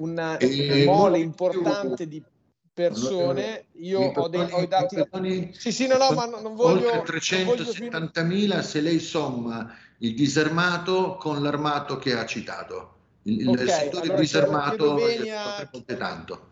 una 0.00 0.36
mole 0.84 1.18
importante 1.20 2.06
di 2.06 2.22
persone, 2.76 3.68
io 3.78 4.00
ho, 4.00 4.28
dei, 4.28 4.46
ho 4.50 4.60
i 4.60 4.68
dati... 4.68 4.96
Sì, 5.52 5.72
sì, 5.72 5.86
no, 5.86 5.96
no, 5.96 6.10
ma 6.10 6.26
non 6.26 6.54
voglio... 6.54 6.92
Oltre 6.92 7.18
370.000 7.20 8.60
se 8.60 8.82
lei 8.82 8.98
somma 8.98 9.74
il 10.00 10.14
disarmato 10.14 11.16
con 11.16 11.42
l'armato 11.42 11.96
che 11.96 12.12
ha 12.12 12.26
citato. 12.26 12.92
Il, 13.22 13.48
okay, 13.48 13.64
il 13.64 13.70
settore 13.70 14.02
allora, 14.04 14.20
disarmato 14.20 14.94
venia... 14.94 15.70
è 15.86 15.96
tanto. 15.96 16.48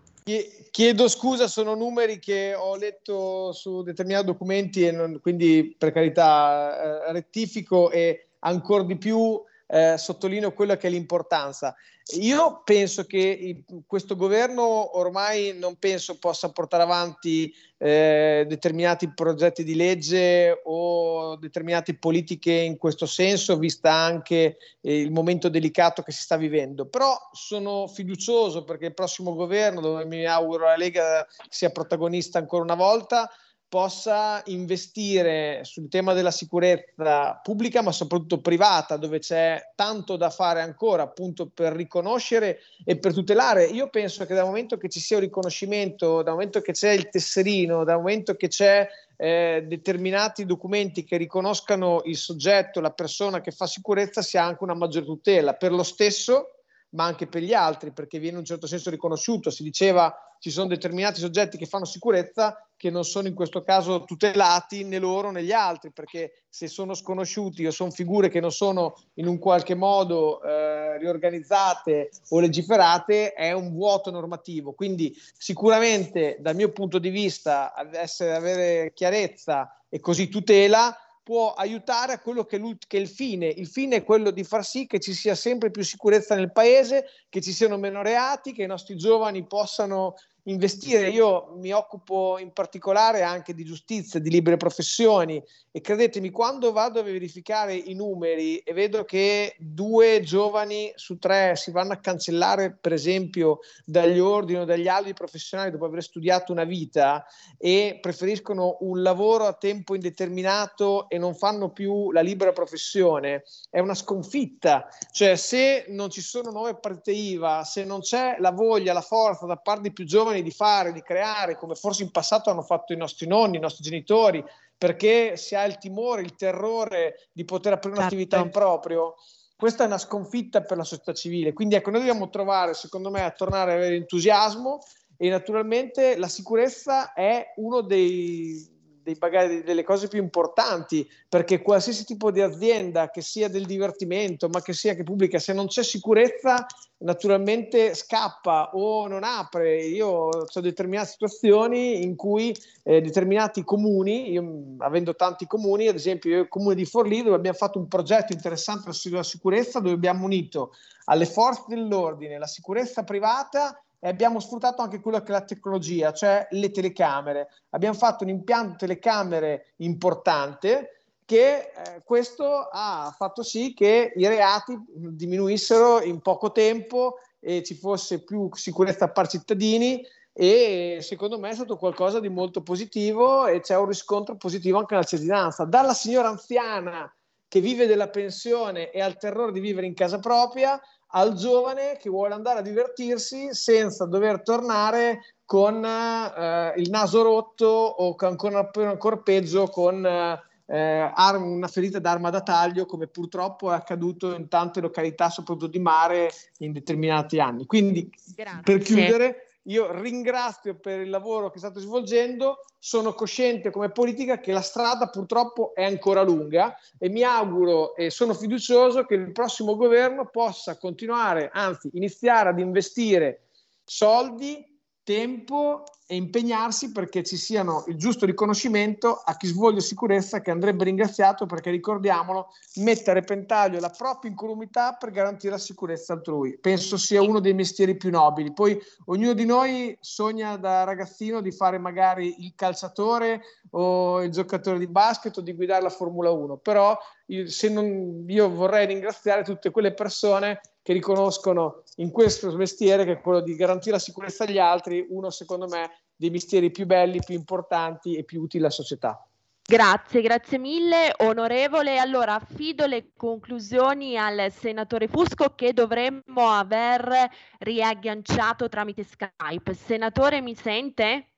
Chiedo 0.70 1.09
scusa, 1.09 1.47
sono 1.47 1.75
numeri 1.75 2.18
che 2.18 2.55
ho 2.55 2.75
letto 2.77 3.53
su 3.53 3.83
determinati 3.83 4.25
documenti 4.25 4.87
e 4.87 4.93
non, 4.93 5.20
quindi 5.20 5.77
per 5.77 5.93
carità 5.93 7.05
eh, 7.07 7.12
rettifico 7.12 7.91
e 7.91 8.29
ancora 8.39 8.85
di 8.85 8.97
più 8.97 9.39
eh, 9.67 9.97
sottolineo 9.97 10.53
quella 10.53 10.77
che 10.77 10.89
è 10.89 10.91
l'importanza. 10.91 11.75
Io 12.17 12.61
penso 12.65 13.05
che 13.05 13.65
questo 13.87 14.15
governo 14.15 14.99
ormai 14.99 15.57
non 15.59 15.77
penso 15.77 16.19
possa 16.19 16.53
portare 16.53 16.83
avanti 16.83 17.51
eh, 17.79 18.45
determinati 18.47 19.11
progetti 19.15 19.65
di 19.65 19.75
legge 19.75 20.61
o 20.65 21.37
determinate 21.37 21.97
politiche 21.97 22.53
in 22.53 22.77
questo 22.77 23.07
senso, 23.07 23.57
vista 23.57 23.91
anche 23.91 24.59
eh, 24.83 25.01
il 25.01 25.12
momento 25.12 25.49
delicato 25.49 26.03
che 26.03 26.12
si 26.12 26.21
sta 26.21 26.37
vivendo. 26.37 26.85
Però 26.87 27.17
sono 27.33 27.89
fiducioso 27.89 28.65
perché 28.65 28.87
il 28.87 28.95
prossimo 28.95 29.35
governo, 29.35 29.81
dove 29.81 30.05
mi 30.05 30.27
auguro 30.27 30.67
la 30.67 30.77
Lega 30.77 31.27
sia 31.49 31.71
protagonista 31.71 32.39
ancora 32.39 32.65
una 32.65 32.75
volta, 32.75 33.31
possa 33.75 34.41
investire 34.47 35.64
sul 35.64 35.89
tema 35.89 36.12
della 36.12 36.31
sicurezza 36.31 37.41
pubblica, 37.43 37.83
ma 37.83 37.91
soprattutto 37.91 38.41
privata, 38.41 38.97
dove 38.97 39.18
c'è 39.18 39.72
tanto 39.75 40.16
da 40.16 40.31
fare 40.31 40.61
ancora 40.61 41.03
appunto 41.03 41.51
per 41.53 41.72
riconoscere 41.72 42.61
e 42.85 43.01
per 43.01 43.12
tutelare. 43.12 43.64
Io 43.64 43.89
penso 43.89 44.25
che 44.27 44.35
dal 44.35 44.45
momento 44.45 44.77
che 44.77 44.89
ci 44.89 45.01
sia 45.01 45.16
un 45.16 45.25
riconoscimento, 45.25 46.22
dal 46.22 46.35
momento 46.35 46.61
che 46.61 46.70
c'è 46.70 46.93
il 46.93 47.09
tesserino, 47.09 47.83
dal 47.83 47.97
momento 47.97 48.37
che 48.37 48.47
c'è 48.47 48.87
eh, 49.16 49.64
determinati 49.66 50.47
documenti 50.47 51.03
che 51.03 51.16
riconoscano 51.16 52.03
il 52.05 52.16
soggetto, 52.16 52.79
la 52.81 52.93
persona 52.93 53.41
che 53.41 53.51
fa 53.51 53.66
sicurezza, 53.66 54.22
sia 54.22 54.45
anche 54.45 54.62
una 54.62 54.75
maggiore 54.75 55.07
tutela. 55.07 55.55
Per 55.55 55.72
lo 55.72 55.83
stesso, 55.83 56.61
ma 56.91 57.07
anche 57.07 57.27
per 57.27 57.43
gli 57.43 57.55
altri, 57.55 57.91
perché 57.91 58.18
viene 58.20 58.35
in 58.35 58.43
un 58.43 58.45
certo 58.45 58.68
senso 58.68 58.91
riconosciuto. 58.91 59.51
Si 59.51 59.64
diceva 59.64 60.16
ci 60.45 60.51
sono 60.51 60.68
determinati 60.68 61.20
soggetti 61.20 61.57
che 61.57 61.64
fanno 61.64 61.87
sicurezza 61.87 62.68
che 62.85 62.91
non 62.91 63.07
sono 63.07 63.28
in 63.28 63.35
questo 63.35 63.62
caso 63.62 64.05
tutelati 64.05 64.85
né 64.85 64.99
loro 64.99 65.30
né 65.30 65.43
gli 65.43 65.53
altri, 65.53 65.91
perché 65.91 66.43
se 66.51 66.68
sono 66.68 66.93
sconosciuti 66.93 67.64
o 67.64 67.70
sono 67.70 67.91
figure 67.91 68.28
che 68.28 68.41
non 68.41 68.53
sono 68.53 68.95
in 69.14 69.26
un 69.26 69.39
qualche 69.39 69.74
modo 69.74 70.43
eh, 70.43 70.99
riorganizzate 70.99 72.11
o 72.28 72.41
legiferate, 72.41 73.32
è 73.32 73.53
un 73.53 73.72
vuoto 73.72 74.11
normativo. 74.11 74.72
Quindi 74.72 75.16
sicuramente 75.35 76.37
dal 76.41 76.57
mio 76.57 76.72
punto 76.72 76.99
di 76.99 77.09
vista 77.09 77.72
essere, 77.93 78.35
avere 78.35 78.93
chiarezza 78.93 79.80
e 79.89 79.99
così 80.01 80.28
tutela 80.28 80.95
può 81.22 81.55
aiutare 81.55 82.12
a 82.12 82.18
quello 82.18 82.45
che, 82.45 82.61
che, 82.87 82.99
è 82.99 83.01
il 83.01 83.09
fine. 83.09 83.47
Il 83.47 83.66
fine 83.66 83.97
è 83.97 84.05
quello 84.05 84.30
di 84.30 84.45
far 84.45 84.62
sì 84.62 84.87
che 84.87 85.01
ci 85.01 85.14
sia 85.14 85.35
sempre 85.35 85.70
più 85.70 85.82
sicurezza 85.82 86.35
nel 86.35 86.53
paese, 86.53 87.07
che 87.30 87.41
ci 87.41 87.51
siano 87.51 87.78
meno 87.78 88.03
reati, 88.03 88.53
che 88.53 88.64
i 88.64 88.66
nostri 88.66 88.95
giovani 88.95 89.47
possano 89.47 90.16
investire. 90.45 91.11
Io 91.11 91.53
mi 91.57 91.72
occupo 91.72 92.38
in 92.38 92.53
particolare 92.53 93.22
anche 93.22 93.55
di 93.55 93.64
giustizia, 93.64 94.20
di 94.20 94.30
libere 94.30 94.57
professioni 94.57 95.42
e 95.70 95.80
credetemi, 95.80 96.30
quando 96.30 96.72
vado 96.72 97.01
a 97.01 97.03
verificare 97.03 97.74
i 97.74 97.95
numeri 97.95 98.59
e 98.59 98.72
vedo 98.72 99.05
che 99.05 99.57
due 99.59 100.20
giovani 100.22 100.92
su 100.95 101.18
tre 101.18 101.57
si 101.57 101.70
vanno 101.70 101.92
a 101.92 101.99
cancellare, 101.99 102.76
per 102.80 102.92
esempio, 102.92 103.61
dagli 103.84 104.18
ordini 104.18 104.61
o 104.61 104.64
dagli 104.64 104.88
albi 104.88 105.14
professionali 105.14 105.70
dopo 105.70 105.86
aver 105.86 106.03
studiato 106.03 106.53
una 106.53 106.64
vita 106.64 107.24
e 107.59 107.99
preferiscono 108.01 108.76
un 108.80 109.03
lavoro 109.03 109.47
a 109.47 109.55
tempo 109.55 109.95
indeterminato 109.95 111.09
e 111.09 111.18
non 111.18 111.34
fanno 111.34 111.70
più 111.70 112.12
la 112.12 112.20
libera 112.20 112.53
professione, 112.53 113.45
è 113.70 113.80
una 113.80 113.95
sconfitta. 113.95 114.86
Cioè, 115.11 115.34
se 115.36 115.86
non 115.88 116.11
ci 116.11 116.20
sono 116.20 116.51
nuove 116.51 116.76
partite 116.76 117.12
IVA, 117.12 117.64
se 117.64 117.84
non 117.84 118.01
c'è 118.01 118.36
la 118.38 118.53
voglia, 118.53 118.92
la 118.92 119.01
forza 119.01 119.47
da 119.47 119.57
parte 119.57 119.82
dei 119.82 119.92
più 119.92 120.05
giovani 120.05 120.34
di 120.43 120.51
fare, 120.51 120.93
di 120.93 121.03
creare, 121.03 121.57
come 121.57 121.74
forse 121.74 122.03
in 122.03 122.11
passato 122.11 122.51
hanno 122.51 122.62
fatto 122.62 122.93
i 122.93 122.97
nostri 122.97 123.26
nonni, 123.26 123.57
i 123.57 123.61
nostri 123.61 123.85
genitori, 123.85 124.45
perché 124.76 125.37
si 125.37 125.55
ha 125.55 125.64
il 125.64 125.78
timore, 125.78 126.22
il 126.22 126.35
terrore 126.35 127.28
di 127.32 127.45
poter 127.45 127.74
aprire 127.74 127.97
certo. 127.97 128.14
un'attività 128.14 128.39
in 128.39 128.51
proprio, 128.51 129.14
questa 129.57 129.85
è 129.85 129.87
una 129.87 129.99
sconfitta 129.99 130.62
per 130.62 130.76
la 130.76 130.85
società 130.85 131.12
civile. 131.12 131.53
Quindi 131.53 131.76
ecco, 131.76 131.91
noi 131.91 132.01
dobbiamo 132.01 132.28
trovare, 132.28 132.74
secondo 132.74 133.11
me, 133.11 133.22
a 133.22 133.30
tornare 133.30 133.72
ad 133.72 133.78
avere 133.78 133.97
entusiasmo 133.97 134.80
e 135.16 135.28
naturalmente 135.28 136.16
la 136.16 136.28
sicurezza 136.28 137.12
è 137.12 137.53
uno 137.57 137.80
dei, 137.80 138.74
dei 139.05 139.17
bagagli, 139.17 139.63
delle 139.63 139.85
cose 139.85 140.09
più 140.09 140.21
importanti, 140.21 141.09
perché 141.29 141.61
qualsiasi 141.61 142.07
tipo 142.07 142.31
di 142.31 142.41
azienda, 142.41 143.11
che 143.11 143.21
sia 143.21 143.49
del 143.49 143.67
divertimento, 143.67 144.49
ma 144.49 144.63
che 144.63 144.73
sia 144.73 144.95
che 144.95 145.03
pubblica, 145.03 145.39
se 145.39 145.53
non 145.53 145.67
c'è 145.67 145.85
sicurezza, 145.85 146.67
naturalmente 146.99 147.95
scappa 147.95 148.71
o 148.73 149.07
non 149.07 149.23
apre. 149.23 149.85
Io 149.85 150.09
ho 150.09 150.61
determinate 150.61 151.11
situazioni 151.11 152.03
in 152.03 152.17
cui 152.17 152.57
eh, 152.83 153.03
determinati 153.03 153.63
comuni, 153.63 154.31
io 154.31 154.77
avendo 154.79 155.15
tanti 155.15 155.47
comuni, 155.47 155.87
ad 155.87 155.97
esempio 155.97 156.31
io 156.31 156.41
il 156.41 156.49
comune 156.49 156.75
di 156.75 156.87
Forlì, 156.87 157.23
dove 157.23 157.37
abbiamo 157.37 157.59
fatto 157.59 157.79
un 157.79 157.89
progetto 157.89 158.33
interessante 158.33 158.91
sulla 158.95 159.23
sicurezza, 159.23 159.81
dove 159.81 159.95
abbiamo 159.95 160.25
unito 160.25 160.73
alle 161.05 161.27
forze 161.27 161.65
dell'ordine 161.69 162.39
la 162.39 162.47
sicurezza 162.47 163.05
privata 163.05 163.84
e 164.05 164.09
abbiamo 164.09 164.39
sfruttato 164.39 164.83
anche 164.83 165.01
quello 165.01 165.19
che 165.23 165.29
è 165.29 165.31
la 165.31 165.45
tecnologia, 165.45 166.13
cioè 166.13 166.47
le 166.51 166.71
telecamere. 166.71 167.49
Abbiamo 167.71 167.97
fatto 167.97 168.23
un 168.23 168.29
impianto 168.29 168.77
telecamere 168.77 169.73
importante 169.77 171.07
che 171.25 171.57
eh, 171.57 172.03
questo 172.05 172.69
ha 172.71 173.15
fatto 173.17 173.43
sì 173.43 173.73
che 173.73 174.13
i 174.15 174.27
reati 174.27 174.79
diminuissero 174.95 176.03
in 176.03 176.21
poco 176.21 176.53
tempo 176.53 177.15
e 177.41 177.63
ci 177.63 177.75
fosse 177.75 178.23
più 178.23 178.51
sicurezza 178.53 179.09
per 179.09 179.27
cittadini 179.27 180.05
e 180.35 180.99
secondo 181.01 181.39
me 181.39 181.49
è 181.49 181.55
stato 181.55 181.79
qualcosa 181.79 182.21
di 182.21 182.29
molto 182.29 182.61
positivo 182.63 183.47
e 183.47 183.61
c'è 183.61 183.79
un 183.79 183.87
riscontro 183.87 184.37
positivo 184.37 184.77
anche 184.77 184.93
nella 184.97 185.07
cittadinanza. 185.07 185.65
Dalla 185.65 185.95
signora 185.95 186.29
anziana 186.29 187.11
che 187.55 187.61
vive 187.61 187.87
della 187.87 188.09
pensione 188.09 188.91
e 188.91 189.01
ha 189.01 189.07
il 189.07 189.17
terrore 189.17 189.53
di 189.53 189.61
vivere 189.61 189.87
in 189.87 189.95
casa 189.95 190.19
propria, 190.19 190.77
al 191.11 191.35
giovane 191.35 191.97
che 192.01 192.11
vuole 192.11 192.35
andare 192.35 192.59
a 192.59 192.63
divertirsi 192.63 193.55
senza 193.55 194.07
dover 194.07 194.43
tornare 194.43 195.21
con 195.45 195.85
eh, 195.85 196.73
il 196.79 196.91
naso 196.91 197.23
rotto 197.23 197.67
o 197.67 198.17
ancora, 198.19 198.69
ancora 198.75 199.19
peggio 199.19 199.69
con 199.69 200.05
eh, 200.05 201.13
una 201.17 201.69
ferita 201.69 202.01
d'arma 202.01 202.31
da 202.31 202.41
taglio 202.41 202.87
come 202.87 203.07
purtroppo 203.07 203.71
è 203.71 203.75
accaduto 203.77 204.35
in 204.35 204.49
tante 204.49 204.81
località 204.81 205.31
soprattutto 205.31 205.69
di 205.69 205.79
mare 205.79 206.33
in 206.59 206.73
determinati 206.73 207.39
anni. 207.39 207.67
Quindi 207.67 208.11
Grazie. 208.35 208.63
per 208.65 208.79
chiudere 208.79 209.43
io 209.65 209.91
ringrazio 210.01 210.75
per 210.75 211.01
il 211.01 211.11
lavoro 211.11 211.51
che 211.51 211.59
state 211.59 211.81
svolgendo, 211.81 212.65
sono 212.79 213.15
cosciente 213.15 213.71
come 213.71 213.91
politica 213.91 214.39
che 214.39 214.53
la 214.53 214.61
strada 214.61 215.09
purtroppo 215.09 215.75
è 215.75 215.85
ancora 215.85 216.23
lunga 216.23 216.77
e 216.99 217.09
mi 217.09 217.23
auguro 217.23 217.95
e 217.97 218.11
sono 218.11 218.35
fiducioso 218.35 219.05
che 219.05 219.15
il 219.15 219.33
prossimo 219.33 219.77
governo 219.77 220.27
possa 220.27 220.77
continuare, 220.77 221.51
anzi 221.53 221.91
iniziare 221.95 222.51
ad 222.51 222.59
investire 222.59 223.49
soldi 223.85 224.73
tempo 225.03 225.85
e 226.07 226.17
impegnarsi 226.17 226.93
perché 226.93 227.23
ci 227.23 227.37
siano 227.37 227.85
il 227.87 227.97
giusto 227.97 228.27
riconoscimento 228.27 229.15
a 229.15 229.37
chi 229.37 229.47
svolge 229.47 229.81
sicurezza 229.81 230.41
che 230.43 230.51
andrebbe 230.51 230.85
ringraziato 230.85 231.47
perché 231.47 231.71
ricordiamolo 231.71 232.49
mette 232.77 233.11
a 233.11 233.15
repentaglio 233.15 233.81
la 233.81 233.89
propria 233.89 234.31
incolumità 234.31 234.97
per 234.99 235.11
garantire 235.11 235.53
la 235.53 235.59
sicurezza 235.59 236.13
altrui. 236.13 236.59
Penso 236.59 236.99
sia 236.99 237.23
uno 237.23 237.41
dei 237.41 237.55
mestieri 237.55 237.97
più 237.97 238.11
nobili. 238.11 238.53
Poi 238.53 238.79
ognuno 239.07 239.33
di 239.33 239.47
noi 239.47 239.97
sogna 240.01 240.57
da 240.57 240.85
ragazzino 240.85 241.41
di 241.41 241.53
fare 241.53 241.79
magari 241.79 242.45
il 242.45 242.53
calciatore 242.55 243.41
o 243.71 244.23
il 244.23 244.31
giocatore 244.31 244.79
di 244.79 244.87
basket 244.87 245.39
o 245.39 245.41
di 245.41 245.55
guidare 245.55 245.83
la 245.83 245.91
Formula 245.91 246.31
1 246.31 246.59
però 246.59 246.97
io, 247.27 247.45
non, 247.71 248.25
io 248.27 248.51
vorrei 248.51 248.87
ringraziare 248.87 249.43
tutte 249.43 249.71
quelle 249.71 249.95
persone 249.95 250.61
che 250.85 250.93
riconoscono 250.93 251.82
in 251.97 252.11
questo 252.11 252.55
mestiere, 252.55 253.07
che 253.07 253.12
è 253.12 253.20
quello 253.22 253.41
di 253.41 253.57
garantire 253.57 253.93
la 253.93 253.99
sicurezza 253.99 254.45
agli 254.45 254.59
altri, 254.59 255.07
uno 255.09 255.30
secondo 255.30 255.66
me 255.66 256.03
dei 256.14 256.28
mestieri 256.28 256.70
più 256.70 256.85
belli, 256.85 257.20
più 257.24 257.35
importanti 257.35 258.16
e 258.16 258.22
più 258.22 258.43
utili 258.43 258.64
alla 258.64 258.70
società. 258.70 259.26
Grazie, 259.66 260.20
grazie 260.20 260.59
mille 260.59 261.14
onorevole. 261.20 261.97
Allora 261.97 262.35
affido 262.35 262.85
le 262.85 263.12
conclusioni 263.16 264.18
al 264.18 264.53
senatore 264.53 265.09
Fusco 265.09 265.55
che 265.55 265.72
dovremmo 265.72 266.51
aver 266.51 267.30
riagganciato 267.61 268.68
tramite 268.68 269.05
Skype. 269.05 269.72
Senatore 269.72 270.43
mi 270.43 270.55
sente? 270.55 271.30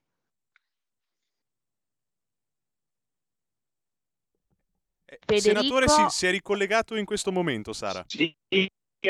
Eh, 5.05 5.21
Federico... 5.25 5.61
Senatore 5.61 5.87
si, 5.87 6.05
si, 6.09 6.27
è 6.27 6.33
ricollegato 6.33 6.97
in 6.97 7.05
questo 7.05 7.31
momento, 7.31 7.73
Sara. 7.73 8.05
Sì, 8.09 8.35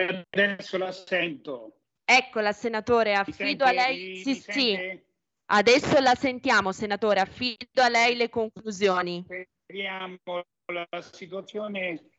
adesso 0.00 0.78
la 0.78 0.92
sento. 0.92 1.76
Eccola, 2.04 2.52
senatore, 2.52 3.14
affido 3.14 3.64
a 3.64 3.72
lei. 3.72 4.16
sì, 4.16 4.34
sì. 4.34 5.04
Adesso 5.46 6.00
la 6.00 6.14
sentiamo, 6.14 6.72
senatore, 6.72 7.20
affido 7.20 7.82
a 7.82 7.88
lei 7.88 8.16
le 8.16 8.28
conclusioni. 8.28 9.24
Speriamo 9.62 10.18
la 10.66 10.86
situazione, 11.00 12.10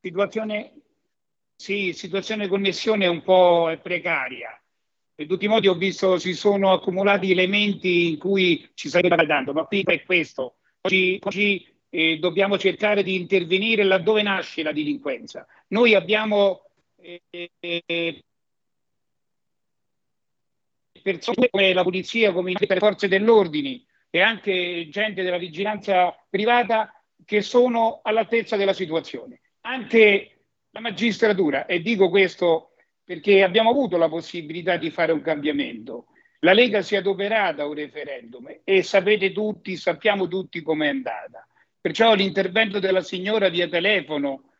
situazione, 0.00 0.72
sì, 1.54 1.92
situazione 1.92 2.48
connessione 2.48 3.06
un 3.06 3.22
po' 3.22 3.76
precaria. 3.80 4.60
In 5.16 5.28
tutti 5.28 5.44
i 5.44 5.48
modi 5.48 5.68
ho 5.68 5.74
visto 5.74 6.18
si 6.18 6.34
sono 6.34 6.72
accumulati 6.72 7.30
elementi 7.30 8.08
in 8.08 8.18
cui 8.18 8.68
ci 8.74 8.88
sarebbe 8.88 9.14
parlando, 9.14 9.52
ma 9.52 9.64
qui 9.64 9.82
è 9.84 10.02
questo. 10.02 10.56
Oggi, 10.80 11.20
oggi 11.22 11.64
eh, 11.88 12.18
dobbiamo 12.18 12.58
cercare 12.58 13.04
di 13.04 13.14
intervenire 13.14 13.84
laddove 13.84 14.22
nasce 14.22 14.64
la 14.64 14.72
delinquenza. 14.72 15.46
Noi 15.68 15.94
abbiamo 15.94 16.70
eh, 17.04 18.24
persone 21.02 21.50
come 21.50 21.72
la 21.74 21.82
polizia, 21.82 22.32
come 22.32 22.54
le 22.56 22.78
forze 22.78 23.08
dell'ordine 23.08 23.84
e 24.08 24.20
anche 24.20 24.88
gente 24.90 25.22
della 25.22 25.38
vigilanza 25.38 26.16
privata 26.30 27.02
che 27.24 27.42
sono 27.42 28.00
all'altezza 28.02 28.56
della 28.56 28.72
situazione. 28.72 29.40
Anche 29.62 30.30
la 30.70 30.80
magistratura, 30.80 31.66
e 31.66 31.80
dico 31.80 32.08
questo 32.08 32.70
perché 33.04 33.42
abbiamo 33.42 33.70
avuto 33.70 33.96
la 33.98 34.08
possibilità 34.08 34.76
di 34.76 34.90
fare 34.90 35.12
un 35.12 35.20
cambiamento. 35.20 36.06
La 36.40 36.52
Lega 36.52 36.82
si 36.82 36.94
è 36.94 36.98
adoperata 36.98 37.62
a 37.62 37.66
un 37.66 37.74
referendum 37.74 38.60
e 38.64 38.82
sapete 38.82 39.32
tutti, 39.32 39.76
sappiamo 39.76 40.26
tutti 40.26 40.62
com'è 40.62 40.88
andata. 40.88 41.46
Perciò 41.80 42.14
l'intervento 42.14 42.78
della 42.78 43.02
signora 43.02 43.48
via 43.48 43.68
telefono 43.68 44.52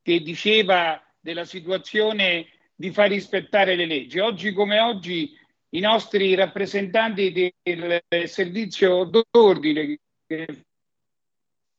che 0.00 0.20
diceva 0.20 1.00
della 1.22 1.44
situazione 1.44 2.48
di 2.74 2.90
far 2.90 3.08
rispettare 3.08 3.76
le 3.76 3.86
leggi. 3.86 4.18
Oggi 4.18 4.52
come 4.52 4.80
oggi 4.80 5.38
i 5.70 5.80
nostri 5.80 6.34
rappresentanti 6.34 7.32
del 7.62 8.28
servizio 8.28 9.04
d'ordine 9.04 9.98
che 10.26 10.64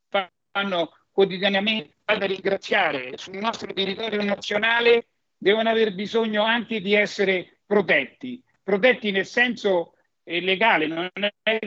fanno 0.09 0.91
quotidianamente 1.11 1.95
da 2.05 2.25
ringraziare 2.25 3.17
sul 3.17 3.35
nostro 3.37 3.71
territorio 3.73 4.23
nazionale 4.23 5.07
devono 5.37 5.69
aver 5.69 5.93
bisogno 5.93 6.43
anche 6.43 6.79
di 6.79 6.93
essere 6.93 7.59
protetti, 7.65 8.41
protetti 8.63 9.11
nel 9.11 9.25
senso 9.25 9.95
eh, 10.23 10.39
legale, 10.39 10.87
non 10.87 11.09
è 11.41 11.59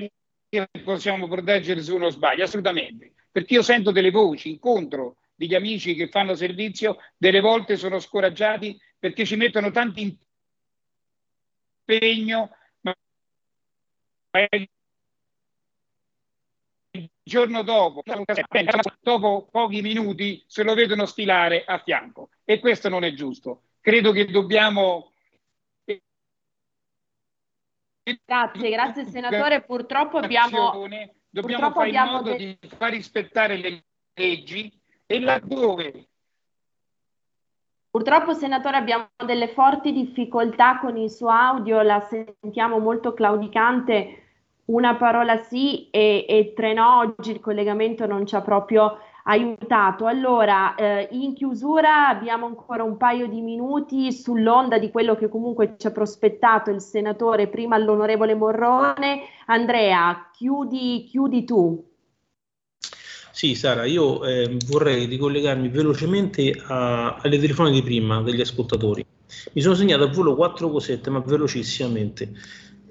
che 0.49 0.70
possiamo 0.83 1.29
proteggere 1.29 1.83
se 1.83 1.93
uno 1.93 2.09
sbaglia, 2.09 2.45
assolutamente, 2.45 3.12
perché 3.31 3.55
io 3.55 3.62
sento 3.62 3.91
delle 3.91 4.11
voci, 4.11 4.51
incontro 4.51 5.18
degli 5.37 5.55
amici 5.55 5.95
che 5.95 6.09
fanno 6.09 6.34
servizio, 6.34 6.97
delle 7.16 7.41
volte 7.41 7.76
sono 7.76 8.01
scoraggiati 8.01 8.80
perché 8.99 9.24
ci 9.24 9.37
mettono 9.37 9.70
tanto 9.70 10.01
impegno, 11.87 12.57
ma 12.80 12.95
il 14.51 14.68
giorno 17.22 17.62
dopo, 17.62 18.03
dopo 19.01 19.49
pochi 19.51 19.82
minuti, 19.82 20.43
se 20.47 20.62
lo 20.62 20.74
vedono 20.74 21.05
stilare 21.05 21.64
a 21.64 21.78
fianco. 21.78 22.30
E 22.45 22.59
questo 22.59 22.89
non 22.89 23.05
è 23.05 23.12
giusto. 23.12 23.62
Credo 23.80 24.12
che 24.12 24.24
dobbiamo 24.24 25.12
Grazie, 28.24 28.70
grazie 28.70 29.05
senatore. 29.07 29.64
Purtroppo 29.64 30.18
abbiamo, 30.18 30.87
dobbiamo 31.28 31.72
purtroppo 31.72 31.80
fare 31.80 31.91
in 31.91 32.03
modo 32.05 32.30
de... 32.37 32.57
di 32.61 32.68
far 32.68 32.93
rispettare 32.93 33.57
le 33.57 33.84
leggi 34.14 34.72
e 35.07 35.20
laddove 35.20 36.09
Purtroppo, 37.96 38.34
senatore, 38.34 38.76
abbiamo 38.76 39.07
delle 39.24 39.48
forti 39.48 39.90
difficoltà 39.90 40.78
con 40.80 40.98
il 40.98 41.11
suo 41.11 41.30
audio, 41.30 41.80
la 41.80 42.02
sentiamo 42.02 42.78
molto 42.78 43.14
claudicante, 43.14 44.24
una 44.66 44.96
parola 44.96 45.38
sì 45.38 45.88
e, 45.88 46.26
e 46.28 46.52
tre 46.54 46.74
no, 46.74 46.98
oggi 46.98 47.30
il 47.30 47.40
collegamento 47.40 48.04
non 48.04 48.26
ci 48.26 48.34
ha 48.34 48.42
proprio 48.42 48.98
aiutato. 49.24 50.04
Allora, 50.04 50.74
eh, 50.74 51.09
in 51.12 51.32
chiusura 51.32 52.09
abbiamo 52.09 52.44
ancora 52.44 52.82
un 52.82 52.98
paio 52.98 53.28
di 53.28 53.40
minuti 53.40 54.12
sull'onda 54.12 54.78
di 54.78 54.90
quello 54.90 55.14
che 55.14 55.30
comunque 55.30 55.76
ci 55.78 55.86
ha 55.86 55.90
prospettato 55.90 56.70
il 56.70 56.82
senatore, 56.82 57.48
prima 57.48 57.78
l'onorevole 57.78 58.34
Morrone. 58.34 59.22
Andrea, 59.46 60.28
chiudi, 60.32 61.04
chiudi 61.04 61.44
tu. 61.44 61.82
Sì, 63.37 63.55
Sara, 63.55 63.84
io 63.84 64.24
eh, 64.24 64.57
vorrei 64.64 65.05
ricollegarmi 65.05 65.68
velocemente 65.68 66.59
a, 66.68 67.16
alle 67.16 67.39
telefone 67.39 67.70
di 67.70 67.82
prima 67.82 68.22
degli 68.22 68.41
ascoltatori. 68.41 69.05
Mi 69.53 69.61
sono 69.61 69.74
segnato 69.74 70.05
a 70.05 70.07
volo 70.07 70.34
quattro 70.34 70.70
cosette, 70.70 71.11
ma 71.11 71.18
velocissimamente, 71.18 72.32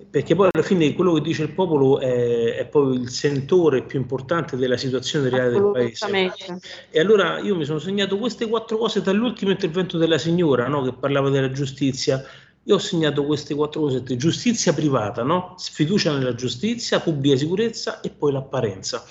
perché 0.07 0.35
poi 0.35 0.49
alla 0.51 0.63
fine 0.63 0.93
quello 0.93 1.13
che 1.13 1.21
dice 1.21 1.41
il 1.41 1.51
popolo 1.51 1.99
è, 1.99 2.57
è 2.57 2.67
poi 2.67 2.95
il 2.95 3.09
sentore 3.09 3.85
più 3.85 3.97
importante 3.99 4.55
della 4.55 4.77
situazione 4.77 5.29
reale 5.29 5.49
del 5.49 5.71
paese. 5.71 6.59
E 6.91 6.99
allora 6.99 7.39
io 7.39 7.55
mi 7.55 7.65
sono 7.65 7.79
segnato 7.79 8.15
queste 8.19 8.47
quattro 8.47 8.77
cose 8.77 9.01
dall'ultimo 9.01 9.49
intervento 9.49 9.97
della 9.97 10.19
signora, 10.19 10.67
no, 10.67 10.83
che 10.83 10.93
parlava 10.93 11.31
della 11.31 11.49
giustizia. 11.49 12.23
Io 12.65 12.75
ho 12.75 12.79
segnato 12.79 13.25
queste 13.25 13.55
quattro 13.55 13.81
cosette, 13.81 14.15
giustizia 14.15 14.73
privata, 14.73 15.23
no? 15.23 15.55
sfiducia 15.57 16.15
nella 16.15 16.35
giustizia, 16.35 16.99
pubblica 16.99 17.35
sicurezza 17.35 17.99
e 18.01 18.11
poi 18.11 18.31
l'apparenza 18.31 19.03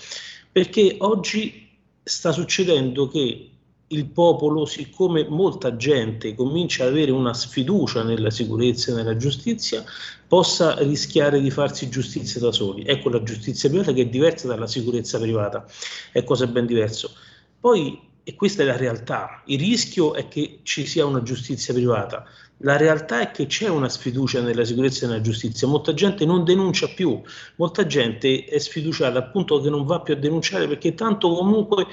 perché 0.55 0.95
oggi 1.01 1.69
sta 2.01 2.31
succedendo 2.31 3.09
che 3.09 3.51
il 3.89 4.07
popolo, 4.07 4.67
siccome 4.67 5.27
molta 5.29 5.75
gente 5.75 6.37
comincia 6.37 6.85
ad 6.85 6.91
avere 6.91 7.11
una 7.11 7.35
sfiducia 7.35 8.05
nella 8.05 8.31
sicurezza 8.31 8.93
e 8.93 8.95
nella 8.95 9.17
giustizia, 9.17 9.85
possa 10.29 10.79
rischiare 10.79 11.41
di 11.41 11.51
farsi 11.51 11.89
giustizia 11.89 12.41
da 12.41 12.53
soli. 12.53 12.85
Ecco 12.85 13.09
la 13.09 13.25
giustizia 13.25 13.69
privata 13.69 13.93
che 13.93 14.03
è 14.03 14.07
diversa 14.07 14.47
dalla 14.47 14.69
sicurezza 14.69 15.19
privata, 15.19 15.67
è 16.13 16.23
cosa 16.23 16.47
ben 16.47 16.67
diverso. 16.67 17.11
Poi, 17.59 18.01
e 18.25 18.35
questa 18.35 18.63
è 18.63 18.67
la 18.67 18.77
realtà, 18.77 19.43
il 19.47 19.59
rischio 19.59 20.15
è 20.15 20.29
che 20.29 20.61
ci 20.63 20.87
sia 20.87 21.05
una 21.05 21.23
giustizia 21.23 21.75
privata, 21.75 22.27
la 22.59 22.77
realtà 22.77 23.21
è 23.21 23.31
che 23.31 23.47
c'è 23.47 23.69
una 23.69 23.89
sfiducia 23.89 24.41
nella 24.41 24.65
sicurezza 24.65 25.05
e 25.05 25.09
nella 25.09 25.21
giustizia, 25.21 25.69
molta 25.69 25.93
gente 25.93 26.25
non 26.25 26.45
denuncia 26.45 26.89
più, 26.89 27.21
molta 27.57 27.85
gente 27.87 28.45
è 28.45 28.59
sfiduciata 28.59 29.19
al 29.19 29.31
punto 29.31 29.61
che 29.61 29.69
non 29.69 29.85
va 29.85 30.01
più 30.01 30.15
a 30.15 30.17
denunciare 30.17 30.67
perché 30.67 30.95
tanto 30.95 31.35
comunque 31.35 31.87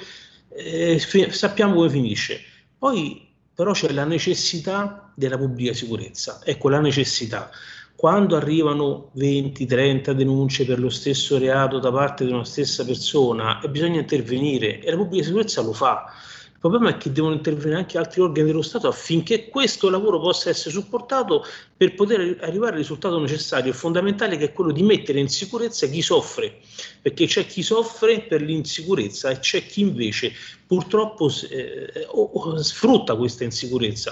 eh, 0.50 1.00
sappiamo 1.30 1.76
come 1.76 1.90
finisce. 1.90 2.42
Poi 2.78 3.28
però 3.54 3.74
c'è 3.74 3.92
la 3.92 4.06
necessità 4.06 5.12
della 5.14 5.38
pubblica 5.38 5.74
sicurezza, 5.74 6.42
ecco 6.44 6.70
la 6.70 6.80
necessità. 6.80 7.52
Quando 8.02 8.36
arrivano 8.36 9.12
20-30 9.16 10.14
denunce 10.14 10.66
per 10.66 10.80
lo 10.80 10.90
stesso 10.90 11.38
reato 11.38 11.78
da 11.78 11.92
parte 11.92 12.26
di 12.26 12.32
una 12.32 12.44
stessa 12.44 12.84
persona 12.84 13.62
e 13.62 13.70
bisogna 13.70 14.00
intervenire 14.00 14.80
e 14.80 14.90
la 14.90 14.98
pubblica 14.98 15.24
sicurezza 15.24 15.62
lo 15.62 15.72
fa, 15.72 16.12
il 16.52 16.58
problema 16.58 16.90
è 16.90 16.98
che 16.98 17.12
devono 17.12 17.36
intervenire 17.36 17.78
anche 17.78 18.00
altri 18.00 18.22
organi 18.22 18.48
dello 18.48 18.64
Stato 18.64 18.88
affinché 18.88 19.50
questo 19.50 19.88
lavoro 19.92 20.20
possa 20.20 20.50
essere 20.50 20.72
supportato 20.72 21.46
per 21.78 21.94
poter 21.94 22.40
arrivare 22.42 22.72
al 22.72 22.80
risultato 22.80 23.20
necessario. 23.20 23.72
E 23.72 23.76
fondamentale 23.76 24.36
che 24.36 24.46
è 24.46 24.52
quello 24.52 24.72
di 24.72 24.82
mettere 24.82 25.20
in 25.20 25.30
sicurezza 25.30 25.86
chi 25.86 26.02
soffre, 26.02 26.58
perché 27.04 27.28
c'è 27.28 27.46
chi 27.46 27.62
soffre 27.62 28.22
per 28.22 28.42
l'insicurezza 28.42 29.30
e 29.30 29.38
c'è 29.38 29.64
chi 29.64 29.82
invece 29.82 30.32
purtroppo 30.66 31.28
eh, 31.28 32.08
sfrutta 32.64 33.16
questa 33.16 33.44
insicurezza 33.44 34.12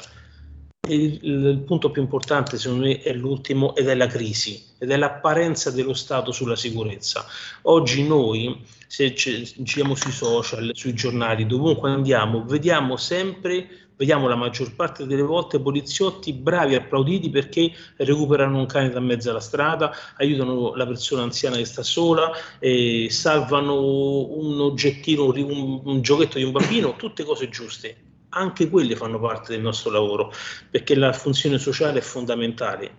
il, 0.87 1.19
il, 1.21 1.63
punto 1.65 1.91
più 1.91 2.01
importante 2.01 2.57
secondo 2.57 2.85
me 2.85 3.01
è 3.01 3.13
l'ultimo 3.13 3.75
ed 3.75 3.87
è 3.87 3.95
la 3.95 4.07
crisi 4.07 4.61
ed 4.77 4.91
è 4.91 4.97
l'apparenza 4.97 5.71
dello 5.71 5.93
Stato 5.93 6.31
sulla 6.31 6.55
sicurezza. 6.55 7.25
Oggi 7.63 8.07
noi, 8.07 8.63
se 8.87 9.13
giriamo 9.13 9.93
sui 9.93 10.11
social, 10.11 10.71
sui 10.73 10.93
giornali, 10.93 11.45
dovunque 11.45 11.91
andiamo, 11.91 12.45
vediamo 12.45 12.95
sempre, 12.95 13.67
vediamo 13.97 14.29
la 14.29 14.37
maggior 14.37 14.73
parte 14.75 15.05
delle 15.05 15.21
volte 15.21 15.59
poliziotti 15.59 16.31
bravi, 16.31 16.75
applauditi 16.75 17.29
perché 17.29 17.71
recuperano 17.97 18.57
un 18.57 18.65
cane 18.65 18.89
da 18.89 19.01
mezzo 19.01 19.29
alla 19.29 19.41
strada, 19.41 19.91
aiutano 20.15 20.73
la 20.75 20.87
persona 20.87 21.23
anziana 21.23 21.57
che 21.57 21.65
sta 21.65 21.83
sola, 21.83 22.31
eh, 22.59 23.07
salvano 23.09 23.75
un 23.75 24.61
oggettino, 24.61 25.25
un, 25.25 25.81
un 25.83 26.01
giochetto 26.01 26.37
di 26.37 26.45
un 26.45 26.51
bambino, 26.53 26.95
tutte 26.95 27.25
cose 27.25 27.49
giuste 27.49 28.07
anche 28.29 28.69
quelle 28.69 28.95
fanno 28.95 29.19
parte 29.19 29.53
del 29.53 29.61
nostro 29.61 29.91
lavoro, 29.91 30.31
perché 30.69 30.95
la 30.95 31.13
funzione 31.13 31.57
sociale 31.57 31.99
è 31.99 32.01
fondamentale, 32.01 32.93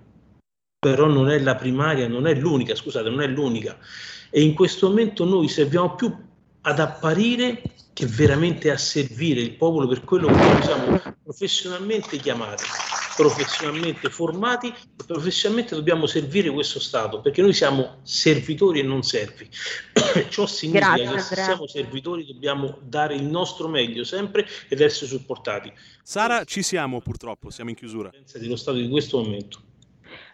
però 0.78 1.07
non 1.07 1.31
è 1.31 1.39
la 1.39 1.55
primaria, 1.55 2.09
non 2.09 2.26
è 2.26 2.35
l'unica, 2.35 2.74
scusate, 2.74 3.09
non 3.09 3.20
è 3.20 3.26
l'unica. 3.26 3.78
E 4.31 4.43
in 4.43 4.55
questo 4.55 4.89
momento 4.89 5.24
noi 5.24 5.49
serviamo 5.49 5.95
più 5.95 6.14
ad 6.62 6.78
apparire 6.78 7.62
che 7.93 8.07
veramente 8.07 8.70
a 8.70 8.76
servire 8.76 9.41
il 9.41 9.57
popolo 9.57 9.87
per 9.89 10.05
quello 10.05 10.28
che 10.28 10.35
noi 10.35 10.62
siamo 10.62 11.01
professionalmente 11.22 12.16
chiamati, 12.18 12.64
professionalmente 13.17 14.11
formati 14.11 14.69
e 14.69 15.05
professionalmente 15.05 15.75
dobbiamo 15.75 16.07
servire 16.07 16.51
questo 16.51 16.81
Stato 16.81 17.21
perché 17.21 17.43
noi 17.43 17.53
siamo 17.53 17.99
servitori 18.03 18.81
e 18.81 18.83
non 18.83 19.03
servi. 19.03 19.49
Ciò 20.29 20.47
significa 20.47 20.95
Grazie, 20.95 21.15
che 21.15 21.21
se 21.21 21.35
siamo 21.37 21.67
servitori 21.67 22.27
dobbiamo 22.27 22.79
dare 22.83 23.15
il 23.15 23.25
nostro 23.25 23.69
meglio 23.69 24.05
sempre 24.05 24.47
ed 24.69 24.81
essere 24.81 25.07
supportati. 25.07 25.73
Sara, 26.03 26.45
ci 26.45 26.63
siamo 26.63 27.01
purtroppo, 27.01 27.51
siamo 27.51 27.71
in 27.71 27.77
chiusura. 27.77 28.11
Dello 28.33 28.57
Stato 28.57 28.79
di 28.79 28.89
questo 28.89 29.23
momento. 29.23 29.69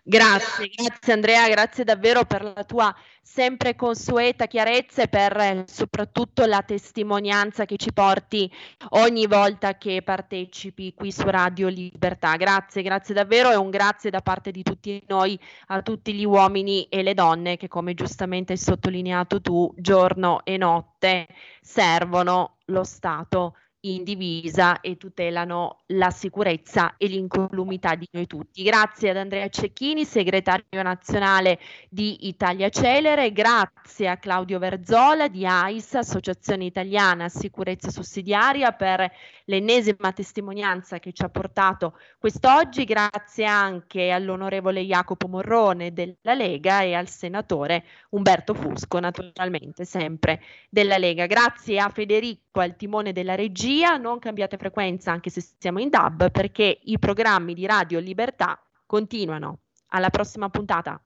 Grazie, 0.09 0.68
grazie 0.68 1.12
Andrea, 1.14 1.48
grazie 1.48 1.82
davvero 1.82 2.24
per 2.24 2.44
la 2.44 2.62
tua 2.62 2.94
sempre 3.20 3.74
consueta 3.74 4.46
chiarezza 4.46 5.02
e 5.02 5.09
per 5.09 5.36
eh, 5.36 5.64
soprattutto 5.66 6.46
la 6.46 6.62
testimonianza 6.62 7.64
che 7.64 7.76
ci 7.76 7.92
porti 7.92 8.48
ogni 8.90 9.26
volta 9.26 9.76
che 9.76 10.02
partecipi 10.04 10.94
qui 10.94 11.11
su 11.11 11.28
Radio 11.28 11.66
Libertà. 11.66 12.36
Grazie, 12.36 12.82
grazie 12.82 13.14
davvero 13.14 13.50
e 13.50 13.57
un 13.57 13.68
grazie 13.68 14.11
da 14.11 14.20
parte 14.20 14.52
di 14.52 14.62
tutti 14.62 15.02
noi 15.09 15.36
a 15.66 15.82
tutti 15.82 16.14
gli 16.14 16.24
uomini 16.24 16.84
e 16.84 17.02
le 17.02 17.12
donne 17.12 17.57
che 17.57 17.66
come 17.66 17.94
giustamente 17.94 18.52
hai 18.52 18.59
sottolineato 18.59 19.40
tu, 19.40 19.74
giorno 19.76 20.44
e 20.44 20.57
notte 20.57 21.26
servono 21.61 22.59
lo 22.66 22.84
Stato 22.84 23.57
in 23.95 24.05
divisa 24.05 24.80
e 24.80 24.97
tutelano 24.97 25.82
la 25.89 26.11
sicurezza 26.11 26.95
e 26.97 27.07
l'incolumità 27.07 27.95
di 27.95 28.09
noi 28.12 28.26
tutti. 28.26 28.62
Grazie 28.62 29.11
ad 29.11 29.16
Andrea 29.16 29.49
Cecchini, 29.49 30.05
segretario 30.05 30.82
nazionale 30.82 31.59
di 31.89 32.28
Italia 32.28 32.68
Celere, 32.68 33.32
grazie 33.32 34.09
a 34.09 34.16
Claudio 34.16 34.59
Verzola 34.59 35.28
di 35.28 35.47
AIS, 35.47 35.95
Associazione 35.95 36.64
Italiana 36.64 37.28
Sicurezza 37.28 37.91
Sussidiaria, 37.91 38.72
per 38.72 39.11
l'ennesima 39.45 40.12
testimonianza 40.12 40.99
che 40.99 41.12
ci 41.12 41.22
ha 41.22 41.28
portato 41.28 41.99
quest'oggi, 42.18 42.84
grazie 42.84 43.45
anche 43.45 44.11
all'onorevole 44.11 44.82
Jacopo 44.82 45.28
Morrone 45.28 45.93
della 45.93 46.34
Lega 46.34 46.82
e 46.82 46.95
al 46.95 47.09
senatore 47.09 47.84
Umberto 48.11 48.55
Fusco, 48.55 48.99
naturalmente 48.99 49.84
sempre 49.84 50.41
della 50.68 50.99
Lega. 50.99 51.26
Grazie 51.26 51.78
a 51.78 51.89
Federico 51.89 52.45
al 52.61 52.76
timone 52.76 53.12
della 53.12 53.34
regia, 53.34 53.96
non 53.96 54.18
cambiate 54.18 54.57
frequenza 54.57 55.12
anche 55.12 55.30
se 55.30 55.44
siamo 55.59 55.80
in 55.80 55.88
DAB 55.88 56.30
perché 56.30 56.78
i 56.84 56.98
programmi 56.98 57.54
di 57.54 57.66
Radio 57.66 57.98
Libertà 57.98 58.61
continuano. 58.84 59.61
Alla 59.88 60.11
prossima 60.11 60.48
puntata. 60.48 61.00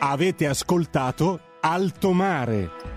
Avete 0.00 0.46
ascoltato 0.46 1.40
Alto 1.60 2.12
Mare. 2.12 2.95